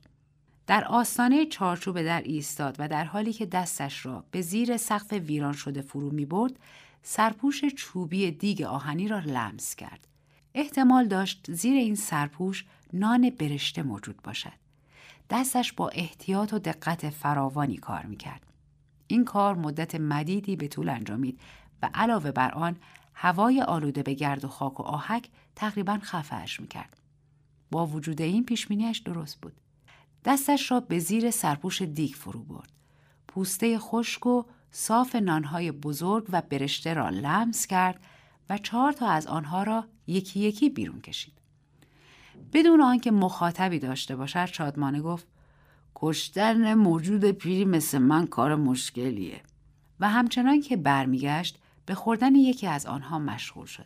در 0.68 0.86
آستانه 0.86 1.46
چارچوب 1.46 2.02
در 2.02 2.22
ایستاد 2.22 2.76
و 2.80 2.88
در 2.88 3.04
حالی 3.04 3.34
که 3.34 3.46
دستش 3.46 4.06
را 4.06 4.24
به 4.32 4.42
زیر 4.42 4.78
سقف 4.78 5.14
ویران 5.14 5.54
شده 5.54 5.82
فرو 5.82 6.12
می 6.12 6.26
برد 6.26 6.60
سرپوش 7.04 7.66
چوبی 7.66 8.32
دیگ 8.32 8.62
آهنی 8.62 9.08
را 9.08 9.20
لمس 9.20 9.76
کرد. 9.76 10.08
احتمال 10.54 11.08
داشت 11.08 11.52
زیر 11.52 11.78
این 11.78 11.96
سرپوش 11.96 12.66
نان 12.94 13.30
برشته 13.30 13.84
موجود 13.84 14.22
باشد. 14.24 14.61
دستش 15.32 15.74
با 15.74 15.90
احتیاط 15.90 16.54
و 16.54 16.60
دقت 16.60 17.10
فراوانی 17.10 17.78
کار 17.78 18.06
می 18.06 18.18
کرد. 18.18 18.42
این 19.08 19.26
کار 19.26 19.56
مدت 19.56 19.96
مدیدی 19.96 20.56
به 20.56 20.68
طول 20.68 20.90
انجامید 20.90 21.40
و 21.82 21.90
علاوه 21.94 22.32
بر 22.32 22.52
آن 22.52 22.78
هوای 23.14 23.62
آلوده 23.62 24.04
به 24.04 24.14
گرد 24.14 24.46
و 24.46 24.48
خاک 24.48 24.80
و 24.80 24.84
آهک 24.84 25.30
تقریبا 25.56 26.00
خفهش 26.04 26.60
می 26.60 26.68
کرد. 26.68 26.98
با 27.72 27.86
وجود 27.86 28.22
این 28.22 28.46
پیشمینیش 28.46 28.98
درست 28.98 29.42
بود. 29.42 29.54
دستش 30.26 30.72
را 30.72 30.80
به 30.80 31.00
زیر 31.00 31.32
سرپوش 31.32 31.82
دیگ 31.82 32.14
فرو 32.14 32.44
برد. 32.44 32.72
پوسته 33.28 33.80
خشک 33.80 34.26
و 34.26 34.44
صاف 34.72 35.16
نانهای 35.16 35.72
بزرگ 35.72 36.26
و 36.32 36.42
برشته 36.42 36.94
را 36.94 37.10
لمس 37.10 37.68
کرد 37.68 38.00
و 38.50 38.58
چهار 38.58 38.92
تا 38.92 39.08
از 39.08 39.28
آنها 39.28 39.64
را 39.64 39.86
یکی 40.08 40.40
یکی 40.40 40.70
بیرون 40.70 41.02
کشید. 41.02 41.41
بدون 42.54 42.82
آنکه 42.82 43.12
مخاطبی 43.12 43.80
داشته 43.80 44.16
باشد 44.16 44.46
شادمانه 44.46 45.02
گفت 45.02 45.28
کشتن 45.96 46.74
موجود 46.74 47.32
پیری 47.32 47.66
مثل 47.66 47.98
من 47.98 48.28
کار 48.28 48.56
مشکلیه 48.56 49.42
و 50.00 50.10
همچنان 50.10 50.62
که 50.62 50.78
برمیگشت 50.78 51.60
به 51.86 51.96
خوردن 51.96 52.36
یکی 52.36 52.68
از 52.68 52.86
آنها 52.86 53.20
مشغول 53.20 53.66
شد. 53.66 53.86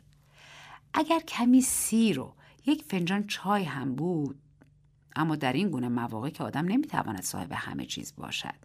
اگر 0.93 1.20
کمی 1.20 1.62
سیر 1.62 2.20
و 2.20 2.34
یک 2.66 2.84
فنجان 2.84 3.28
چای 3.28 3.64
هم 3.64 3.95
بود 3.95 4.39
اما 5.16 5.36
در 5.36 5.53
این 5.53 5.70
گونه 5.70 5.89
مواقع 5.89 6.30
که 6.30 6.43
آدم 6.43 6.66
نمی‌تواند 6.66 7.22
صاحب 7.22 7.51
همه 7.51 7.86
چیز 7.86 8.14
باشد 8.18 8.56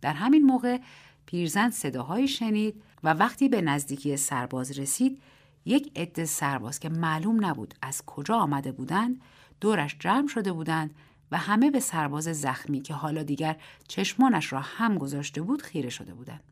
در 0.00 0.12
همین 0.12 0.42
موقع 0.42 0.78
پیرزن 1.26 1.70
صداهایی 1.70 2.28
شنید 2.28 2.82
و 3.02 3.14
وقتی 3.14 3.48
به 3.48 3.60
نزدیکی 3.60 4.16
سرباز 4.16 4.78
رسید 4.78 5.22
یک 5.64 5.92
عده 5.96 6.24
سرباز 6.24 6.80
که 6.80 6.88
معلوم 6.88 7.44
نبود 7.44 7.74
از 7.82 8.02
کجا 8.06 8.36
آمده 8.36 8.72
بودند 8.72 9.20
دورش 9.60 9.96
جمع 9.98 10.28
شده 10.28 10.52
بودند 10.52 10.94
و 11.30 11.36
همه 11.36 11.70
به 11.70 11.80
سرباز 11.80 12.24
زخمی 12.24 12.80
که 12.80 12.94
حالا 12.94 13.22
دیگر 13.22 13.56
چشمانش 13.88 14.52
را 14.52 14.60
هم 14.60 14.98
گذاشته 14.98 15.42
بود 15.42 15.62
خیره 15.62 15.90
شده 15.90 16.14
بودند. 16.14 16.44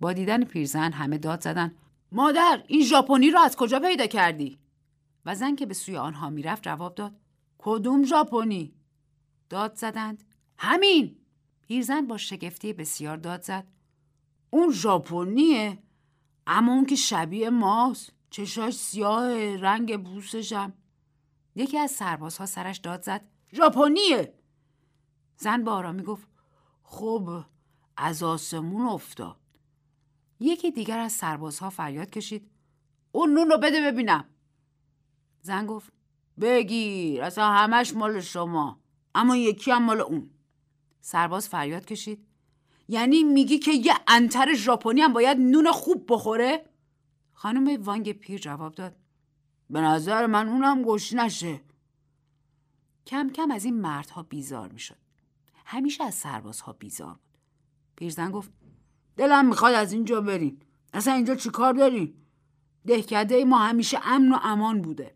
با 0.00 0.12
دیدن 0.12 0.44
پیرزن 0.44 0.92
همه 0.92 1.18
داد 1.18 1.40
زدن 1.40 1.74
مادر 2.12 2.64
این 2.66 2.84
ژاپنی 2.84 3.30
را 3.30 3.42
از 3.42 3.56
کجا 3.56 3.80
پیدا 3.80 4.06
کردی؟ 4.06 4.58
و 5.26 5.34
زن 5.34 5.56
که 5.56 5.66
به 5.66 5.74
سوی 5.74 5.96
آنها 5.96 6.30
می‌رفت 6.30 6.62
جواب 6.62 6.94
داد 6.94 7.16
کدوم 7.58 8.04
ژاپنی؟ 8.04 8.72
داد 9.48 9.74
زدند 9.74 10.24
همین. 10.58 11.16
پیرزن 11.62 12.06
با 12.06 12.16
شگفتی 12.16 12.72
بسیار 12.72 13.16
داد 13.16 13.42
زد 13.42 13.66
اون 14.50 14.72
ژاپنیه 14.72 15.78
اما 16.46 16.72
اون 16.72 16.86
که 16.86 16.96
شبیه 16.96 17.50
ماست. 17.50 18.12
چشاش 18.34 18.74
سیاه 18.74 19.56
رنگ 19.56 20.04
بوسشم. 20.04 20.72
یکی 21.54 21.78
از 21.78 21.90
سربازها 21.90 22.46
سرش 22.46 22.78
داد 22.78 23.02
زد. 23.02 23.24
ژاپنیه. 23.52 24.34
زن 25.36 25.64
با 25.64 25.72
آرامی 25.72 26.02
گفت 26.02 26.28
خب 26.82 27.44
از 27.96 28.22
آسمون 28.22 28.86
افتاد. 28.86 29.36
یکی 30.40 30.70
دیگر 30.70 30.98
از 30.98 31.12
سربازها 31.12 31.70
فریاد 31.70 32.10
کشید. 32.10 32.50
اون 33.12 33.34
نون 33.34 33.50
رو 33.50 33.58
بده 33.58 33.90
ببینم. 33.90 34.24
زن 35.42 35.66
گفت 35.66 35.92
بگیر 36.40 37.22
اصلا 37.22 37.50
همش 37.50 37.94
مال 37.94 38.20
شما 38.20 38.80
اما 39.14 39.36
یکی 39.36 39.70
هم 39.70 39.84
مال 39.84 40.00
اون. 40.00 40.30
سرباز 41.00 41.48
فریاد 41.48 41.84
کشید. 41.84 42.26
یعنی 42.88 43.22
میگی 43.22 43.58
که 43.58 43.72
یه 43.72 43.94
انتر 44.08 44.54
ژاپنی 44.54 45.00
هم 45.00 45.12
باید 45.12 45.38
نون 45.38 45.72
خوب 45.72 46.04
بخوره؟ 46.08 46.73
خانم 47.34 47.82
وانگ 47.82 48.12
پیر 48.12 48.40
جواب 48.40 48.74
داد. 48.74 48.96
به 49.70 49.80
نظر 49.80 50.26
من 50.26 50.48
اونم 50.48 50.82
گوش 50.82 51.12
نشه. 51.12 51.60
کم 53.06 53.30
کم 53.30 53.50
از 53.50 53.64
این 53.64 53.80
مردها 53.80 54.22
بیزار 54.22 54.68
می‌شد. 54.68 54.96
همیشه 55.64 56.04
از 56.04 56.14
سربازها 56.14 56.72
بیزار 56.72 57.12
بود. 57.12 57.38
پیرزن 57.96 58.30
گفت 58.30 58.50
دلم 59.16 59.46
می‌خواد 59.46 59.74
از 59.74 59.92
اینجا 59.92 60.20
بریم 60.20 60.60
اصلا 60.92 61.14
اینجا 61.14 61.34
چیکار 61.34 61.72
داریم 61.72 62.14
دهکده 62.86 63.44
ما 63.44 63.58
همیشه 63.58 63.98
امن 64.02 64.32
و 64.32 64.38
امان 64.42 64.82
بوده. 64.82 65.14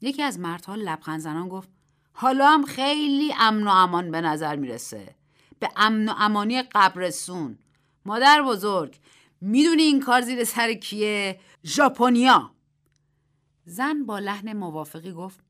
یکی 0.00 0.22
از 0.22 0.38
مردها 0.38 0.74
لبخند 0.74 1.20
زنان 1.20 1.48
گفت 1.48 1.68
حالا 2.12 2.50
هم 2.50 2.64
خیلی 2.64 3.34
امن 3.38 3.66
و 3.66 3.70
امان 3.70 4.10
به 4.10 4.20
نظر 4.20 4.56
می‌رسه. 4.56 5.14
به 5.58 5.68
امن 5.76 6.08
و 6.08 6.14
امانی 6.18 6.62
قبرسون 6.62 7.58
مادر 8.04 8.42
بزرگ 8.42 9.00
می‌دونی 9.40 9.82
این 9.82 10.00
کار 10.00 10.20
زیر 10.20 10.44
سر 10.44 10.72
کیه؟ 10.72 11.40
ژاپنیا. 11.64 12.50
زن 13.64 14.04
با 14.04 14.18
لحن 14.18 14.52
موافقی 14.52 15.12
گفت 15.12 15.40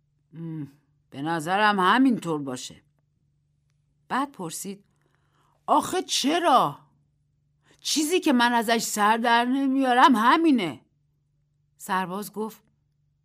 به 1.10 1.22
نظرم 1.22 1.80
همینطور 1.80 2.42
باشه. 2.42 2.82
بعد 4.08 4.32
پرسید 4.32 4.84
آخه 5.66 6.02
چرا؟ 6.02 6.78
چیزی 7.80 8.20
که 8.20 8.32
من 8.32 8.52
ازش 8.52 8.78
سر 8.78 9.16
در 9.16 9.44
نمیارم 9.44 10.16
همینه. 10.16 10.80
سرباز 11.76 12.32
گفت 12.32 12.62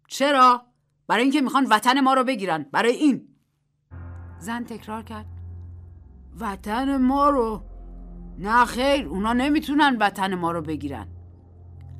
چرا؟ 0.07 0.65
برای 1.07 1.23
اینکه 1.23 1.41
می‌خوان 1.41 1.65
وطن 1.65 1.99
ما 1.99 2.13
رو 2.13 2.23
بگیرن 2.23 2.63
برای 2.71 2.95
این. 2.95 3.27
زن 4.39 4.63
تکرار 4.63 5.03
کرد 5.03 5.25
وطن 6.39 6.97
ما 6.97 7.29
رو؟ 7.29 7.63
نه 8.39 8.65
خیر 8.65 9.07
اونا 9.07 9.33
نمی‌تونن 9.33 9.97
وطن 9.99 10.35
ما 10.35 10.51
رو 10.51 10.61
بگیرن. 10.61 11.07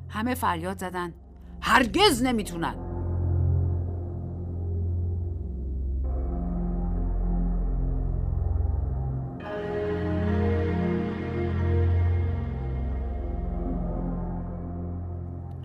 همه 0.08 0.34
فریاد 0.34 0.78
زدن. 0.78 1.14
هرگز 1.60 2.22
نمی‌تونن. 2.22 2.74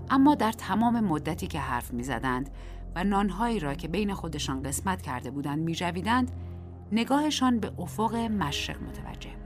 اما 0.09 0.35
در 0.35 0.51
تمام 0.51 0.99
مدتی 0.99 1.47
که 1.47 1.59
حرف 1.59 1.93
می 1.93 2.03
زدند 2.03 2.49
و 2.95 3.03
نانهایی 3.03 3.59
را 3.59 3.73
که 3.73 3.87
بین 3.87 4.13
خودشان 4.13 4.63
قسمت 4.63 5.01
کرده 5.01 5.31
بودند 5.31 5.59
میجویدند 5.59 6.31
نگاهشان 6.91 7.59
به 7.59 7.71
افق 7.79 8.15
مشرق 8.15 8.83
متوجه 8.83 9.40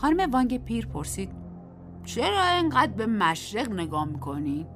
خانم 0.00 0.30
وانگ 0.30 0.64
پیر 0.64 0.86
پرسید 0.86 1.30
چرا 2.04 2.42
اینقدر 2.42 2.92
به 2.92 3.06
مشرق 3.06 3.72
نگاه 3.72 4.04
می‌کنی؟ 4.04 4.66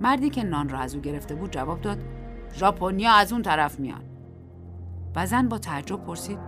مردی 0.00 0.30
که 0.30 0.42
نان 0.42 0.68
را 0.68 0.78
از 0.78 0.94
او 0.94 1.00
گرفته 1.00 1.34
بود 1.34 1.50
جواب 1.50 1.80
داد 1.80 1.98
ژاپنیا 2.54 3.12
از 3.12 3.32
اون 3.32 3.42
طرف 3.42 3.80
میان 3.80 4.04
و 5.16 5.26
زن 5.26 5.48
با 5.48 5.58
تعجب 5.58 6.04
پرسید 6.04 6.38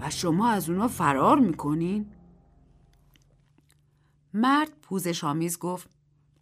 و 0.00 0.10
شما 0.10 0.48
از 0.48 0.70
اونا 0.70 0.88
فرار 0.88 1.38
می‌کنین؟ 1.38 2.06
مرد 4.34 4.70
پوزش 4.82 5.24
آمیز 5.24 5.58
گفت 5.58 5.90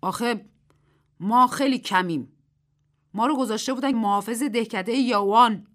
آخه 0.01 0.45
ما 1.20 1.47
خیلی 1.47 1.78
کمیم 1.78 2.32
ما 3.14 3.26
رو 3.26 3.36
گذاشته 3.36 3.74
بودن 3.74 3.93
محافظ 3.93 4.43
دهکده 4.43 4.93
یاوان 4.93 5.66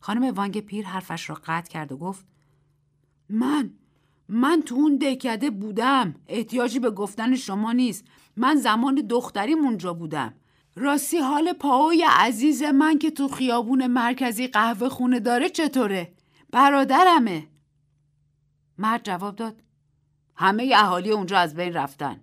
خانم 0.00 0.34
وانگ 0.34 0.60
پیر 0.60 0.86
حرفش 0.86 1.30
را 1.30 1.38
قطع 1.44 1.70
کرد 1.70 1.92
و 1.92 1.96
گفت 1.96 2.26
من 3.28 3.70
من 4.28 4.62
تو 4.66 4.74
اون 4.74 4.96
دهکده 4.96 5.50
بودم. 5.50 6.14
احتیاجی 6.28 6.78
به 6.78 6.90
گفتن 6.90 7.34
شما 7.36 7.72
نیست. 7.72 8.04
من 8.36 8.56
زمان 8.56 8.94
دختریم 8.94 9.58
اونجا 9.58 9.94
بودم. 9.94 10.34
راستی 10.76 11.18
حال 11.18 11.52
پاوی 11.52 12.04
عزیز 12.08 12.62
من 12.62 12.98
که 12.98 13.10
تو 13.10 13.28
خیابون 13.28 13.86
مرکزی 13.86 14.46
قهوه 14.46 14.88
خونه 14.88 15.20
داره 15.20 15.48
چطوره؟ 15.48 16.12
برادرمه. 16.50 17.46
مرد 18.78 19.04
جواب 19.04 19.36
داد. 19.36 19.62
همه 20.36 20.72
اهالی 20.76 21.10
اونجا 21.10 21.38
از 21.38 21.54
بین 21.54 21.72
رفتن. 21.72 22.20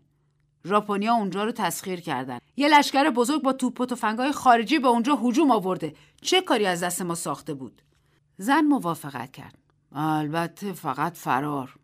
ژاپنیا 0.68 1.14
اونجا 1.14 1.44
رو 1.44 1.52
تسخیر 1.52 2.02
کردن. 2.02 2.40
یه 2.58 2.68
لشکر 2.68 3.10
بزرگ 3.10 3.42
با 3.42 3.54
توپ 3.54 3.82
و 3.82 3.86
تفنگای 3.86 4.32
خارجی 4.32 4.80
به 4.80 4.88
اونجا 4.88 5.16
هجوم 5.16 5.52
آورده. 5.52 5.96
چه 6.22 6.42
کاری 6.42 6.66
از 6.66 6.84
دست 6.84 7.02
ما 7.02 7.16
ساخته 7.16 7.54
بود؟ 7.54 7.82
زن 8.38 8.62
موافقت 8.62 9.32
کرد. 9.32 9.58
البته 9.92 10.74
فقط 10.74 11.18
فرار. 11.18 11.76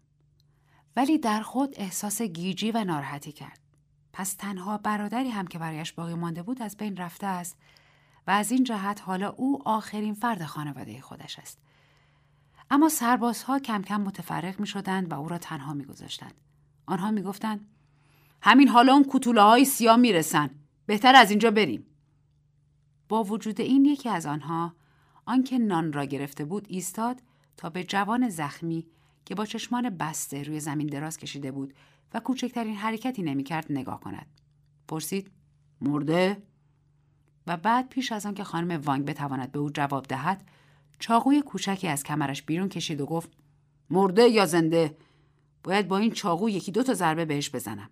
ولی 0.97 1.17
در 1.17 1.41
خود 1.41 1.73
احساس 1.77 2.21
گیجی 2.21 2.71
و 2.71 2.83
ناراحتی 2.83 3.31
کرد 3.31 3.59
پس 4.13 4.33
تنها 4.33 4.77
برادری 4.77 5.29
هم 5.29 5.47
که 5.47 5.59
برایش 5.59 5.93
باقی 5.93 6.13
مانده 6.13 6.43
بود 6.43 6.61
از 6.61 6.77
بین 6.77 6.97
رفته 6.97 7.27
است 7.27 7.57
و 8.27 8.31
از 8.31 8.51
این 8.51 8.63
جهت 8.63 9.01
حالا 9.01 9.29
او 9.29 9.61
آخرین 9.65 10.13
فرد 10.13 10.45
خانواده 10.45 11.01
خودش 11.01 11.39
است 11.39 11.59
اما 12.71 12.89
سربازها 12.89 13.59
کم 13.59 13.81
کم 13.81 14.01
متفرق 14.01 14.59
می 14.59 14.67
شدند 14.67 15.11
و 15.11 15.19
او 15.19 15.27
را 15.27 15.37
تنها 15.37 15.73
می 15.73 15.85
گذاشتند. 15.85 16.33
آنها 16.85 17.11
می 17.11 17.21
گفتند 17.21 17.67
همین 18.41 18.67
حالا 18.67 18.93
اون 18.93 19.05
کتوله 19.09 19.41
های 19.41 19.65
سیاه 19.65 19.95
می 19.95 20.13
رسن. 20.13 20.49
بهتر 20.85 21.15
از 21.15 21.29
اینجا 21.29 21.51
بریم. 21.51 21.85
با 23.09 23.23
وجود 23.23 23.61
این 23.61 23.85
یکی 23.85 24.09
از 24.09 24.25
آنها 24.25 24.73
آنکه 25.25 25.57
نان 25.57 25.93
را 25.93 26.05
گرفته 26.05 26.45
بود 26.45 26.65
ایستاد 26.69 27.21
تا 27.57 27.69
به 27.69 27.83
جوان 27.83 28.29
زخمی 28.29 28.87
که 29.27 29.35
با 29.35 29.45
چشمان 29.45 29.89
بسته 29.89 30.43
روی 30.43 30.59
زمین 30.59 30.87
دراز 30.87 31.17
کشیده 31.17 31.51
بود 31.51 31.73
و 32.13 32.19
کوچکترین 32.19 32.75
حرکتی 32.75 33.23
نمی‌کرد 33.23 33.65
نگاه 33.69 33.99
کند. 33.99 34.25
پرسید 34.87 35.31
مرده؟ 35.81 36.43
و 37.47 37.57
بعد 37.57 37.89
پیش 37.89 38.11
از 38.11 38.25
آنکه 38.25 38.43
خانم 38.43 38.81
وانگ 38.81 39.05
بتواند 39.05 39.51
به 39.51 39.59
او 39.59 39.69
جواب 39.69 40.05
دهد 40.05 40.47
چاقوی 40.99 41.41
کوچکی 41.41 41.87
از 41.87 42.03
کمرش 42.03 42.43
بیرون 42.43 42.69
کشید 42.69 43.01
و 43.01 43.05
گفت 43.05 43.29
مرده 43.89 44.27
یا 44.27 44.45
زنده 44.45 44.97
باید 45.63 45.87
با 45.87 45.97
این 45.97 46.11
چاقو 46.11 46.49
یکی 46.49 46.71
دو 46.71 46.83
تا 46.83 46.93
ضربه 46.93 47.25
بهش 47.25 47.49
بزنم 47.49 47.89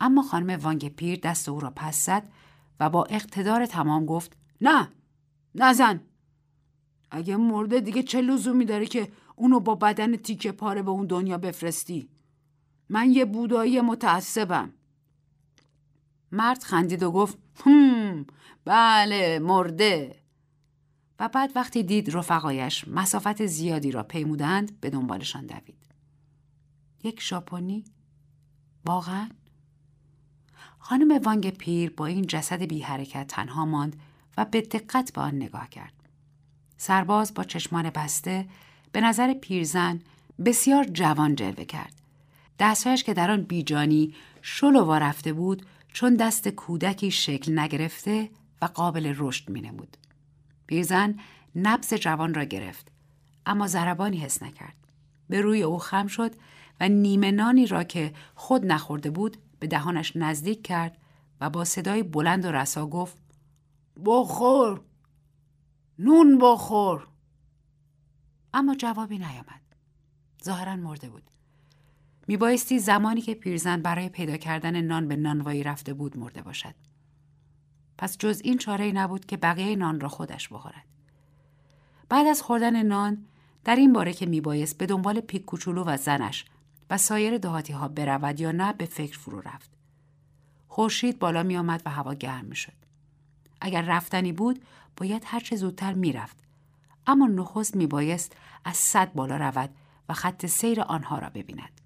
اما 0.00 0.22
خانم 0.22 0.60
وانگ 0.60 0.88
پیر 0.88 1.20
دست 1.22 1.48
او 1.48 1.60
را 1.60 1.72
پس 1.76 2.06
زد 2.06 2.32
و 2.80 2.90
با 2.90 3.04
اقتدار 3.04 3.66
تمام 3.66 4.06
گفت 4.06 4.36
نه 4.60 4.88
نزن 5.54 6.00
اگه 7.10 7.36
مرده 7.36 7.80
دیگه 7.80 8.02
چه 8.02 8.20
لزومی 8.20 8.64
داره 8.64 8.86
که 8.86 9.08
اونو 9.40 9.60
با 9.60 9.74
بدن 9.74 10.16
تیکه 10.16 10.52
پاره 10.52 10.82
به 10.82 10.90
اون 10.90 11.06
دنیا 11.06 11.38
بفرستی. 11.38 12.08
من 12.88 13.10
یه 13.10 13.24
بودایی 13.24 13.80
متعصبم. 13.80 14.72
مرد 16.32 16.62
خندید 16.62 17.02
و 17.02 17.10
گفت 17.10 17.38
هم 17.66 18.26
بله 18.64 19.38
مرده. 19.38 20.16
و 21.18 21.28
بعد 21.28 21.52
وقتی 21.56 21.82
دید 21.82 22.16
رفقایش 22.16 22.88
مسافت 22.88 23.46
زیادی 23.46 23.90
را 23.90 24.02
پیمودند 24.02 24.80
به 24.80 24.90
دنبالشان 24.90 25.46
دوید. 25.46 25.86
یک 27.02 27.22
ژاپنی 27.22 27.84
واقعا؟ 28.84 29.28
خانم 30.78 31.22
وانگ 31.22 31.50
پیر 31.50 31.90
با 31.90 32.06
این 32.06 32.24
جسد 32.26 32.62
بی 32.62 32.80
حرکت 32.80 33.26
تنها 33.26 33.64
ماند 33.64 34.00
و 34.36 34.44
به 34.44 34.60
دقت 34.60 35.12
به 35.12 35.20
آن 35.20 35.34
نگاه 35.34 35.68
کرد. 35.68 35.94
سرباز 36.76 37.34
با 37.34 37.44
چشمان 37.44 37.90
بسته 37.90 38.48
به 38.92 39.00
نظر 39.00 39.34
پیرزن 39.34 40.00
بسیار 40.44 40.84
جوان 40.84 41.34
جلوه 41.34 41.64
کرد 41.64 41.92
دستهایش 42.58 43.04
که 43.04 43.14
در 43.14 43.30
آن 43.30 43.42
بیجانی 43.42 44.14
شلو 44.42 44.92
رفته 44.92 45.32
بود 45.32 45.66
چون 45.92 46.14
دست 46.14 46.48
کودکی 46.48 47.10
شکل 47.10 47.58
نگرفته 47.58 48.30
و 48.62 48.66
قابل 48.66 49.14
رشد 49.16 49.50
می 49.50 49.60
نمود. 49.60 49.96
پیرزن 50.66 51.14
نبز 51.56 51.94
جوان 51.94 52.34
را 52.34 52.44
گرفت 52.44 52.88
اما 53.46 53.66
ضربانی 53.66 54.16
حس 54.16 54.42
نکرد. 54.42 54.76
به 55.28 55.40
روی 55.40 55.62
او 55.62 55.78
خم 55.78 56.06
شد 56.06 56.34
و 56.80 56.88
نیمه 56.88 57.30
نانی 57.30 57.66
را 57.66 57.84
که 57.84 58.12
خود 58.34 58.66
نخورده 58.66 59.10
بود 59.10 59.36
به 59.58 59.66
دهانش 59.66 60.16
نزدیک 60.16 60.62
کرد 60.62 60.96
و 61.40 61.50
با 61.50 61.64
صدای 61.64 62.02
بلند 62.02 62.44
و 62.44 62.52
رسا 62.52 62.86
گفت 62.86 63.18
بخور 64.04 64.80
نون 65.98 66.38
بخور 66.38 67.06
اما 68.54 68.74
جوابی 68.74 69.18
نیامد. 69.18 69.60
ظاهرا 70.44 70.76
مرده 70.76 71.10
بود. 71.10 71.30
میبایستی 72.28 72.78
زمانی 72.78 73.20
که 73.20 73.34
پیرزن 73.34 73.82
برای 73.82 74.08
پیدا 74.08 74.36
کردن 74.36 74.80
نان 74.80 75.08
به 75.08 75.16
نانوایی 75.16 75.62
رفته 75.62 75.94
بود 75.94 76.16
مرده 76.16 76.42
باشد. 76.42 76.74
پس 77.98 78.18
جز 78.18 78.40
این 78.44 78.58
چاره 78.58 78.92
نبود 78.92 79.26
که 79.26 79.36
بقیه 79.36 79.76
نان 79.76 80.00
را 80.00 80.08
خودش 80.08 80.48
بخورد. 80.48 80.84
بعد 82.08 82.26
از 82.26 82.42
خوردن 82.42 82.82
نان 82.82 83.26
در 83.64 83.76
این 83.76 83.92
باره 83.92 84.12
که 84.12 84.26
میبایست 84.26 84.78
به 84.78 84.86
دنبال 84.86 85.20
پیک 85.20 85.44
کوچولو 85.44 85.84
و 85.84 85.96
زنش 85.96 86.44
و 86.90 86.98
سایر 86.98 87.38
دهاتی 87.38 87.72
ها 87.72 87.88
برود 87.88 88.40
یا 88.40 88.52
نه 88.52 88.72
به 88.72 88.84
فکر 88.84 89.18
فرو 89.18 89.40
رفت. 89.40 89.70
خورشید 90.68 91.18
بالا 91.18 91.42
می 91.42 91.56
آمد 91.56 91.82
و 91.86 91.90
هوا 91.90 92.14
گرم 92.14 92.44
می 92.44 92.56
شد. 92.56 92.72
اگر 93.60 93.82
رفتنی 93.82 94.32
بود 94.32 94.62
باید 94.96 95.22
هرچه 95.26 95.56
زودتر 95.56 95.92
می‌رفت. 95.94 96.36
اما 97.06 97.26
نخست 97.26 97.76
میبایست 97.76 98.36
از 98.64 98.76
صد 98.76 99.12
بالا 99.12 99.36
رود 99.36 99.70
و 100.08 100.14
خط 100.14 100.46
سیر 100.46 100.80
آنها 100.80 101.18
را 101.18 101.30
ببیند. 101.30 101.80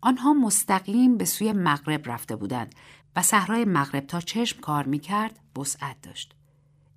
آنها 0.00 0.32
مستقیم 0.32 1.16
به 1.16 1.24
سوی 1.24 1.52
مغرب 1.52 2.08
رفته 2.10 2.36
بودند 2.36 2.74
و 3.16 3.22
صحرای 3.22 3.64
مغرب 3.64 4.06
تا 4.06 4.20
چشم 4.20 4.60
کار 4.60 4.86
می‌کرد 4.86 5.38
وسعت 5.58 6.00
داشت. 6.02 6.34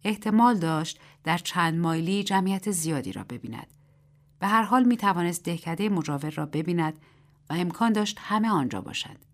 احتمال 0.03 0.57
داشت 0.57 0.99
در 1.23 1.37
چند 1.37 1.79
مایلی 1.79 2.23
جمعیت 2.23 2.71
زیادی 2.71 3.11
را 3.11 3.23
ببیند. 3.23 3.67
به 4.39 4.47
هر 4.47 4.63
حال 4.63 4.83
می 4.83 4.97
توانست 4.97 5.43
دهکده 5.43 5.89
مجاور 5.89 6.29
را 6.29 6.45
ببیند 6.45 6.99
و 7.49 7.53
امکان 7.53 7.93
داشت 7.93 8.17
همه 8.21 8.49
آنجا 8.49 8.81
باشند. 8.81 9.25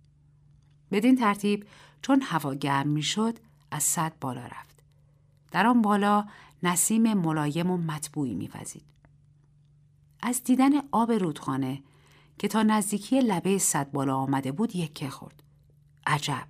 بدین 0.91 1.15
ترتیب 1.15 1.67
چون 2.01 2.21
هوا 2.21 2.53
گرم 2.53 2.87
می‌شد 2.87 3.39
از 3.71 3.83
صد 3.83 4.13
بالا 4.21 4.45
رفت. 4.45 4.83
در 5.51 5.67
آن 5.67 5.81
بالا 5.81 6.25
نسیم 6.67 7.13
ملایم 7.13 7.71
و 7.71 7.77
مطبوعی 7.77 8.35
میوزید. 8.35 8.85
از 10.21 10.43
دیدن 10.43 10.71
آب 10.91 11.11
رودخانه 11.11 11.83
که 12.39 12.47
تا 12.47 12.63
نزدیکی 12.63 13.19
لبه 13.19 13.57
صد 13.57 13.91
بالا 13.91 14.15
آمده 14.15 14.51
بود 14.51 14.75
یکه 14.75 15.09
خورد. 15.09 15.43
عجب! 16.07 16.47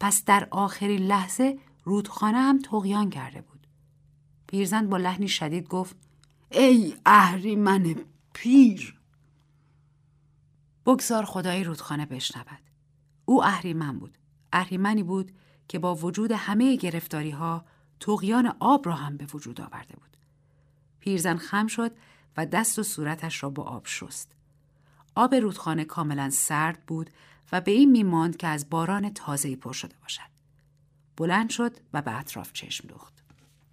پس 0.00 0.24
در 0.24 0.48
آخرین 0.50 1.02
لحظه 1.02 1.58
رودخانه 1.84 2.38
هم 2.38 2.58
تغیان 2.58 3.10
کرده 3.10 3.40
بود. 3.40 3.66
پیرزن 4.46 4.88
با 4.88 4.96
لحنی 4.96 5.28
شدید 5.28 5.68
گفت 5.68 5.96
ای 6.50 6.94
اهریمن 7.06 7.94
پیر! 8.32 9.00
بگذار 10.86 11.24
خدای 11.24 11.64
رودخانه 11.64 12.06
بشنود. 12.06 12.60
او 13.24 13.44
اهریمن 13.44 13.98
بود. 13.98 14.18
اهریمنی 14.52 15.02
بود 15.02 15.32
که 15.68 15.78
با 15.78 15.94
وجود 15.94 16.32
همه 16.32 16.76
گرفتاری 16.76 17.30
ها 17.30 17.64
توقیان 18.00 18.56
آب 18.60 18.86
را 18.86 18.94
هم 18.94 19.16
به 19.16 19.26
وجود 19.34 19.60
آورده 19.60 19.96
بود. 19.96 20.16
پیرزن 21.00 21.36
خم 21.36 21.66
شد 21.66 21.92
و 22.36 22.46
دست 22.46 22.78
و 22.78 22.82
صورتش 22.82 23.42
را 23.42 23.50
با 23.50 23.62
آب 23.62 23.86
شست. 23.86 24.32
آب 25.14 25.34
رودخانه 25.34 25.84
کاملا 25.84 26.30
سرد 26.30 26.86
بود 26.86 27.10
و 27.52 27.60
به 27.60 27.70
این 27.70 27.90
میماند 27.90 28.36
که 28.36 28.46
از 28.46 28.70
باران 28.70 29.12
تازهی 29.12 29.56
پر 29.56 29.72
شده 29.72 29.94
باشد. 30.02 30.36
بلند 31.16 31.50
شد 31.50 31.76
و 31.92 32.02
به 32.02 32.18
اطراف 32.18 32.52
چشم 32.52 32.88
دوخت. 32.88 33.14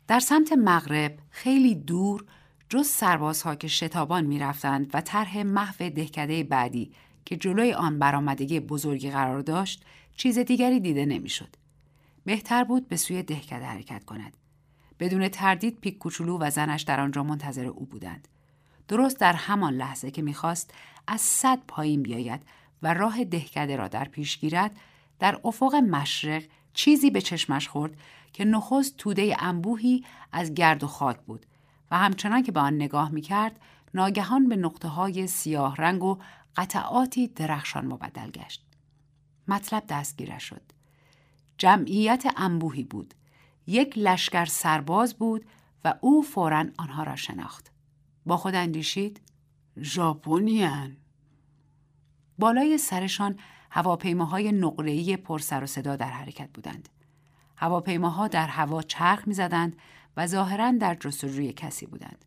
در 0.07 0.19
سمت 0.19 0.51
مغرب 0.51 1.19
خیلی 1.29 1.75
دور 1.75 2.25
جز 2.69 2.87
سربازها 2.87 3.55
که 3.55 3.67
شتابان 3.67 4.25
می‌رفتند 4.25 4.91
و 4.93 5.01
طرح 5.01 5.43
محو 5.43 5.89
دهکده 5.89 6.43
بعدی 6.43 6.91
که 7.25 7.37
جلوی 7.37 7.73
آن 7.73 7.99
برآمدگی 7.99 8.59
بزرگی 8.59 9.11
قرار 9.11 9.41
داشت 9.41 9.85
چیز 10.17 10.39
دیگری 10.39 10.79
دیده 10.79 11.05
نمی‌شد. 11.05 11.55
بهتر 12.25 12.63
بود 12.63 12.87
به 12.87 12.97
سوی 12.97 13.23
دهکده 13.23 13.65
حرکت 13.65 14.05
کند. 14.05 14.37
بدون 14.99 15.27
تردید 15.27 15.79
پیک 15.79 15.97
کوچولو 15.97 16.37
و 16.37 16.49
زنش 16.49 16.81
در 16.81 16.99
آنجا 16.99 17.23
منتظر 17.23 17.65
او 17.65 17.85
بودند. 17.85 18.27
درست 18.87 19.19
در 19.19 19.33
همان 19.33 19.73
لحظه 19.73 20.11
که 20.11 20.21
می‌خواست 20.21 20.73
از 21.07 21.21
صد 21.21 21.59
پایین 21.67 22.03
بیاید 22.03 22.41
و 22.83 22.93
راه 22.93 23.23
دهکده 23.23 23.75
را 23.75 23.87
در 23.87 24.05
پیش 24.05 24.39
گیرد 24.39 24.77
در 25.19 25.39
افق 25.43 25.75
مشرق 25.75 26.43
چیزی 26.73 27.11
به 27.11 27.21
چشمش 27.21 27.67
خورد 27.67 27.97
که 28.33 28.45
نخست 28.45 28.97
توده 28.97 29.35
انبوهی 29.39 30.05
از 30.31 30.53
گرد 30.53 30.83
و 30.83 30.87
خاک 30.87 31.17
بود 31.17 31.45
و 31.91 31.97
همچنان 31.97 32.43
که 32.43 32.51
به 32.51 32.59
آن 32.59 32.75
نگاه 32.75 33.11
می 33.11 33.21
کرد 33.21 33.59
ناگهان 33.93 34.49
به 34.49 34.55
نقطه 34.55 34.87
های 34.87 35.27
سیاه 35.27 35.75
رنگ 35.75 36.03
و 36.03 36.17
قطعاتی 36.55 37.27
درخشان 37.27 37.85
مبدل 37.85 38.31
گشت. 38.31 38.65
مطلب 39.47 39.83
دستگیرش 39.89 40.43
شد. 40.43 40.61
جمعیت 41.57 42.23
انبوهی 42.37 42.83
بود. 42.83 43.13
یک 43.67 43.97
لشکر 43.97 44.45
سرباز 44.45 45.13
بود 45.13 45.45
و 45.85 45.93
او 46.01 46.21
فورا 46.21 46.65
آنها 46.77 47.03
را 47.03 47.15
شناخت. 47.15 47.71
با 48.25 48.37
خود 48.37 48.55
اندیشید 48.55 49.21
ژاپنیان 49.81 50.97
بالای 52.39 52.77
سرشان 52.77 53.39
هواپیماهای 53.71 54.51
نقره‌ای 54.51 55.17
پر 55.17 55.39
سر 55.39 55.63
و 55.63 55.67
صدا 55.67 55.95
در 55.95 56.09
حرکت 56.09 56.49
بودند. 56.53 56.89
هواپیماها 57.57 58.27
در 58.27 58.47
هوا 58.47 58.81
چرخ 58.81 59.27
می‌زدند 59.27 59.75
و 60.17 60.27
ظاهرا 60.27 60.71
در 60.71 60.95
جستجوی 60.95 61.53
کسی 61.53 61.85
بودند. 61.85 62.25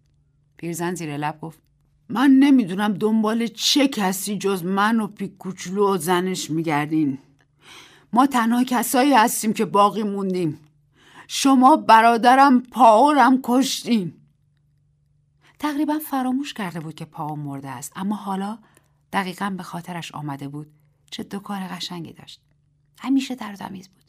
پیرزن 0.56 0.94
زیر 0.94 1.16
لب 1.16 1.40
گفت 1.40 1.58
من 2.08 2.30
نمی‌دونم 2.30 2.92
دنبال 2.92 3.46
چه 3.46 3.88
کسی 3.88 4.38
جز 4.38 4.64
من 4.64 5.00
و 5.00 5.06
پیکوچلو 5.06 5.94
و 5.94 5.96
زنش 5.96 6.50
میگردین. 6.50 7.18
ما 8.16 8.26
تنها 8.26 8.64
کسایی 8.64 9.14
هستیم 9.14 9.52
که 9.52 9.64
باقی 9.64 10.02
موندیم. 10.02 10.60
شما 11.28 11.76
برادرم 11.76 12.62
پاورم 12.62 13.40
کشتین. 13.42 14.14
تقریبا 15.58 15.98
فراموش 15.98 16.54
کرده 16.54 16.80
بود 16.80 16.94
که 16.94 17.04
پاو 17.04 17.36
مرده 17.36 17.68
است 17.68 17.92
اما 17.96 18.16
حالا 18.16 18.58
دقیقا 19.12 19.50
به 19.50 19.62
خاطرش 19.62 20.12
آمده 20.12 20.48
بود 20.48 20.66
چه 21.10 21.22
دکان 21.22 21.76
قشنگی 21.76 22.12
داشت. 22.12 22.40
همیشه 22.98 23.34
در 23.34 23.54
تمیز 23.54 23.88
بود. 23.88 24.04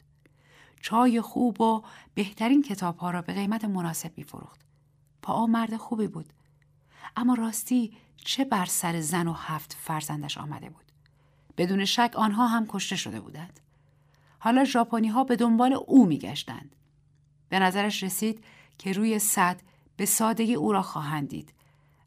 چای 0.80 1.20
خوب 1.20 1.60
و 1.60 1.82
بهترین 2.14 2.62
کتاب 2.62 2.98
ها 2.98 3.10
را 3.10 3.22
به 3.22 3.32
قیمت 3.32 3.64
مناسب 3.64 4.12
می 4.16 4.24
فروخت. 4.24 4.60
پا 5.22 5.46
مرد 5.46 5.76
خوبی 5.76 6.06
بود. 6.06 6.32
اما 7.16 7.34
راستی 7.34 7.96
چه 8.16 8.44
بر 8.44 8.64
سر 8.64 9.00
زن 9.00 9.28
و 9.28 9.32
هفت 9.32 9.76
فرزندش 9.80 10.38
آمده 10.38 10.70
بود. 10.70 10.84
بدون 11.56 11.84
شک 11.84 12.12
آنها 12.14 12.46
هم 12.46 12.66
کشته 12.66 12.96
شده 12.96 13.20
بودند. 13.20 13.60
حالا 14.38 14.64
ژاپنی 14.64 15.08
ها 15.08 15.24
به 15.24 15.36
دنبال 15.36 15.72
او 15.86 16.06
می 16.06 16.18
گشتند. 16.18 16.76
به 17.48 17.58
نظرش 17.58 18.02
رسید 18.02 18.44
که 18.78 18.92
روی 18.92 19.18
صد 19.18 19.60
به 19.96 20.06
سادگی 20.06 20.54
او 20.54 20.72
را 20.72 20.82
خواهند 20.82 21.28
دید. 21.28 21.52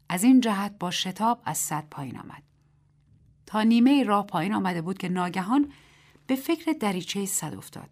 از 0.08 0.24
این 0.24 0.40
جهت 0.40 0.74
با 0.78 0.90
شتاب 0.90 1.42
از 1.44 1.58
صد 1.58 1.84
پایین 1.90 2.18
آمد. 2.18 2.42
تا 3.46 3.62
نیمه 3.62 4.04
راه 4.04 4.26
پایین 4.26 4.54
آمده 4.54 4.82
بود 4.82 4.98
که 4.98 5.08
ناگهان 5.08 5.72
به 6.26 6.36
فکر 6.36 6.72
دریچه 6.72 7.26
صد 7.26 7.54
افتاد. 7.54 7.90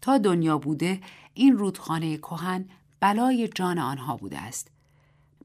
تا 0.00 0.18
دنیا 0.18 0.58
بوده 0.58 1.00
این 1.34 1.58
رودخانه 1.58 2.16
کهن 2.16 2.68
بلای 3.00 3.48
جان 3.48 3.78
آنها 3.78 4.16
بوده 4.16 4.38
است. 4.38 4.70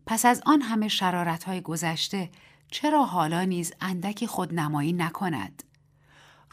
پس 0.05 0.25
از 0.25 0.41
آن 0.45 0.61
همه 0.61 0.87
شرارت 0.87 1.43
های 1.43 1.61
گذشته 1.61 2.29
چرا 2.71 3.05
حالا 3.05 3.43
نیز 3.43 3.73
اندکی 3.81 4.27
خود 4.27 4.53
نمایی 4.53 4.93
نکند؟ 4.93 5.63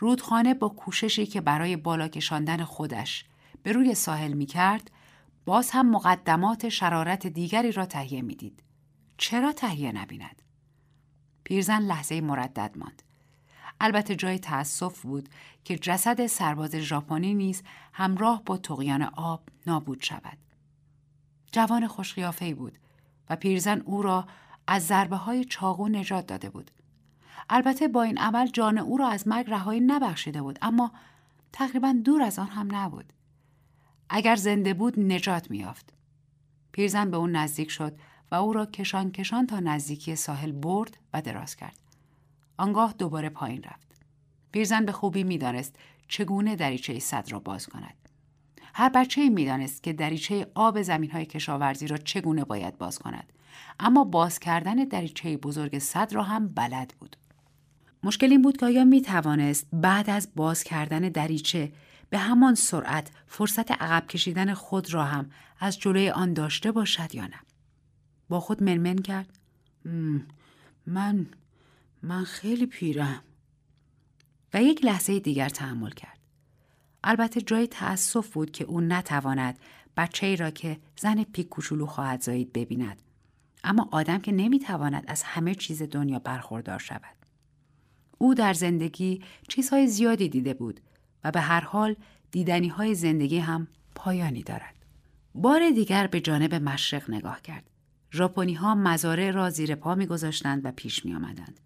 رودخانه 0.02 0.54
با 0.54 0.68
کوششی 0.68 1.26
که 1.26 1.40
برای 1.40 1.76
بالا 1.76 2.08
کشاندن 2.08 2.64
خودش 2.64 3.24
به 3.62 3.72
روی 3.72 3.94
ساحل 3.94 4.32
می 4.32 4.46
کرد 4.46 4.90
باز 5.44 5.70
هم 5.70 5.90
مقدمات 5.90 6.68
شرارت 6.68 7.26
دیگری 7.26 7.72
را 7.72 7.86
تهیه 7.86 8.22
می 8.22 8.34
دید. 8.34 8.62
چرا 9.16 9.52
تهیه 9.52 9.92
نبیند؟ 9.92 10.42
پیرزن 11.44 11.78
لحظه 11.82 12.20
مردد 12.20 12.70
ماند. 12.76 13.02
البته 13.80 14.16
جای 14.16 14.38
تأسف 14.38 15.02
بود 15.02 15.28
که 15.64 15.78
جسد 15.78 16.26
سرباز 16.26 16.74
ژاپنی 16.74 17.34
نیز 17.34 17.62
همراه 17.92 18.42
با 18.46 18.56
تقیان 18.56 19.02
آب 19.02 19.42
نابود 19.66 20.02
شود. 20.02 20.38
جوان 21.52 21.86
خوشقیافه 21.86 22.54
بود 22.54 22.78
و 23.30 23.36
پیرزن 23.36 23.80
او 23.80 24.02
را 24.02 24.26
از 24.66 24.86
ضربه 24.86 25.16
های 25.16 25.44
چاقو 25.44 25.88
نجات 25.88 26.26
داده 26.26 26.50
بود. 26.50 26.70
البته 27.54 27.88
با 27.88 28.02
این 28.02 28.18
عمل 28.18 28.46
جان 28.46 28.78
او 28.78 28.96
را 28.96 29.08
از 29.08 29.28
مرگ 29.28 29.50
رهایی 29.50 29.80
نبخشیده 29.80 30.42
بود 30.42 30.58
اما 30.62 30.92
تقریبا 31.52 31.94
دور 32.04 32.22
از 32.22 32.38
آن 32.38 32.46
هم 32.46 32.76
نبود. 32.76 33.12
اگر 34.10 34.36
زنده 34.36 34.74
بود 34.74 35.00
نجات 35.00 35.50
میافت. 35.50 35.92
پیرزن 36.72 37.10
به 37.10 37.16
اون 37.16 37.36
نزدیک 37.36 37.70
شد 37.70 37.98
و 38.30 38.34
او 38.34 38.52
را 38.52 38.66
کشان 38.66 39.10
کشان 39.10 39.46
تا 39.46 39.60
نزدیکی 39.60 40.16
ساحل 40.16 40.52
برد 40.52 40.96
و 41.14 41.22
دراز 41.22 41.56
کرد. 41.56 41.78
آنگاه 42.56 42.94
دوباره 42.98 43.28
پایین 43.28 43.62
رفت. 43.62 43.88
پیرزن 44.52 44.84
به 44.84 44.92
خوبی 44.92 45.24
می‌دانست 45.24 45.76
چگونه 46.08 46.56
دریچه 46.56 46.98
صد 46.98 47.32
را 47.32 47.38
باز 47.38 47.66
کند. 47.66 47.94
هر 48.74 48.88
بچه 48.88 49.20
ای 49.20 49.30
می‌دانست 49.30 49.82
که 49.82 49.92
دریچه 49.92 50.46
آب 50.54 50.82
زمین 50.82 51.10
های 51.10 51.26
کشاورزی 51.26 51.86
را 51.86 51.96
چگونه 51.96 52.44
باید 52.44 52.78
باز 52.78 52.98
کند. 52.98 53.32
اما 53.80 54.04
باز 54.04 54.38
کردن 54.38 54.74
دریچه 54.74 55.36
بزرگ 55.36 55.78
صد 55.78 56.12
را 56.12 56.22
هم 56.22 56.48
بلد 56.48 56.94
بود. 57.00 57.16
مشکل 58.02 58.30
این 58.30 58.42
بود 58.42 58.56
که 58.56 58.66
آیا 58.66 58.84
می 58.84 59.02
توانست 59.02 59.66
بعد 59.72 60.10
از 60.10 60.28
باز 60.36 60.64
کردن 60.64 61.00
دریچه 61.00 61.72
به 62.10 62.18
همان 62.18 62.54
سرعت 62.54 63.10
فرصت 63.26 63.70
عقب 63.70 64.06
کشیدن 64.06 64.54
خود 64.54 64.94
را 64.94 65.04
هم 65.04 65.30
از 65.60 65.78
جلوی 65.78 66.10
آن 66.10 66.32
داشته 66.32 66.72
باشد 66.72 67.14
یا 67.14 67.26
نه. 67.26 67.40
با 68.28 68.40
خود 68.40 68.62
منمن 68.62 68.96
کرد 68.96 69.38
من 70.86 71.26
من 72.02 72.24
خیلی 72.24 72.66
پیرم 72.66 73.22
و 74.54 74.62
یک 74.62 74.84
لحظه 74.84 75.18
دیگر 75.18 75.48
تحمل 75.48 75.90
کرد. 75.90 76.18
البته 77.04 77.40
جای 77.40 77.66
تأسف 77.66 78.32
بود 78.32 78.50
که 78.50 78.64
او 78.64 78.80
نتواند 78.80 79.58
بچه 79.96 80.26
ای 80.26 80.36
را 80.36 80.50
که 80.50 80.78
زن 80.96 81.22
پیک 81.22 81.48
کوچولو 81.48 81.86
خواهد 81.86 82.22
زایید 82.22 82.52
ببیند. 82.52 83.02
اما 83.64 83.88
آدم 83.92 84.18
که 84.18 84.32
نمی‌تواند 84.32 85.04
از 85.06 85.22
همه 85.22 85.54
چیز 85.54 85.82
دنیا 85.82 86.18
برخوردار 86.18 86.78
شود. 86.78 87.21
او 88.22 88.34
در 88.34 88.52
زندگی 88.52 89.22
چیزهای 89.48 89.86
زیادی 89.86 90.28
دیده 90.28 90.54
بود 90.54 90.80
و 91.24 91.30
به 91.30 91.40
هر 91.40 91.60
حال 91.60 91.96
دیدنی 92.30 92.68
های 92.68 92.94
زندگی 92.94 93.38
هم 93.38 93.68
پایانی 93.94 94.42
دارد. 94.42 94.74
بار 95.34 95.70
دیگر 95.70 96.06
به 96.06 96.20
جانب 96.20 96.54
مشرق 96.54 97.10
نگاه 97.10 97.42
کرد. 97.42 97.70
ژاپنی 98.12 98.54
ها 98.54 98.74
مزارع 98.74 99.30
را 99.30 99.50
زیر 99.50 99.74
پا 99.74 99.94
میگذاشتند 99.94 100.64
و 100.64 100.72
پیش 100.72 101.04
می 101.04 101.14
آمدند. 101.14 101.60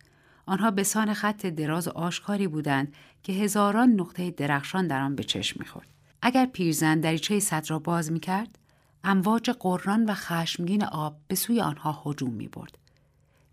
آنها 0.46 0.70
به 0.70 0.82
سان 0.82 1.14
خط 1.14 1.46
دراز 1.46 1.88
و 1.88 1.90
آشکاری 1.90 2.48
بودند 2.48 2.94
که 3.22 3.32
هزاران 3.32 3.90
نقطه 3.90 4.30
درخشان 4.30 4.86
در 4.86 5.00
آن 5.00 5.14
به 5.14 5.24
چشم 5.24 5.60
می‌خورد. 5.60 5.88
اگر 6.22 6.46
پیرزن 6.46 7.00
دریچه 7.00 7.40
سد 7.40 7.70
را 7.70 7.78
باز 7.78 8.12
می 8.12 8.20
کرد، 8.20 8.58
امواج 9.04 9.50
قران 9.50 10.04
و 10.04 10.14
خشمگین 10.14 10.84
آب 10.84 11.16
به 11.28 11.34
سوی 11.34 11.60
آنها 11.60 12.02
هجوم 12.06 12.32
می 12.32 12.48
برد. 12.48 12.78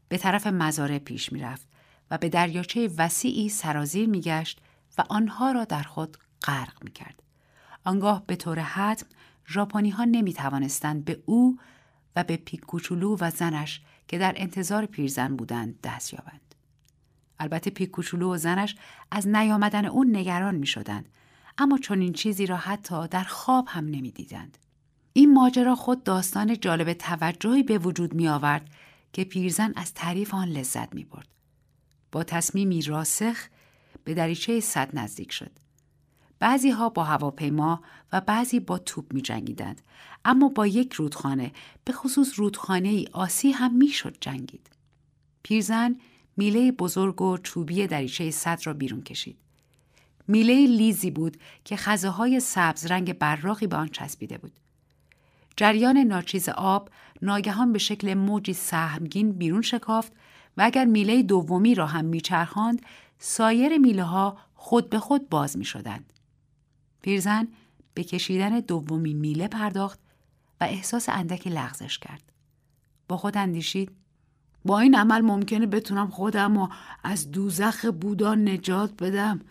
به 0.09 0.17
طرف 0.17 0.47
مزارع 0.47 0.97
پیش 0.97 1.33
می 1.33 1.39
رفت 1.39 1.72
و 2.11 2.17
به 2.17 2.29
دریاچه 2.29 2.89
وسیعی 2.97 3.49
سرازیر 3.49 4.09
می 4.09 4.21
گشت 4.21 4.61
و 4.97 5.03
آنها 5.09 5.51
را 5.51 5.65
در 5.65 5.83
خود 5.83 6.17
غرق 6.43 6.83
می 6.83 6.91
کرد. 6.91 7.23
آنگاه 7.85 8.23
به 8.27 8.35
طور 8.35 8.59
حتم 8.59 9.05
ژاپنی 9.47 9.89
ها 9.89 10.03
نمی 10.03 10.33
توانستند 10.33 11.05
به 11.05 11.23
او 11.25 11.57
و 12.15 12.23
به 12.23 12.37
پیکوچولو 12.37 13.17
و 13.19 13.29
زنش 13.29 13.81
که 14.07 14.17
در 14.17 14.33
انتظار 14.35 14.85
پیرزن 14.85 15.35
بودند 15.35 15.81
دست 15.81 16.13
یابند. 16.13 16.55
البته 17.39 17.69
پیکوچولو 17.69 18.33
و 18.33 18.37
زنش 18.37 18.75
از 19.11 19.27
نیامدن 19.27 19.85
اون 19.85 20.15
نگران 20.15 20.55
می 20.55 20.67
شدند. 20.67 21.09
اما 21.57 21.79
این 21.89 22.13
چیزی 22.13 22.45
را 22.45 22.57
حتی 22.57 23.07
در 23.07 23.23
خواب 23.23 23.65
هم 23.67 23.85
نمی 23.85 24.11
دیدند. 24.11 24.57
این 25.13 25.33
ماجرا 25.33 25.75
خود 25.75 26.03
داستان 26.03 26.59
جالب 26.59 26.93
توجهی 26.93 27.63
به 27.63 27.77
وجود 27.77 28.13
می 28.13 28.27
آورد 28.27 28.69
که 29.13 29.23
پیرزن 29.23 29.73
از 29.75 29.93
تعریف 29.93 30.33
آن 30.33 30.47
لذت 30.47 30.95
می 30.95 31.03
برد. 31.03 31.27
با 32.13 32.23
تصمیمی 32.23 32.81
راسخ 32.81 33.37
به 34.03 34.13
دریچه 34.13 34.59
صد 34.59 34.89
نزدیک 34.93 35.31
شد. 35.31 35.51
بعضی 36.39 36.69
ها 36.69 36.89
با 36.89 37.03
هواپیما 37.03 37.81
و 38.13 38.21
بعضی 38.21 38.59
با 38.59 38.77
توپ 38.77 39.13
می 39.13 39.21
جنگیدند. 39.21 39.81
اما 40.25 40.49
با 40.49 40.67
یک 40.67 40.93
رودخانه 40.93 41.51
به 41.85 41.93
خصوص 41.93 42.39
رودخانه 42.39 42.89
ای 42.89 43.07
آسی 43.13 43.51
هم 43.51 43.77
می 43.77 43.87
شد 43.87 44.17
جنگید. 44.21 44.69
پیرزن 45.43 45.95
میله 46.37 46.71
بزرگ 46.71 47.21
و 47.21 47.37
چوبی 47.37 47.87
دریچه 47.87 48.31
صد 48.31 48.59
را 48.63 48.73
بیرون 48.73 49.01
کشید. 49.01 49.37
میله 50.27 50.67
لیزی 50.67 51.11
بود 51.11 51.37
که 51.65 51.75
خزه 51.75 52.09
های 52.09 52.39
سبز 52.39 52.85
رنگ 52.85 53.17
براقی 53.17 53.67
به 53.67 53.75
آن 53.75 53.87
چسبیده 53.87 54.37
بود. 54.37 54.59
جریان 55.57 55.97
ناچیز 55.97 56.49
آب 56.49 56.89
ناگهان 57.21 57.73
به 57.73 57.79
شکل 57.79 58.13
موجی 58.13 58.53
سهمگین 58.53 59.31
بیرون 59.31 59.61
شکافت 59.61 60.13
و 60.57 60.61
اگر 60.61 60.85
میله 60.85 61.23
دومی 61.23 61.75
را 61.75 61.85
هم 61.85 62.05
میچرخاند 62.05 62.81
سایر 63.19 63.77
میله 63.77 64.03
ها 64.03 64.37
خود 64.55 64.89
به 64.89 64.99
خود 64.99 65.29
باز 65.29 65.57
می 65.57 65.65
شدند. 65.65 66.13
پیرزن 67.01 67.47
به 67.93 68.03
کشیدن 68.03 68.59
دومین 68.59 69.17
میله 69.17 69.47
پرداخت 69.47 69.99
و 70.61 70.63
احساس 70.63 71.09
اندکی 71.09 71.49
لغزش 71.49 71.99
کرد. 71.99 72.21
با 73.07 73.17
خود 73.17 73.37
اندیشید 73.37 73.91
با 74.65 74.79
این 74.79 74.95
عمل 74.95 75.21
ممکنه 75.21 75.65
بتونم 75.65 76.07
خودم 76.07 76.57
رو 76.57 76.69
از 77.03 77.31
دوزخ 77.31 77.85
بودا 77.85 78.35
نجات 78.35 79.03
بدم 79.03 79.41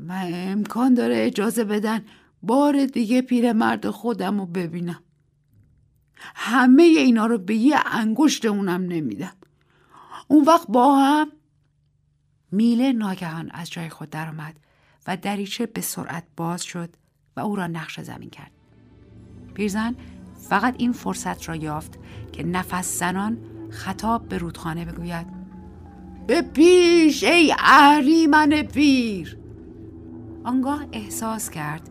و 0.00 0.12
امکان 0.26 0.94
داره 0.94 1.26
اجازه 1.26 1.64
بدن 1.64 2.04
بار 2.42 2.86
دیگه 2.86 3.22
پیرمرد 3.22 3.90
خودم 3.90 4.40
رو 4.40 4.46
ببینم 4.46 5.00
همه 6.34 6.82
اینا 6.82 7.26
رو 7.26 7.38
به 7.38 7.54
یه 7.54 7.76
انگشت 7.86 8.44
اونم 8.44 8.82
نمیدم 8.82 9.32
اون 10.28 10.44
وقت 10.44 10.66
با 10.68 10.96
هم 10.96 11.32
میله 12.52 12.92
ناگهان 12.92 13.50
از 13.50 13.70
جای 13.70 13.88
خود 13.88 14.10
درآمد 14.10 14.60
و 15.06 15.16
دریچه 15.16 15.66
به 15.66 15.80
سرعت 15.80 16.24
باز 16.36 16.62
شد 16.62 16.96
و 17.36 17.40
او 17.40 17.56
را 17.56 17.66
نقش 17.66 18.00
زمین 18.00 18.30
کرد. 18.30 18.50
پیرزن 19.54 19.94
فقط 20.48 20.74
این 20.78 20.92
فرصت 20.92 21.48
را 21.48 21.56
یافت 21.56 21.98
که 22.32 22.42
نفس 22.42 22.98
زنان 22.98 23.38
خطاب 23.70 24.28
به 24.28 24.38
رودخانه 24.38 24.84
بگوید. 24.84 25.26
به 26.26 26.42
پیش 26.42 27.24
ای 27.24 27.54
اهریمن 27.58 28.62
پیر! 28.62 29.38
آنگاه 30.44 30.84
احساس 30.92 31.50
کرد 31.50 31.90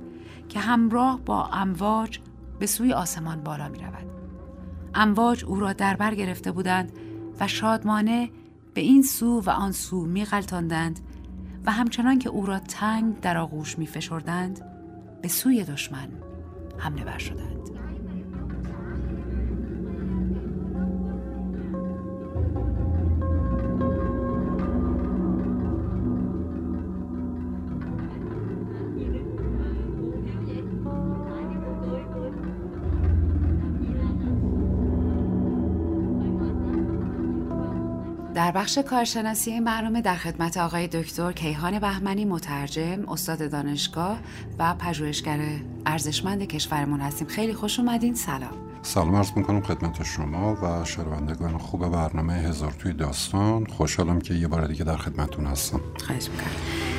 که 0.50 0.60
همراه 0.60 1.22
با 1.22 1.46
امواج 1.46 2.20
به 2.60 2.66
سوی 2.66 2.94
آسمان 2.94 3.44
بالا 3.44 3.70
می 3.70 3.80
رود. 3.80 4.06
امواج 4.96 5.46
او 5.46 5.60
را 5.60 5.74
در 5.74 5.96
بر 5.96 6.16
گرفته 6.16 6.52
بودند 6.52 6.92
و 7.40 7.48
شادمانه 7.48 8.30
به 8.74 8.82
این 8.82 9.04
سو 9.04 9.42
و 9.42 9.50
آن 9.50 9.72
سو 9.72 10.06
می 10.06 10.26
غلطاندند 10.26 11.00
و 11.66 11.72
همچنان 11.72 12.20
که 12.20 12.30
او 12.30 12.46
را 12.46 12.60
تنگ 12.60 13.20
در 13.20 13.38
آغوش 13.38 13.80
می 13.80 13.88
فشردند 13.88 14.62
به 15.22 15.28
سوی 15.28 15.64
دشمن 15.64 16.10
حمله 16.78 17.04
بر 17.04 17.18
شدند. 17.18 17.63
بخش 38.56 38.78
کارشناسی 38.78 39.52
این 39.52 39.64
برنامه 39.64 40.02
در 40.02 40.16
خدمت 40.16 40.58
آقای 40.58 40.88
دکتر 40.88 41.32
کیهان 41.32 41.80
بهمنی 41.80 42.26
مترجم 42.26 43.10
استاد 43.10 43.52
دانشگاه 43.52 44.20
و 44.60 44.74
پژوهشگر 44.74 45.40
ارزشمند 45.86 46.44
کشورمون 46.44 47.00
هستیم. 47.00 47.28
خیلی 47.28 47.54
خوش 47.54 47.80
اومدین. 47.80 48.16
سلام. 48.16 48.54
سلام 48.82 49.16
عرض 49.16 49.32
می‌کنم 49.36 49.62
خدمت 49.62 50.04
شما 50.04 50.58
و 50.62 50.86
شنوندگان 50.86 51.58
خوب 51.58 51.90
برنامه 51.90 52.34
هزار 52.34 52.72
توی 52.72 52.94
داستان. 52.94 53.66
خوشحالم 53.66 54.22
که 54.22 54.34
یه 54.34 54.48
بار 54.48 54.68
دیگه 54.68 54.84
در 54.84 54.98
خدمتتون 54.98 55.46
هستم. 55.46 55.82
خواهش 56.06 56.30
می‌کنم. 56.30 56.93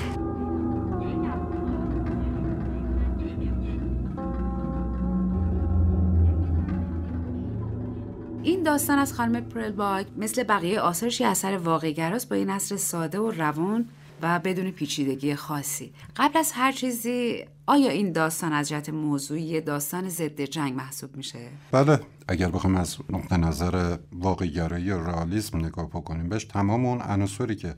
داستان 8.75 8.99
از 8.99 9.13
خانم 9.13 9.41
پرلباک 9.41 10.07
مثل 10.17 10.43
بقیه 10.43 10.81
آثارش 10.81 11.21
یه 11.21 11.27
اثر 11.27 11.57
واقعگراست 11.57 12.29
با 12.29 12.37
این 12.37 12.51
اصر 12.51 12.77
ساده 12.77 13.19
و 13.19 13.31
روان 13.31 13.89
و 14.23 14.39
بدون 14.39 14.71
پیچیدگی 14.71 15.35
خاصی 15.35 15.93
قبل 16.17 16.39
از 16.39 16.53
هر 16.53 16.73
چیزی 16.73 17.45
آیا 17.67 17.91
این 17.91 18.13
داستان 18.13 18.53
از 18.53 18.69
جهت 18.69 18.89
موضوعی 18.89 19.61
داستان 19.61 20.09
ضد 20.09 20.41
جنگ 20.41 20.75
محسوب 20.75 21.17
میشه؟ 21.17 21.39
بله 21.73 22.01
اگر 22.29 22.49
بخوایم 22.49 22.77
از 22.77 22.97
نقطه 23.11 23.37
نظر 23.37 23.97
واقعگرایی 24.13 24.91
و 24.91 25.07
رئالیسم 25.07 25.59
نگاه 25.59 25.89
بکنیم 25.89 26.29
بهش 26.29 26.45
تمام 26.45 26.87
اون 26.87 27.03
عناصری 27.03 27.57
که 27.57 27.75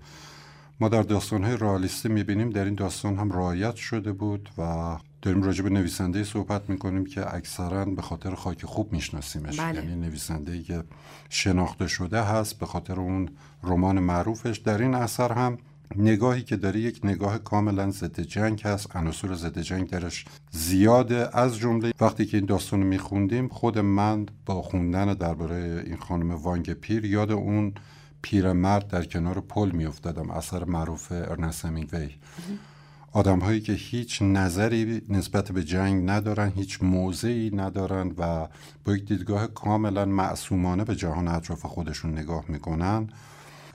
ما 0.81 0.89
در 0.89 1.03
داستانهای 1.03 1.57
رئالیستی 1.57 2.09
می‌بینیم. 2.09 2.51
در 2.51 2.64
این 2.64 2.74
داستان 2.74 3.16
هم 3.16 3.33
رعایت 3.33 3.77
شده 3.77 4.12
بود 4.12 4.49
و 4.59 4.97
داریم 5.22 5.43
راجع 5.43 5.62
به 5.62 5.70
نویسنده 5.70 6.24
صحبت 6.24 6.70
می‌کنیم 6.70 7.07
که 7.07 7.35
اکثرا 7.35 7.85
به 7.85 8.03
خاطر 8.03 8.35
خاک 8.35 8.64
خوب 8.64 8.93
میشناسیمش. 8.93 9.61
بله. 9.61 9.85
یعنی 9.85 9.97
نویسنده 9.97 10.62
که 10.62 10.85
شناخته 11.29 11.87
شده 11.87 12.22
هست 12.22 12.59
به 12.59 12.66
خاطر 12.66 13.01
اون 13.01 13.29
رمان 13.62 14.01
معروفش. 14.01 14.59
در 14.59 14.83
این 14.83 14.95
اثر 14.95 15.33
هم 15.33 15.59
نگاهی 15.97 16.43
که 16.43 16.57
داره 16.57 16.81
یک 16.81 17.01
نگاه 17.05 17.39
کاملا 17.39 17.91
ضد 17.91 18.20
جنگ 18.20 18.62
هست. 18.64 18.97
عناصر 18.97 19.35
ضد 19.35 19.59
جنگ 19.61 19.91
درش 19.91 20.24
زیاده. 20.51 21.39
از 21.39 21.57
جمله 21.57 21.93
وقتی 22.01 22.27
که 22.27 22.37
این 22.37 22.47
داستان 22.47 22.83
رو 22.83 22.87
میخوندیم 22.87 23.49
خود 23.49 23.79
من 23.79 24.27
با 24.47 24.62
خوندن 24.62 25.14
درباره 25.14 25.83
این 25.87 25.97
خانم 25.97 26.31
وانگ 26.31 26.72
پیر 26.72 27.05
یاد 27.05 27.33
اون 27.33 27.72
پیرمرد 28.23 28.89
در 28.89 29.05
کنار 29.05 29.41
پل 29.41 29.71
میافتادم 29.71 30.31
اثر 30.31 30.64
معروف 30.64 31.12
ارنست 31.12 31.64
همینگوی. 31.64 32.11
آدم 33.12 33.39
هایی 33.39 33.61
که 33.61 33.73
هیچ 33.73 34.23
نظری 34.23 35.03
نسبت 35.09 35.53
به 35.53 35.64
جنگ 35.64 36.11
ندارن 36.11 36.53
هیچ 36.57 36.83
موضعی 36.83 37.51
ندارن 37.55 38.14
و 38.19 38.49
با 38.85 38.97
یک 38.97 39.05
دیدگاه 39.05 39.47
کاملا 39.47 40.05
معصومانه 40.05 40.85
به 40.85 40.97
جهان 40.97 41.29
اطراف 41.29 41.67
خودشون 41.67 42.19
نگاه 42.19 42.45
می‌کنن. 42.49 43.09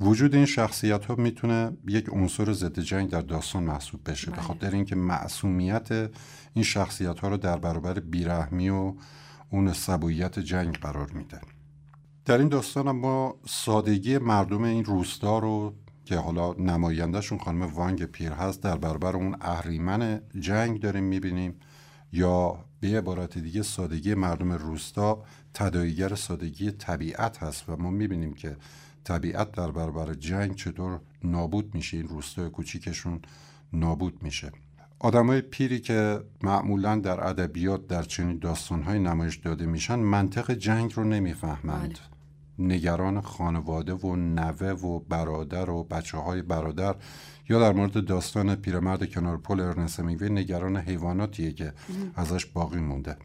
وجود 0.01 0.35
این 0.35 0.45
شخصیت 0.45 1.05
ها 1.05 1.15
می‌تونه 1.15 1.71
یک 1.87 2.09
عنصر 2.09 2.53
ضد 2.53 2.79
جنگ 2.79 3.09
در 3.09 3.21
داستان 3.21 3.63
محسوب 3.63 4.09
بشه. 4.09 4.31
به 4.31 4.37
بله. 4.37 4.45
خاطر 4.45 4.71
اینکه 4.71 4.95
معصومیت 4.95 5.91
این 6.53 6.63
شخصیت 6.63 7.19
ها 7.19 7.27
رو 7.27 7.37
در 7.37 7.57
برابر 7.57 7.99
بیرحمی 7.99 8.69
و 8.69 8.93
اون 9.49 9.73
سبویت 9.73 10.39
جنگ 10.39 10.77
قرار 10.77 11.11
میده. 11.11 11.41
در 12.31 12.37
این 12.37 12.47
داستان 12.47 12.91
ما 12.91 13.35
سادگی 13.47 14.17
مردم 14.17 14.63
این 14.63 14.85
روستا 14.85 15.39
رو 15.39 15.73
که 16.05 16.17
حالا 16.17 16.53
نمایندهشون 16.53 17.37
خانم 17.37 17.61
وانگ 17.61 18.05
پیر 18.05 18.31
هست 18.31 18.63
در 18.63 18.77
برابر 18.77 19.15
اون 19.15 19.37
اهریمن 19.41 20.21
جنگ 20.39 20.79
داریم 20.79 21.03
می‌بینیم 21.03 21.55
یا 22.11 22.65
به 22.79 22.97
عبارت 22.97 23.37
دیگه 23.37 23.61
سادگی 23.61 24.13
مردم 24.13 24.51
روستا 24.51 25.23
تداعیگر 25.53 26.15
سادگی 26.15 26.71
طبیعت 26.71 27.43
هست 27.43 27.69
و 27.69 27.75
ما 27.77 27.89
می‌بینیم 27.89 28.33
که 28.33 28.57
طبیعت 29.03 29.51
در 29.51 29.71
برابر 29.71 30.13
جنگ 30.13 30.55
چطور 30.55 30.99
نابود 31.23 31.75
میشه 31.75 31.97
این 31.97 32.07
روستای 32.07 32.49
کوچیکشون 32.49 33.21
نابود 33.73 34.23
میشه 34.23 34.51
آدمای 34.99 35.41
پیری 35.41 35.79
که 35.79 36.19
معمولا 36.43 36.95
در 36.95 37.27
ادبیات 37.27 37.87
در 37.87 38.03
چنین 38.03 38.37
داستانهای 38.37 38.99
نمایش 38.99 39.35
داده 39.35 39.65
میشن 39.65 39.99
منطق 39.99 40.51
جنگ 40.51 40.93
رو 40.95 41.03
نمی‌فهمند 41.03 41.89
بله. 41.89 42.10
نگران 42.67 43.21
خانواده 43.21 43.93
و 43.93 44.15
نوه 44.15 44.67
و 44.67 44.99
برادر 44.99 45.69
و 45.69 45.83
بچه 45.83 46.17
های 46.17 46.41
برادر 46.41 46.95
یا 47.49 47.59
در 47.59 47.73
مورد 47.73 48.05
داستان 48.05 48.55
پیرمرد 48.55 49.09
کنار 49.09 49.37
پل 49.37 49.59
ارنست 49.59 49.99
همینگوی 49.99 50.29
نگران 50.29 50.77
حیواناتیه 50.77 51.51
که 51.51 51.73
ازش 52.15 52.45
باقی 52.45 52.79
مونده. 52.79 53.17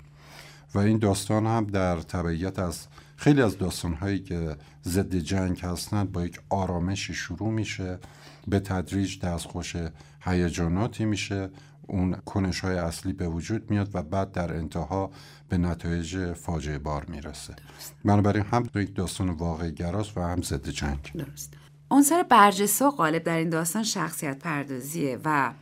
و 0.75 0.79
این 0.79 0.99
داستان 0.99 1.47
هم 1.47 1.67
در 1.67 2.01
تبعیت 2.01 2.59
از 2.59 2.87
خیلی 3.17 3.43
از 3.43 3.59
داستانهایی 3.59 4.19
که 4.19 4.57
ضد 4.85 5.15
جنگ 5.15 5.61
هستند 5.61 6.13
با 6.13 6.25
یک 6.25 6.41
آرامشی 6.49 7.15
شروع 7.15 7.51
میشه 7.51 7.99
به 8.49 8.61
تدریج 8.61 9.21
دستخوش 9.21 9.77
هیجاناتی 10.21 11.05
میشه 11.05 11.49
اون 11.87 12.13
کنش 12.13 12.61
های 12.61 12.77
اصلی 12.77 13.13
به 13.13 13.29
وجود 13.29 13.71
میاد 13.71 13.91
و 13.95 14.03
بعد 14.03 14.33
در 14.33 14.57
انتها 14.57 15.11
به 15.49 15.59
نتایج 15.59 16.33
فاجعه 16.33 16.79
بار 16.79 17.05
می‌رسه. 17.05 17.57
بنابراین 18.05 18.45
هم 18.45 18.69
یک 18.75 18.97
داستان 18.97 19.31
واقعی 19.31 19.73
گراست 19.73 20.19
و 20.19 20.21
هم 20.21 20.43
ضد 20.43 20.69
جنگ. 20.69 21.13
درست. 21.15 21.55
عنصر 21.91 22.23
برجسته 22.23 22.85
و 22.85 22.91
غالب 22.91 23.23
در 23.23 23.37
این 23.37 23.51
داستان 23.51 23.83
شخصیت 23.83 24.39
پردازیه 24.39 25.19
و 25.25 25.53